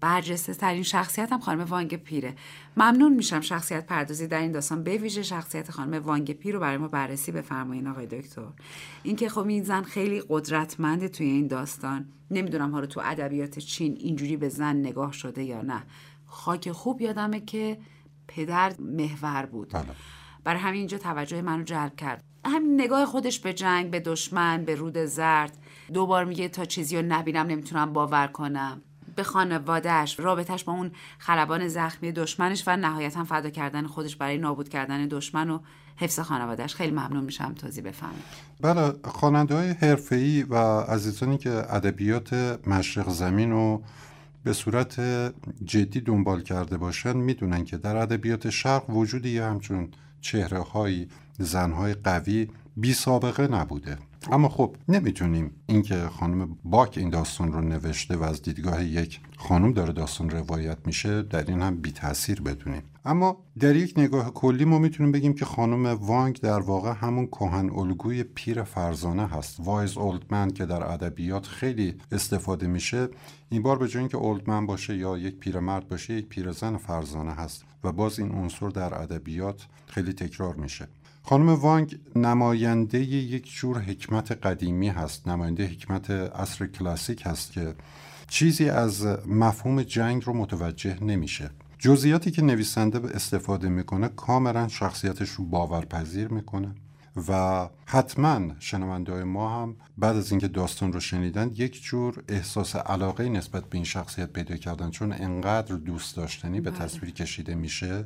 برجسته 0.00 0.54
ترین 0.54 0.82
شخصیت 0.82 1.32
هم 1.32 1.40
خانم 1.40 1.64
وانگ 1.64 1.96
پیره. 1.96 2.34
ممنون 2.76 3.12
میشم 3.12 3.40
شخصیت 3.40 3.86
پردازی 3.86 4.26
در 4.26 4.40
این 4.40 4.52
داستان 4.52 4.82
به 4.82 4.96
ویژه 4.96 5.22
شخصیت 5.22 5.70
خانم 5.70 6.02
وانگ 6.02 6.32
پیر 6.32 6.54
رو 6.54 6.60
برای 6.60 6.76
ما 6.76 6.88
بررسی 6.88 7.32
بفرمایین 7.32 7.86
آقای 7.86 8.06
دکتر. 8.06 8.42
اینکه 9.02 9.28
خب 9.28 9.46
این 9.46 9.64
زن 9.64 9.82
خیلی 9.82 10.22
قدرتمنده 10.28 11.08
توی 11.08 11.26
این 11.26 11.46
داستان. 11.46 12.06
نمی‌دونم 12.30 12.72
حالا 12.72 12.86
تو 12.86 13.00
ادبیات 13.04 13.58
چین 13.58 13.96
اینجوری 14.00 14.36
به 14.36 14.48
زن 14.48 14.76
نگاه 14.76 15.12
شده 15.12 15.44
یا 15.44 15.62
نه. 15.62 15.82
خاک 16.26 16.72
خوب 16.72 17.00
یادمه 17.00 17.40
که 17.40 17.78
پدر 18.30 18.72
محور 18.78 19.46
بود. 19.46 19.70
بله. 19.72 19.84
برای 20.44 20.60
همین 20.60 20.78
اینجا 20.78 20.98
توجه 20.98 21.42
منو 21.42 21.62
جلب 21.62 21.96
کرد. 21.96 22.24
همین 22.46 22.80
نگاه 22.80 23.06
خودش 23.06 23.40
به 23.40 23.52
جنگ 23.52 23.90
به 23.90 24.00
دشمن 24.00 24.64
به 24.64 24.74
رود 24.74 24.98
زرد. 24.98 25.58
دوبار 25.92 26.24
میگه 26.24 26.48
تا 26.48 26.64
چیزی 26.64 26.96
رو 26.96 27.02
نبینم 27.08 27.46
نمی‌تونم 27.46 27.92
باور 27.92 28.26
کنم. 28.26 28.82
به 29.16 29.22
خانوادهش 29.22 30.20
رابطش 30.20 30.64
با 30.64 30.72
اون 30.72 30.90
خلبان 31.18 31.68
زخمی 31.68 32.12
دشمنش 32.12 32.64
و 32.66 32.76
نهایتا 32.76 33.24
فدا 33.24 33.50
کردن 33.50 33.86
خودش 33.86 34.16
برای 34.16 34.38
نابود 34.38 34.68
کردن 34.68 35.08
دشمن 35.08 35.50
و 35.50 35.58
حفظ 35.96 36.20
خانوادهش 36.20 36.74
خیلی 36.74 36.90
ممنون 36.90 37.24
میشم 37.24 37.54
توضیح 37.54 37.84
بفهمید 37.84 38.22
بله 38.60 38.92
خواننده 39.04 39.54
های 39.54 39.70
حرفه‌ای 39.70 40.42
و 40.42 40.56
عزیزانی 40.80 41.38
که 41.38 41.50
ادبیات 41.50 42.32
مشرق 42.66 43.08
زمین 43.08 43.50
رو 43.50 43.82
به 44.44 44.52
صورت 44.52 45.00
جدی 45.64 46.00
دنبال 46.00 46.42
کرده 46.42 46.76
باشن 46.76 47.16
می‌دونن 47.16 47.64
که 47.64 47.76
در 47.76 47.96
ادبیات 47.96 48.50
شرق 48.50 48.90
وجود 48.90 49.26
یه 49.26 49.44
همچون 49.44 49.88
چهره 50.20 50.58
های 50.60 51.06
زنهای 51.38 51.94
قوی 51.94 52.48
بی 52.76 52.94
سابقه 52.94 53.48
نبوده. 53.48 53.98
اما 54.30 54.48
خب 54.48 54.76
نمی‌تونیم 54.88 55.50
اینکه 55.66 55.96
خانم 55.96 56.58
باک 56.64 56.98
این 56.98 57.10
داستان 57.10 57.52
رو 57.52 57.60
نوشته 57.60 58.16
و 58.16 58.22
از 58.22 58.42
دیدگاه 58.42 58.84
یک 58.84 59.20
خانم 59.36 59.72
داره 59.72 59.92
داستان 59.92 60.30
روایت 60.30 60.78
میشه 60.86 61.22
در 61.22 61.44
این 61.44 61.62
هم 61.62 61.76
بی 61.76 61.92
تاثیر 61.92 62.40
بدونیم. 62.40 62.82
اما 63.04 63.36
در 63.58 63.76
یک 63.76 63.94
نگاه 63.96 64.34
کلی 64.34 64.64
ما 64.64 64.78
می‌تونیم 64.78 65.12
بگیم 65.12 65.34
که 65.34 65.44
خانم 65.44 65.86
وانگ 65.86 66.40
در 66.40 66.60
واقع 66.60 66.92
همون 66.92 67.26
کهن 67.26 67.70
الگوی 67.70 68.22
پیر 68.22 68.62
فرزانه 68.62 69.26
هست. 69.26 69.56
وایز 69.60 69.96
اولدمن 69.98 70.50
که 70.50 70.66
در 70.66 70.92
ادبیات 70.92 71.46
خیلی 71.46 71.94
استفاده 72.12 72.66
میشه 72.66 73.08
این 73.50 73.62
بار 73.62 73.78
به 73.78 73.88
جای 73.88 74.00
اینکه 74.00 74.16
اولدمن 74.16 74.66
باشه 74.66 74.96
یا 74.96 75.18
یک 75.18 75.38
پیرمرد 75.38 75.88
باشه 75.88 76.14
یک 76.14 76.28
پیرزن 76.28 76.76
فرزانه 76.76 77.32
هست 77.32 77.64
و 77.84 77.92
باز 77.92 78.18
این 78.18 78.32
عنصر 78.32 78.68
در 78.68 79.02
ادبیات 79.02 79.66
خیلی 79.86 80.12
تکرار 80.12 80.54
میشه. 80.54 80.88
خانم 81.22 81.48
وانگ 81.48 81.98
نماینده 82.16 82.98
یک 83.00 83.52
جور 83.52 83.78
حکمت 83.78 84.32
قدیمی 84.32 84.88
هست. 84.88 85.28
نماینده 85.28 85.66
حکمت 85.66 86.10
عصر 86.10 86.66
کلاسیک 86.66 87.22
هست 87.26 87.52
که 87.52 87.74
چیزی 88.28 88.68
از 88.68 89.06
مفهوم 89.26 89.82
جنگ 89.82 90.24
رو 90.24 90.32
متوجه 90.32 91.04
نمیشه. 91.04 91.50
جزئیاتی 91.78 92.30
که 92.30 92.42
نویسنده 92.42 93.16
استفاده 93.16 93.68
می‌کنه 93.68 94.08
کاملا 94.08 94.68
شخصیتش 94.68 95.30
رو 95.30 95.44
باورپذیر 95.44 96.28
می‌کنه 96.28 96.74
و 97.28 97.68
حتما 97.86 98.40
شنونده 98.58 99.24
ما 99.24 99.62
هم 99.62 99.76
بعد 99.98 100.16
از 100.16 100.30
اینکه 100.30 100.48
داستان 100.48 100.92
رو 100.92 101.00
شنیدن 101.00 101.50
یک 101.54 101.82
جور 101.82 102.22
احساس 102.28 102.76
علاقه 102.76 103.28
نسبت 103.28 103.64
به 103.64 103.74
این 103.74 103.84
شخصیت 103.84 104.30
پیدا 104.32 104.56
کردن 104.56 104.90
چون 104.90 105.12
انقدر 105.12 105.74
دوست 105.74 106.16
داشتنی 106.16 106.60
به 106.60 106.70
بله. 106.70 106.78
تصویر 106.80 107.10
کشیده 107.10 107.54
میشه. 107.54 108.04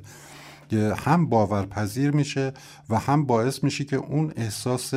هم 0.72 1.26
باورپذیر 1.26 2.10
میشه 2.10 2.52
و 2.90 2.98
هم 2.98 3.26
باعث 3.26 3.64
میشه 3.64 3.84
که 3.84 3.96
اون 3.96 4.32
احساس 4.36 4.94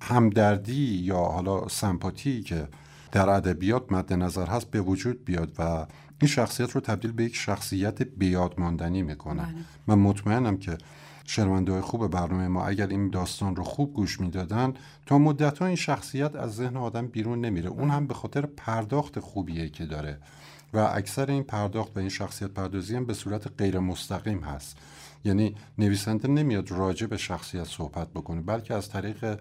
همدردی 0.00 0.94
یا 0.94 1.18
حالا 1.18 1.68
سمپاتی 1.68 2.42
که 2.42 2.68
در 3.12 3.28
ادبیات 3.28 3.92
مد 3.92 4.12
نظر 4.12 4.46
هست 4.46 4.70
به 4.70 4.80
وجود 4.80 5.24
بیاد 5.24 5.52
و 5.58 5.86
این 6.20 6.28
شخصیت 6.28 6.70
رو 6.70 6.80
تبدیل 6.80 7.12
به 7.12 7.24
یک 7.24 7.36
شخصیت 7.36 8.02
بیادماندنی 8.02 9.02
می‌کنه. 9.02 9.42
بله. 9.42 9.54
من 9.86 9.98
مطمئنم 9.98 10.56
که 10.56 10.78
شنونده 11.24 11.80
خوب 11.80 12.10
برنامه 12.10 12.48
ما 12.48 12.66
اگر 12.66 12.86
این 12.86 13.10
داستان 13.10 13.56
رو 13.56 13.64
خوب 13.64 13.94
گوش 13.94 14.20
می‌دادن 14.20 14.74
تا 15.06 15.18
مدت 15.18 15.62
این 15.62 15.76
شخصیت 15.76 16.36
از 16.36 16.54
ذهن 16.54 16.76
آدم 16.76 17.06
بیرون 17.06 17.40
نمیره. 17.40 17.70
اون 17.70 17.90
هم 17.90 18.06
به 18.06 18.14
خاطر 18.14 18.46
پرداخت 18.46 19.20
خوبیه 19.20 19.68
که 19.68 19.86
داره. 19.86 20.18
و 20.74 20.78
اکثر 20.78 21.30
این 21.30 21.42
پرداخت 21.42 21.96
و 21.96 22.00
این 22.00 22.08
شخصیت 22.08 22.50
پردازی 22.50 22.96
هم 22.96 23.04
به 23.04 23.14
صورت 23.14 23.50
غیر 23.58 23.78
مستقیم 23.78 24.40
هست. 24.40 24.76
یعنی 25.24 25.54
نویسنده 25.78 26.28
نمیاد 26.28 26.70
راجع 26.70 27.06
به 27.06 27.16
شخصیت 27.16 27.64
صحبت 27.64 28.08
بکنه 28.08 28.40
بلکه 28.40 28.74
از 28.74 28.88
طریق 28.88 29.40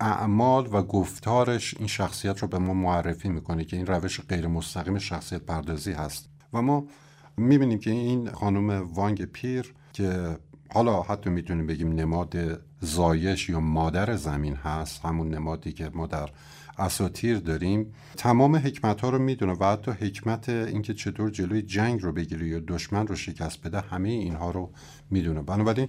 اعمال 0.00 0.68
و 0.72 0.82
گفتارش 0.82 1.74
این 1.78 1.86
شخصیت 1.86 2.38
رو 2.38 2.48
به 2.48 2.58
ما 2.58 2.74
معرفی 2.74 3.28
می‌کنه 3.28 3.64
که 3.64 3.76
این 3.76 3.86
روش 3.86 4.20
غیر 4.20 4.46
مستقیم 4.46 4.98
شخصیت 4.98 5.42
پردازی 5.42 5.92
هست. 5.92 6.28
و 6.52 6.62
ما 6.62 6.86
می‌بینیم 7.36 7.78
که 7.78 7.90
این 7.90 8.30
خانم 8.30 8.88
وانگ 8.94 9.24
پیر 9.24 9.74
که 9.92 10.38
حالا 10.76 11.02
حتی 11.02 11.30
می‌تونیم 11.30 11.66
بگیم 11.66 11.92
نماد 11.92 12.36
زایش 12.80 13.48
یا 13.48 13.60
مادر 13.60 14.16
زمین 14.16 14.54
هست 14.54 15.04
همون 15.04 15.28
نمادی 15.34 15.72
که 15.72 15.90
ما 15.94 16.06
در 16.06 16.28
اساتیر 16.78 17.38
داریم. 17.38 17.94
تمام 18.16 18.56
حکمت 18.56 19.00
ها 19.00 19.10
رو 19.10 19.18
می‌دونه 19.18 19.52
و 19.52 19.64
حتی 19.64 19.90
حکمت 19.90 20.48
اینکه 20.48 20.94
چطور 20.94 21.30
جلوی 21.30 21.62
جنگ 21.62 22.02
رو 22.02 22.12
بگیره 22.12 22.48
یا 22.48 22.60
دشمن 22.68 23.06
رو 23.06 23.16
شکست 23.16 23.66
بده 23.66 23.80
همه 23.80 24.08
اینها 24.08 24.50
رو 24.50 24.72
می‌دونه. 25.10 25.42
بنابراین 25.42 25.88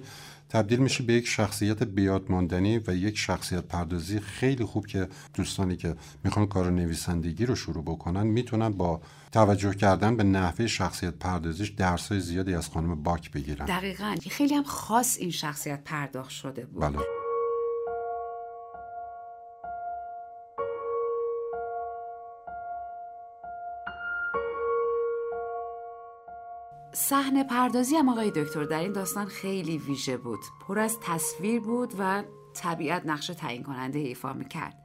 تبدیل 0.49 0.79
میشه 0.79 1.03
به 1.03 1.13
یک 1.13 1.27
شخصیت 1.27 1.83
بیادماندنی 1.83 2.77
و 2.87 2.95
یک 2.95 3.17
شخصیت 3.17 3.63
پردازی 3.63 4.19
خیلی 4.19 4.65
خوب 4.65 4.87
که 4.87 5.07
دوستانی 5.33 5.75
که 5.75 5.95
می‌خوان 6.23 6.45
کار 6.47 6.71
نویسندگی 6.71 7.45
رو 7.45 7.55
شروع 7.55 7.83
بکنن 7.83 8.23
می‌تونن 8.27 8.69
با 8.69 9.01
توجه 9.31 9.73
کردن 9.73 10.17
به 10.17 10.23
نحوه 10.23 10.67
شخصیت 10.67 11.13
پردازیش 11.13 11.69
درسای 11.69 12.19
زیادی 12.19 12.53
از 12.53 12.69
خانم 12.69 13.03
باک 13.03 13.31
بگیرن. 13.31 13.65
دقیقا. 13.65 14.15
خیلی 14.29 14.55
هم 14.55 14.63
خاص 14.63 15.17
این 15.19 15.31
شخصیت 15.31 15.83
پرداخت 15.83 16.29
شده 16.29 16.65
بود. 16.65 16.81
بله. 16.81 16.97
صحنه 26.99 27.43
پردازی 27.43 27.95
هم 27.95 28.09
آقای 28.09 28.31
دکتر 28.31 28.63
در 28.63 28.79
این 28.79 28.91
داستان 28.91 29.25
خیلی 29.25 29.77
ویژه 29.77 30.17
بود. 30.17 30.39
پر 30.67 30.79
از 30.79 30.97
تصویر 31.01 31.59
بود 31.59 31.93
و 31.99 32.23
طبیعت 32.53 33.05
نقش 33.05 33.27
تعیین 33.27 33.63
کننده 33.63 33.99
ایفا 33.99 34.33
می‌کرد. 34.33 34.77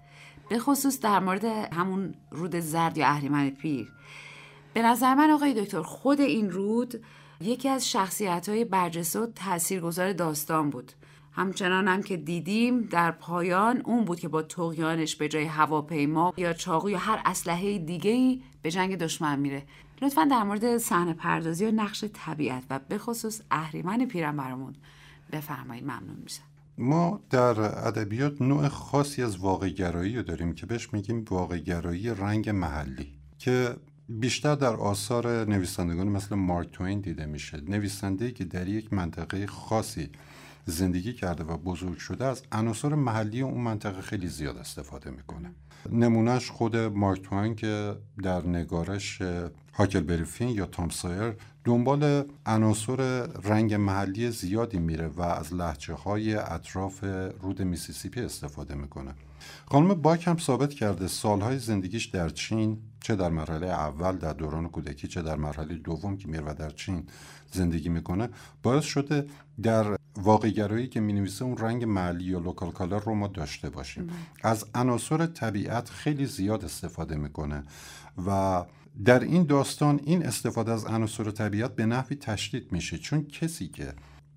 به 0.48 0.58
خصوص 0.58 1.00
در 1.00 1.20
مورد 1.20 1.44
همون 1.44 2.14
رود 2.30 2.56
زرد 2.56 2.98
یا 2.98 3.06
اهریمن 3.06 3.50
پیر. 3.50 3.92
به 4.74 4.82
نظر 4.82 5.14
من 5.14 5.30
آقای 5.30 5.54
دکتر 5.54 5.82
خود 5.82 6.20
این 6.20 6.50
رود 6.50 7.04
یکی 7.40 7.68
از 7.68 7.90
شخصیت 7.90 8.48
های 8.48 8.64
برجسته 8.64 9.20
و 9.20 9.26
تاثیرگذار 9.26 10.12
داستان 10.12 10.70
بود. 10.70 10.92
همچنان 11.32 11.88
هم 11.88 12.02
که 12.02 12.16
دیدیم 12.16 12.80
در 12.82 13.10
پایان 13.10 13.82
اون 13.84 14.04
بود 14.04 14.20
که 14.20 14.28
با 14.28 14.42
تقیانش 14.42 15.16
به 15.16 15.28
جای 15.28 15.44
هواپیما 15.44 16.34
یا 16.36 16.52
چاقو 16.52 16.90
یا 16.90 16.98
هر 16.98 17.22
اسلحه 17.24 17.78
دیگه 17.78 18.38
به 18.62 18.70
جنگ 18.70 18.98
دشمن 18.98 19.38
میره. 19.38 19.62
لطفا 20.02 20.24
در 20.24 20.42
مورد 20.42 20.78
صحنه 20.78 21.12
پردازی 21.12 21.64
و 21.64 21.70
نقش 21.70 22.04
طبیعت 22.12 22.62
و 22.70 22.80
به 22.88 22.98
خصوص 22.98 23.40
اهریمن 23.50 24.06
پیرم 24.06 24.36
برامون 24.36 24.74
بفرمایید. 25.32 25.84
ممنون 25.84 26.16
میشم. 26.22 26.42
ما 26.78 27.20
در 27.30 27.60
ادبیات 27.86 28.42
نوع 28.42 28.68
خاصی 28.68 29.22
از 29.22 29.38
واقعگرایی 29.38 30.16
رو 30.16 30.22
داریم 30.22 30.54
که 30.54 30.66
بهش 30.66 30.92
میگیم 30.92 31.24
واقعگرایی 31.30 32.10
رنگ 32.10 32.50
محلی 32.50 33.12
که 33.38 33.76
بیشتر 34.08 34.54
در 34.54 34.74
آثار 34.76 35.44
نویسندگان 35.44 36.08
مثل 36.08 36.34
مارک 36.34 36.70
توین 36.70 37.00
دیده 37.00 37.26
میشه. 37.26 37.60
نویسنده 37.60 38.32
که 38.32 38.44
در 38.44 38.68
یک 38.68 38.92
منطقه 38.92 39.46
خاصی 39.46 40.10
زندگی 40.66 41.12
کرده 41.12 41.44
و 41.44 41.56
بزرگ 41.56 41.98
شده 41.98 42.24
از 42.24 42.42
عناصر 42.52 42.88
محلی 42.88 43.42
اون 43.42 43.60
منطقه 43.60 44.00
خیلی 44.00 44.28
زیاد 44.28 44.56
استفاده 44.56 45.10
می‌کنه. 45.10 45.50
نمونهش 45.90 46.50
خود 46.50 46.76
مارک 46.76 47.22
توین 47.22 47.54
که 47.54 47.96
در 48.22 48.46
نگارش 48.46 49.22
هاکلبری 49.74 50.00
فین 50.00 50.48
یا 50.48 50.66
تام 50.66 50.88
سایر 50.88 51.34
دنبال 51.64 52.24
عناصر 52.46 53.26
رنگ 53.44 53.74
محلی 53.74 54.30
زیادی 54.30 54.78
میره 54.78 55.06
و 55.06 55.22
از 55.22 55.54
لهجه 55.54 55.94
های 55.94 56.34
اطراف 56.34 57.04
رود 57.40 57.62
میسیسیپی 57.62 58.20
استفاده 58.20 58.74
می‌کنه. 58.74 59.14
خانم 59.66 59.94
باک 59.94 60.28
هم 60.28 60.36
ثابت 60.38 60.70
کرده 60.70 61.08
سالهای 61.08 61.58
زندگیش 61.58 62.06
در 62.06 62.28
چین 62.28 62.78
چه 63.00 63.16
در 63.16 63.28
مرحله 63.28 63.66
اول 63.66 64.16
در 64.16 64.32
دوران 64.32 64.68
کودکی 64.68 65.08
چه 65.08 65.22
در 65.22 65.36
مرحله 65.36 65.74
دوم 65.74 66.16
که 66.16 66.28
میره 66.28 66.42
و 66.42 66.54
در 66.58 66.70
چین. 66.70 67.06
زندگی 67.52 67.88
می‌کنه 67.88 68.28
باعث 68.62 68.84
شده 68.84 69.26
در 69.62 69.96
واقعگرایی 70.16 70.88
که 70.88 71.00
می‌نویسه 71.00 71.44
اون 71.44 71.58
رنگ 71.58 71.84
محلی 71.84 72.24
یا 72.24 72.38
local 72.38 72.70
color 72.70 72.98
رو 72.98 73.14
ما 73.14 73.28
داشته 73.28 73.70
باشیم. 73.70 74.10
از 74.42 74.66
عناصر 74.74 75.26
طبیعت 75.26 75.90
خیلی 75.90 76.26
زیاد 76.26 76.64
استفاده 76.64 77.16
می‌کنه 77.16 77.62
و 78.26 78.64
در 79.04 79.20
این 79.20 79.44
داستان 79.44 80.00
این 80.04 80.26
استفاده 80.26 80.72
از 80.72 80.84
عناصر 80.84 81.30
طبیعت 81.30 81.76
به 81.76 81.86
نحوی 81.86 82.16
تشدید 82.16 82.72
میشه. 82.72 82.98
چون 82.98 83.24
کسی 83.24 83.68
که 83.68 83.94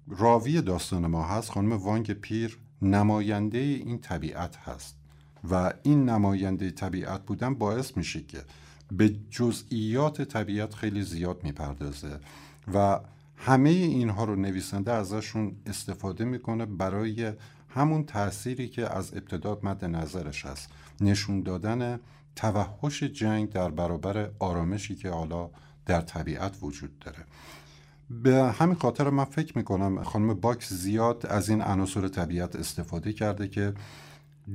راوی 0.07 0.61
داستان 0.61 1.07
ما 1.07 1.23
هست 1.23 1.51
خانم 1.51 1.73
وانگ 1.73 2.11
پیر 2.13 2.57
نماینده 2.81 3.57
این 3.57 3.99
طبیعت 3.99 4.55
هست 4.55 4.95
و 5.49 5.73
این 5.83 6.09
نماینده 6.09 6.71
طبیعت 6.71 7.25
بودن 7.25 7.53
باعث 7.53 7.97
میشه 7.97 8.21
که 8.21 8.43
به 8.91 9.15
جزئیات 9.29 10.21
طبیعت 10.21 10.73
خیلی 10.73 11.01
زیاد 11.01 11.43
می‌پردازه. 11.43 12.19
و 12.73 12.99
همه 13.37 13.69
اینها 13.69 14.23
رو 14.23 14.35
نویسنده 14.35 14.91
ازشون 14.91 15.55
استفاده 15.65 16.25
می‌کنه 16.25 16.65
برای 16.65 17.33
همون 17.69 18.03
تأثیری 18.03 18.67
که 18.67 18.95
از 18.97 19.13
ابتدا 19.13 19.59
مد 19.63 19.85
نظرش 19.85 20.45
هست. 20.45 20.69
نشون 21.01 21.41
دادن 21.41 21.99
توحش 22.35 23.03
جنگ 23.03 23.49
در 23.49 23.69
برابر 23.69 24.29
آرامشی 24.39 24.95
که 24.95 25.09
حالا 25.09 25.49
در 25.85 26.01
طبیعت 26.01 26.57
وجود 26.61 26.99
داره. 26.99 27.25
به 28.09 28.43
همین 28.43 28.75
خاطر 28.75 29.09
من 29.09 29.23
فکر 29.23 29.57
می‌کنم 29.57 30.03
خانم 30.03 30.33
باکس 30.33 30.73
زیاد 30.73 31.25
از 31.25 31.49
این 31.49 31.61
عناصر 31.61 32.07
طبیعت 32.07 32.55
استفاده 32.55 33.13
کرده 33.13 33.47
که 33.47 33.73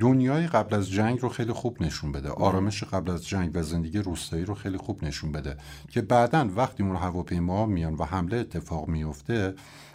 دنیای 0.00 0.46
قبل 0.46 0.74
از 0.74 0.90
جنگ 0.90 1.20
رو 1.20 1.28
خیلی 1.28 1.52
خوب 1.52 1.82
نشون 1.82 2.12
بده. 2.12 2.28
آرامش 2.28 2.84
قبل 2.84 3.10
از 3.10 3.28
جنگ 3.28 3.50
و 3.54 3.62
زندگی 3.62 3.98
روستایی 3.98 4.44
رو 4.44 4.54
خیلی 4.54 4.76
خوب 4.76 5.04
نشون 5.04 5.32
بده. 5.32 5.56
که 5.88 6.00
بعدا 6.00 6.50
وقتی 6.56 6.82
اون 6.82 6.96
هواپیما 6.96 7.66
میان 7.66 7.94
و 7.94 8.04
حمله 8.04 8.36
اتفاق 8.36 8.88
میفته 8.88 9.54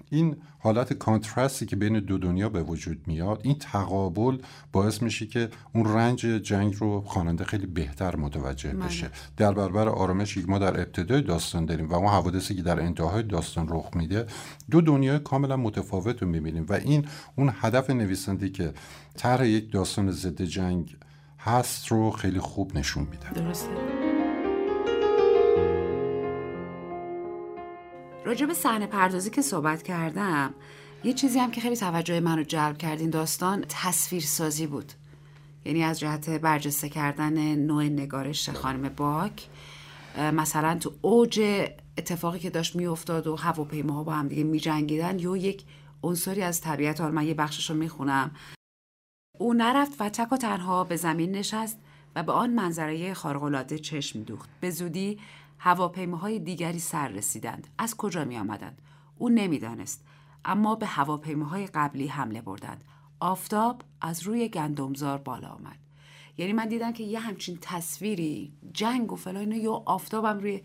این 0.10 0.36
حالت 0.60 0.93
کانترستی 0.93 1.66
که 1.66 1.76
بین 1.76 1.99
دو 1.99 2.18
دنیا 2.18 2.49
به 2.49 2.64
وجود 2.64 3.08
میاد 3.08 3.41
این 3.43 3.56
تقابل 3.60 4.38
باعث 4.72 5.01
میشه 5.01 5.26
که 5.26 5.49
اون 5.74 5.86
رنج 5.86 6.20
جنگ 6.20 6.76
رو 6.80 7.01
خواننده 7.01 7.43
خیلی 7.43 7.66
بهتر 7.66 8.16
متوجه 8.16 8.74
بله. 8.74 8.86
بشه. 8.86 9.10
در 9.38 9.53
برابر 9.53 9.88
آرامشی 9.88 10.41
که 10.41 10.47
ما 10.47 10.60
در 10.60 10.80
ابتدای 10.80 11.22
داستان 11.22 11.66
داریم 11.66 11.89
و 11.89 11.93
اون 11.93 12.08
حوادثی 12.08 12.56
که 12.56 12.62
در 12.62 12.80
انتهای 12.80 13.24
داستان 13.24 13.68
رخ 13.70 13.89
میده 13.95 14.26
دو 14.72 14.82
دنیای 14.82 15.20
کاملا 15.20 15.58
متفاوت 15.58 16.22
رو 16.22 16.28
می‌بینیم 16.28 16.66
و 16.70 16.74
این 16.74 17.06
اون 17.36 17.53
هدف 17.62 17.89
نویسنده 17.89 18.49
که 18.49 18.74
طرح 19.16 19.47
یک 19.47 19.72
داستان 19.72 20.12
ضد 20.12 20.41
جنگ 20.41 20.97
هست 21.39 21.88
رو 21.88 22.12
خیلی 22.12 22.39
خوب 22.39 22.78
نشون 22.78 23.08
میده. 23.12 23.34
درسته. 23.34 24.05
راجع 28.26 28.46
به 28.46 28.54
صحنه 28.54 28.88
پردازی 28.88 29.30
که 29.30 29.42
صحبت 29.42 29.84
کردم 29.84 30.54
یه 31.04 31.14
چیزی 31.14 31.40
هم 31.40 31.52
که 31.52 31.62
خیلی 31.62 31.76
توجه 31.76 32.20
منو 32.20 32.44
جلب 32.44 32.78
کرد 32.78 33.00
این 33.00 33.10
داستان 33.10 33.66
تصویرسازی 33.70 34.68
بود. 34.68 34.94
یعنی 35.66 35.84
از 35.84 36.00
جهت 36.00 36.30
برجسته 36.30 36.90
کردن 36.90 37.56
نوع 37.56 37.84
نگارش 37.84 38.50
خانم 38.50 38.90
باک 38.90 39.48
مثلا 40.18 40.78
تو 40.80 40.94
اوج 41.02 41.40
اتفاقی 41.98 42.40
که 42.40 42.50
داشت 42.50 42.76
میافتاد 42.76 43.28
و 43.28 43.36
هواپیماها 43.36 44.04
با 44.04 44.14
هم 44.14 44.28
دیگه 44.28 44.44
میجنگیدن 44.44 45.20
یا 45.20 45.38
یک 45.38 45.64
عنصری 46.04 46.42
از 46.42 46.62
طبیعت. 46.62 47.02
حالا 47.02 47.14
من 47.14 47.28
یه 47.28 47.34
بخشش 47.34 47.70
رو 47.70 47.76
می‌خونم. 47.76 48.32
او 49.40 49.54
نرفت 49.54 50.02
و 50.02 50.10
تک 50.10 50.34
و 50.34 50.38
تنها 50.38 50.84
به 50.84 50.96
زمین 50.96 51.32
نشست 51.32 51.80
و 52.16 52.24
به 52.24 52.32
آن 52.32 52.50
منظره 52.50 53.14
خارق‌العاده 53.14 53.80
چشم 53.80 54.24
دوخت. 54.24 54.50
به 54.60 54.70
زودی 54.70 55.20
هواپیماهای 55.66 56.39
دیگری 56.39 56.80
سر 56.80 57.07
رسیدند. 57.07 57.68
از 57.78 57.97
کجا 57.97 58.26
می 58.26 58.38
آمدند؟ 58.38 58.82
او 59.18 59.30
نمی‌دانست. 59.30 60.05
اما 60.45 60.76
به 60.76 60.86
هواپیماهای 60.86 61.68
قبلی 61.68 62.07
حمله 62.07 62.41
بردند. 62.41 62.84
آفتاب 63.20 63.82
از 64.01 64.24
روی 64.24 64.49
گندمزار 64.49 65.18
بالا 65.18 65.47
آمد. 65.47 65.78
یعنی 66.38 66.53
من 66.53 66.68
دیدم 66.68 66.93
که 66.93 67.03
یه 67.03 67.20
همچین 67.20 67.57
تصویری 67.61 68.53
جنگ 68.74 69.11
و 69.11 69.16
فلان 69.16 69.51
یا 69.51 69.84
آفتابم 69.86 70.39
روی 70.39 70.61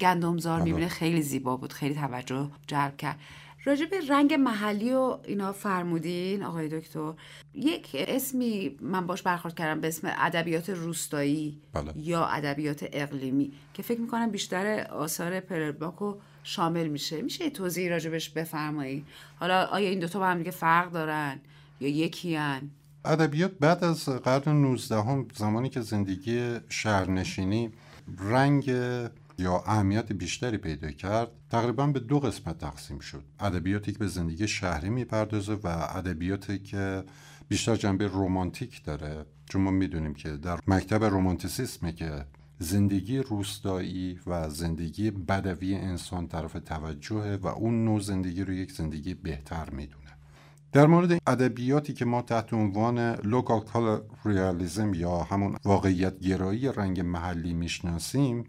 گندمزار 0.00 0.62
می‌بینه. 0.62 0.88
خیلی 0.88 1.22
زیبا 1.22 1.56
بود. 1.56 1.72
خیلی 1.72 1.94
توجه 1.94 2.50
جلب 2.66 2.96
کرد. 2.96 3.20
راجع 3.68 3.86
به 3.86 4.00
رنگ 4.08 4.34
محلی 4.34 4.92
و 4.92 5.18
اینا 5.24 5.52
فرمودین 5.52 6.42
آقای 6.42 6.68
دکتر 6.68 7.12
یک 7.54 7.88
اسمی 7.94 8.76
من 8.80 9.06
باش 9.06 9.22
برخورد 9.22 9.54
کردم 9.54 9.80
به 9.80 9.88
اسم 9.88 10.12
ادبیات 10.18 10.70
روستایی 10.70 11.60
بله. 11.72 11.92
یا 11.96 12.26
ادبیات 12.26 12.84
اقلیمی 12.92 13.52
که 13.74 13.82
فکر 13.82 14.00
می‌کنم 14.00 14.30
بیشتر 14.30 14.86
آثار 14.90 15.40
پرلباکو 15.40 16.14
شامل 16.42 16.88
میشه 16.88 17.22
میشه 17.22 17.50
توضیحی 17.50 17.88
راجبش 17.88 18.30
بفرمایید 18.30 19.06
حالا 19.40 19.64
آیا 19.64 19.88
این 19.88 19.98
دوتا 19.98 20.18
با 20.18 20.26
هم 20.26 20.38
دیگه 20.38 20.50
فرق 20.50 20.92
دارن 20.92 21.40
یا 21.80 21.88
یکی 21.88 22.36
هن؟ 22.36 22.70
ادبیات 23.04 23.52
بعد 23.60 23.84
از 23.84 24.08
قرن 24.08 24.52
19 24.62 24.96
هم 24.96 25.28
زمانی 25.34 25.68
که 25.68 25.80
زندگی 25.80 26.56
شهرنشینی 26.68 27.70
رنگ 28.18 28.70
یا 29.38 29.62
اهمیت 29.66 30.12
بیشتری 30.12 30.56
پیدا 30.56 30.90
کرد 30.90 31.28
تقریبا 31.50 31.86
به 31.86 32.00
دو 32.00 32.20
قسمت 32.20 32.58
تقسیم 32.58 32.98
شد. 32.98 33.24
ادبیاتی 33.40 33.92
که 33.92 33.98
به 33.98 34.06
زندگی 34.06 34.48
شهری 34.48 34.90
می‌پردازه 34.90 35.52
و 35.52 35.66
ادبیاتی 35.68 36.58
که 36.58 37.04
بیشتر 37.48 37.76
جنبه 37.76 38.06
رومانتیک 38.06 38.84
داره. 38.84 39.26
چون 39.50 39.62
ما 39.62 39.70
می‌دونیم 39.70 40.14
که 40.14 40.30
در 40.30 40.58
مکتب 40.66 41.04
رومانتیسیسمه 41.04 41.92
که 41.92 42.24
زندگی 42.58 43.18
روستایی 43.18 44.20
و 44.26 44.50
زندگی 44.50 45.10
بدوی 45.10 45.74
انسان 45.74 46.28
طرف 46.28 46.52
توجهه 46.52 47.38
و 47.42 47.46
اون 47.46 47.84
نوع 47.84 48.00
زندگی 48.00 48.44
رو 48.44 48.52
یک 48.52 48.72
زندگی 48.72 49.14
بهتر 49.14 49.70
می‌دونه. 49.70 50.08
در 50.72 50.86
مورد 50.86 51.20
ادبیاتی 51.26 51.92
که 51.92 52.04
ما 52.04 52.22
تحت 52.22 52.52
عنوان 52.52 53.14
local 53.14 54.00
realism 54.24 54.94
یا 54.94 55.18
همون 55.18 55.56
واقعیت 55.64 56.18
گرایی 56.18 56.72
رنگ 56.72 57.00
محلی 57.00 57.54
می‌شناسیم 57.54 58.44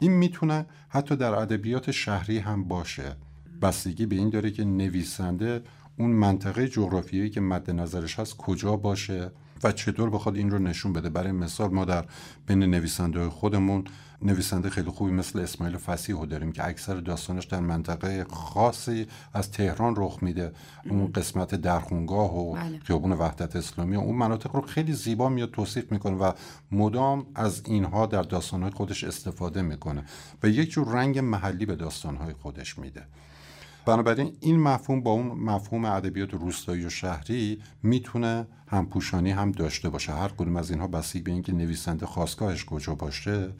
این 0.00 0.12
می‌تونه 0.12 0.66
حتی 0.88 1.16
در 1.16 1.34
ادبیات 1.34 1.90
شهری 1.90 2.38
هم 2.38 2.64
باشه. 2.64 3.16
بستگی 3.62 4.06
به 4.06 4.16
این 4.16 4.30
داره 4.30 4.50
که 4.50 4.64
نویسنده 4.64 5.62
اون 5.98 6.10
منطقه 6.10 6.68
جغرافیایی 6.68 7.30
که 7.30 7.40
مد 7.40 7.70
نظرش 7.70 8.18
هست 8.18 8.36
کجا 8.36 8.76
باشه 8.76 9.30
و 9.62 9.72
چطور 9.72 10.10
بخواد 10.10 10.36
این 10.36 10.50
رو 10.50 10.58
نشون 10.58 10.92
بده. 10.92 11.08
برای 11.08 11.32
مثال 11.32 11.70
ما 11.70 11.84
در 11.84 12.04
بین 12.46 12.58
نویسنده 12.58 13.28
خودمون 13.28 13.84
نویسنده 14.22 14.70
خیلی 14.70 14.90
خوبی 14.90 15.10
مثل 15.10 15.38
اسماعیل 15.38 15.76
فسیحو 15.76 16.26
داریم 16.26 16.52
که 16.52 16.68
اکثر 16.68 16.94
داستانش 16.94 17.44
در 17.44 17.60
منطقه 17.60 18.24
خاصی 18.24 19.06
از 19.34 19.50
تهران 19.50 19.94
رخ 19.96 20.18
میده. 20.22 20.52
اون 20.90 21.12
قسمت 21.12 21.54
درخونگاه 21.54 22.36
و 22.36 22.52
بله. 22.54 22.78
خیابون 22.78 23.12
وحدت 23.12 23.56
اسلامی. 23.56 23.96
و 23.96 24.00
اون 24.00 24.16
مناطق 24.16 24.56
رو 24.56 24.60
خیلی 24.60 24.92
زیبا 24.92 25.28
میاد 25.28 25.50
توصیف 25.50 25.92
می‌کنه 25.92 26.16
و 26.16 26.32
مدام 26.72 27.26
از 27.34 27.62
اینها 27.66 28.06
در 28.06 28.22
داستانهای 28.22 28.72
خودش 28.72 29.04
استفاده 29.04 29.62
می‌کنه 29.62 30.04
و 30.42 30.48
یک 30.48 30.70
جور 30.70 30.88
رنگ 30.88 31.18
محلی 31.18 31.66
به 31.66 31.76
داستانهای 31.76 32.32
خودش 32.32 32.78
میده. 32.78 33.02
بنابراین 33.86 34.36
این 34.40 34.60
مفهوم 34.60 35.02
با 35.02 35.10
اون 35.10 35.26
مفهوم 35.26 35.84
ادبیات 35.84 36.34
روستایی 36.34 36.84
و 36.84 36.90
شهری 36.90 37.62
می‌تونه 37.82 38.46
همپوشانی 38.68 39.30
هم 39.30 39.52
داشته 39.52 39.88
باشه. 39.88 40.12
هر 40.12 40.28
کدوم 40.28 40.56
از 40.56 40.70
اینها 40.70 40.86
بستگی 40.86 41.22
به 41.22 41.30
اینکه 41.30 41.52
نویسنده 41.52 42.06
خواستگاهش 42.06 42.64
کجا 42.64 42.94
باشه 42.94 43.52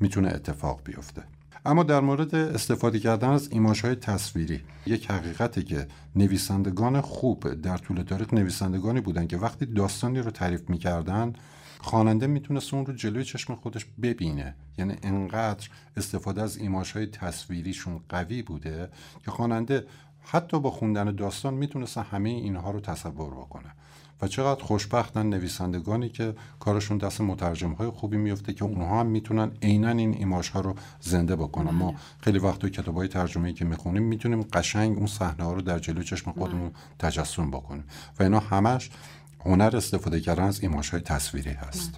می‌تونه 0.00 0.28
اتفاق 0.28 0.80
بیفته. 0.84 1.22
اما 1.66 1.82
در 1.82 2.00
مورد 2.00 2.34
استفاده 2.34 2.98
کردن 2.98 3.28
از 3.28 3.48
ایماش 3.52 3.84
های 3.84 3.94
تصویری 3.94 4.60
یک 4.86 5.10
حقیقتی 5.10 5.62
که 5.62 5.88
نویسندگان 6.16 7.00
خوب 7.00 7.54
در 7.54 7.78
طول 7.78 8.02
تاریخ 8.02 8.34
نویسندگانی 8.34 9.00
بودن 9.00 9.26
که 9.26 9.36
وقتی 9.36 9.66
داستانی 9.66 10.18
رو 10.18 10.30
تعریف 10.30 10.70
می‌کردن 10.70 11.32
خواننده 11.80 12.26
می‌تونست 12.26 12.74
اون 12.74 12.86
رو 12.86 12.92
جلوی 12.92 13.24
چشم 13.24 13.54
خودش 13.54 13.86
ببینه. 14.02 14.54
یعنی 14.78 14.96
انقدر 15.02 15.68
استفاده 15.96 16.42
از 16.42 16.56
ایماش 16.56 16.92
های 16.92 17.06
تصویریشون 17.06 18.00
قوی 18.08 18.42
بوده 18.42 18.88
که 19.24 19.30
خواننده 19.30 19.86
حتی 20.22 20.60
با 20.60 20.70
خوندن 20.70 21.14
داستان 21.14 21.54
می‌تونست 21.54 21.98
همه 21.98 22.28
اینها 22.28 22.70
رو 22.70 22.80
تصور 22.80 23.30
بکنه. 23.30 23.74
و 24.22 24.28
چقدر 24.28 24.62
خوشبختن 24.62 25.26
نویسندگانی 25.26 26.08
که 26.08 26.34
کارشون 26.60 26.98
دست 26.98 27.20
مترجم 27.20 27.72
های 27.72 27.90
خوبی 27.90 28.16
میفته 28.16 28.52
که 28.52 28.64
اونها 28.64 29.00
هم 29.00 29.06
می‌تونن 29.06 29.50
عینا 29.62 29.88
این 29.88 30.14
ایماش 30.14 30.48
ها 30.48 30.60
رو 30.60 30.74
زنده 31.00 31.36
بکنن. 31.36 31.70
ما 31.70 31.90
بله. 31.90 32.00
خیلی 32.20 32.38
وقت 32.38 32.58
تو 32.58 32.68
کتاب 32.68 32.96
های 32.96 33.08
ترجمه 33.08 33.52
که 33.52 33.64
می‌خونیم 33.64 34.02
می‌تونیم 34.02 34.42
قشنگ 34.42 34.96
اون 34.98 35.06
صحنه 35.06 35.44
ها 35.44 35.52
رو 35.52 35.62
در 35.62 35.78
جلوی 35.78 36.04
چشم 36.04 36.32
خودمون 36.32 36.68
بله. 36.68 36.78
تجسم 36.98 37.50
بکنیم. 37.50 37.84
و 38.18 38.22
اینا 38.22 38.38
همش 38.38 38.90
هنر 39.44 39.76
استفاده 39.76 40.20
کردن 40.20 40.44
از 40.44 40.60
ایماش 40.60 40.90
های 40.90 41.00
تصویری 41.00 41.50
هست. 41.50 41.92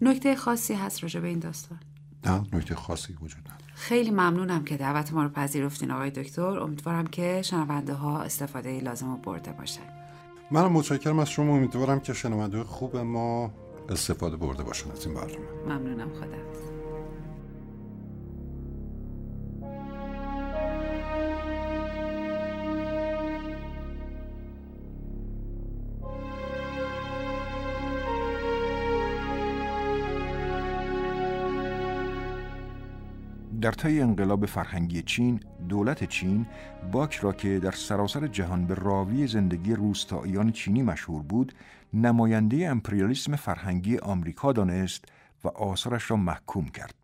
بله. 0.00 0.10
نکته 0.10 0.36
خاصی 0.36 0.74
هست 0.74 1.02
راجع 1.02 1.20
به 1.20 1.28
این 1.28 1.38
داستان؟ 1.38 1.78
نه 2.24 2.42
نکته 2.52 2.74
خاصی 2.74 3.12
وجود 3.12 3.40
نداره. 3.40 3.74
خیلی 3.74 4.10
ممنونم 4.10 4.64
که 4.64 4.76
دعوت 4.76 5.12
ما 5.12 5.22
رو 5.22 5.28
پذیرفتین 5.28 5.90
آقای 5.90 6.10
دکتر. 6.10 6.58
امیدوارم 6.58 7.06
که 7.06 7.42
شنونده 7.42 7.94
ها 7.94 8.22
استفاده 8.22 8.80
لازم 8.80 9.10
رو 9.10 9.16
برده 9.16 9.52
باشن. 9.52 9.99
منم 10.50 10.72
متشکرم 10.72 11.18
از 11.18 11.30
شما. 11.30 11.56
امیدوارم 11.56 12.00
که 12.00 12.12
شنونده 12.12 12.64
خوب 12.64 12.96
ما 12.96 13.50
استفاده 13.88 14.36
برده 14.36 14.62
باشن 14.62 14.90
از 14.90 15.06
این 15.06 15.14
برنامه. 15.14 15.38
ممنونم 15.66 16.08
خدا 16.14 16.69
در 33.60 33.72
طی 33.72 34.00
انقلاب 34.00 34.46
فرهنگی 34.46 35.02
چین 35.02 35.40
دولت 35.68 36.04
چین 36.04 36.46
باک 36.92 37.14
را 37.16 37.32
که 37.32 37.58
در 37.58 37.70
سراسر 37.70 38.26
جهان 38.26 38.66
به 38.66 38.74
راوی 38.74 39.26
زندگی 39.26 39.74
روستاییان 39.74 40.52
چینی 40.52 40.82
مشهور 40.82 41.22
بود 41.22 41.54
نماینده 41.94 42.68
امپریالیسم 42.68 43.36
فرهنگی 43.36 43.98
آمریکا 43.98 44.52
دانست 44.52 45.04
و 45.44 45.48
آثارش 45.48 46.10
را 46.10 46.16
محکوم 46.16 46.68
کرد 46.68 46.94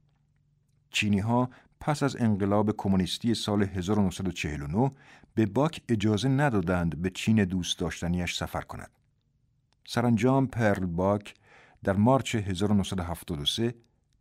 چینی 0.90 1.18
ها 1.18 1.50
پس 1.80 2.02
از 2.02 2.16
انقلاب 2.16 2.76
کمونیستی 2.76 3.34
سال 3.34 3.62
1949 3.62 4.90
به 5.34 5.46
باک 5.46 5.82
اجازه 5.88 6.28
ندادند 6.28 7.02
به 7.02 7.10
چین 7.10 7.44
دوست 7.44 7.78
داشتنیش 7.78 8.36
سفر 8.36 8.60
کند. 8.60 8.90
سرانجام 9.86 10.46
پرل 10.46 10.86
باک 10.86 11.34
در 11.84 11.96
مارچ 11.96 12.34
1973 12.34 13.74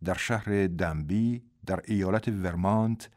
در 0.04 0.14
شهر 0.14 0.66
دنبی 0.66 1.42
در 1.66 1.80
ایالت 1.84 2.28
ورمانت 2.28 3.10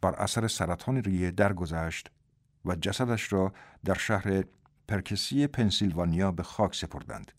بر 0.00 0.14
اثر 0.14 0.48
سرطان 0.48 0.96
ریه 0.96 1.30
درگذشت 1.30 2.10
و 2.64 2.74
جسدش 2.74 3.32
را 3.32 3.52
در 3.84 3.94
شهر 3.94 4.44
پرکسی 4.88 5.46
پنسیلوانیا 5.46 6.32
به 6.32 6.42
خاک 6.42 6.74
سپردند. 6.74 7.32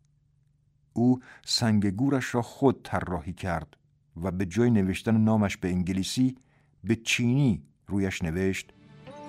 او 0.93 1.19
سنگ 1.45 1.89
گورش 1.89 2.35
را 2.35 2.41
خود 2.41 2.81
طراحی 2.83 3.33
کرد 3.33 3.77
و 4.23 4.31
به 4.31 4.45
جای 4.45 4.69
نوشتن 4.69 5.17
نامش 5.17 5.57
به 5.57 5.67
انگلیسی 5.69 6.37
به 6.83 6.95
چینی 6.95 7.63
رویش 7.87 8.23
نوشت 8.23 8.73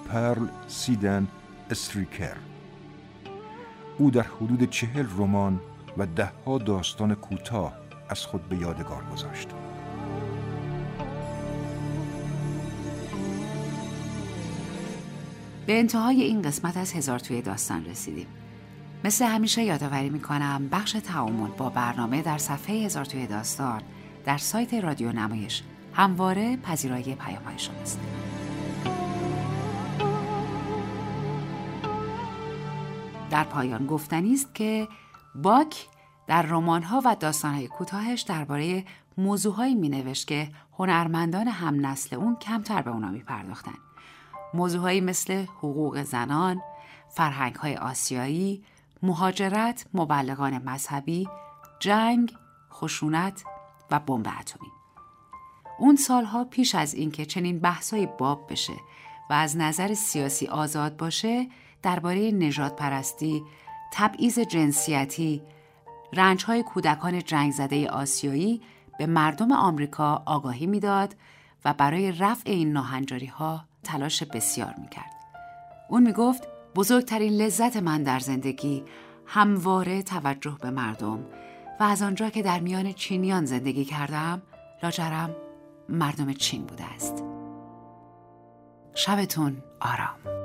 پرل 0.09 0.49
سیدن 0.69 1.29
استریکر 1.71 2.37
او 3.99 4.11
در 4.11 4.23
حدود 4.23 4.71
چهل 4.71 5.07
رمان 5.07 5.61
و 5.97 6.07
دهها 6.07 6.59
داستان 6.59 7.15
کوتاه 7.15 7.77
از 8.09 8.21
خود 8.21 8.49
به 8.49 8.57
یادگار 8.57 9.05
گذاشت. 9.13 9.66
به 15.67 15.79
انتهای 15.79 16.23
این 16.23 16.43
قسمت 16.43 16.77
از 16.77 16.93
هزار 16.93 17.19
توی 17.19 17.43
داستان 17.43 17.85
رسیدیم. 17.85 18.27
مثل 19.05 19.25
همیشه 19.25 19.63
یادآوری 19.63 20.11
می‌کنم 20.11 20.69
بخش 20.73 20.93
تعامل 20.93 21.51
با 21.51 21.69
برنامه 21.69 22.23
در 22.23 22.39
صفحه 22.39 22.77
هزار 22.77 23.05
توی 23.05 23.27
داستان 23.27 23.83
در 24.25 24.39
سایت 24.39 24.75
رادیو 24.75 25.13
نمایش 25.13 25.63
همواره 25.93 26.57
پذیرایی 26.57 27.15
پیام 27.15 27.43
های 27.45 27.59
شماست. 27.59 28.01
در 33.31 33.45
پایان 33.45 33.87
گفتنی 33.87 34.35
است 34.35 34.55
که 34.55 34.89
باک 35.35 35.87
در 36.27 36.43
رمان‌ها 36.43 37.03
و 37.05 37.17
داستان‌های 37.21 37.67
کوتاهش 37.67 38.21
درباره 38.21 38.85
موضوعهایی 39.19 39.75
مینوشت 39.75 40.27
که 40.27 40.49
هنرمندان 40.79 41.49
هم 41.49 41.87
نسل 41.87 42.17
اون 42.17 42.37
کمتر 42.37 42.83
به 42.83 42.91
اونا 42.91 43.11
میپرداختن. 43.11 43.86
موضوعهایی 44.57 45.01
مثل 45.01 45.45
حقوق 45.59 46.03
زنان، 46.03 46.63
فرهنگ‌های 47.09 47.77
آسیایی، 47.77 48.65
مهاجرت، 49.03 49.87
مبلغان 49.95 50.59
مذهبی، 50.59 51.29
جنگ، 51.81 52.35
خشونت 52.73 53.45
و 53.91 54.01
بمب 54.01 54.29
اتمی. 54.41 54.69
اون 55.79 55.97
سالها 55.97 56.45
پیش 56.45 56.75
از 56.75 56.95
اینکه 56.95 57.27
چنین 57.27 57.59
بحثای 57.59 58.07
باب 58.19 58.53
بشه 58.53 58.73
و 59.31 59.33
از 59.33 59.57
نظر 59.57 59.95
سیاسی 59.95 60.47
آزاد 60.47 60.97
باشه 60.97 61.49
درباره 61.83 62.31
نجات 62.31 62.77
پرستی، 62.77 63.45
تبعیض 63.93 64.39
جنسیتی، 64.39 65.43
رنجهای 66.13 66.63
کودکان 66.63 67.19
جنگ 67.19 67.53
زده 67.53 67.89
آسیایی 67.89 68.63
به 68.99 69.07
مردم 69.07 69.53
آمریکا 69.53 70.23
آگاهی 70.27 70.67
می‌داد 70.67 71.17
و 71.65 71.75
برای 71.75 72.13
رفع 72.13 72.51
این 72.51 72.73
ناهنجاری 72.73 73.27
ها 73.27 73.65
تلاش 73.87 74.23
بسیار 74.23 74.75
می‌کرد. 74.79 75.13
اون 75.89 76.03
می‌گفت 76.03 76.49
بزرگترین 76.75 77.33
لذت 77.33 77.77
من 77.77 78.03
در 78.03 78.19
زندگی 78.19 78.85
همواره 79.27 80.03
توجه 80.03 80.57
به 80.63 80.71
مردم 80.71 81.19
و 81.81 81.83
از 81.83 82.03
آنجا 82.03 82.31
که 82.31 82.43
در 82.43 82.61
میان 82.61 82.93
چینیان 82.93 83.45
زندگی 83.45 83.85
کردم 83.85 84.43
لاجرم 84.83 85.37
مردم 85.89 86.33
چین 86.33 86.67
بوده 86.67 86.85
است. 86.85 87.25
شبتون 88.95 89.63
آرام 89.81 90.37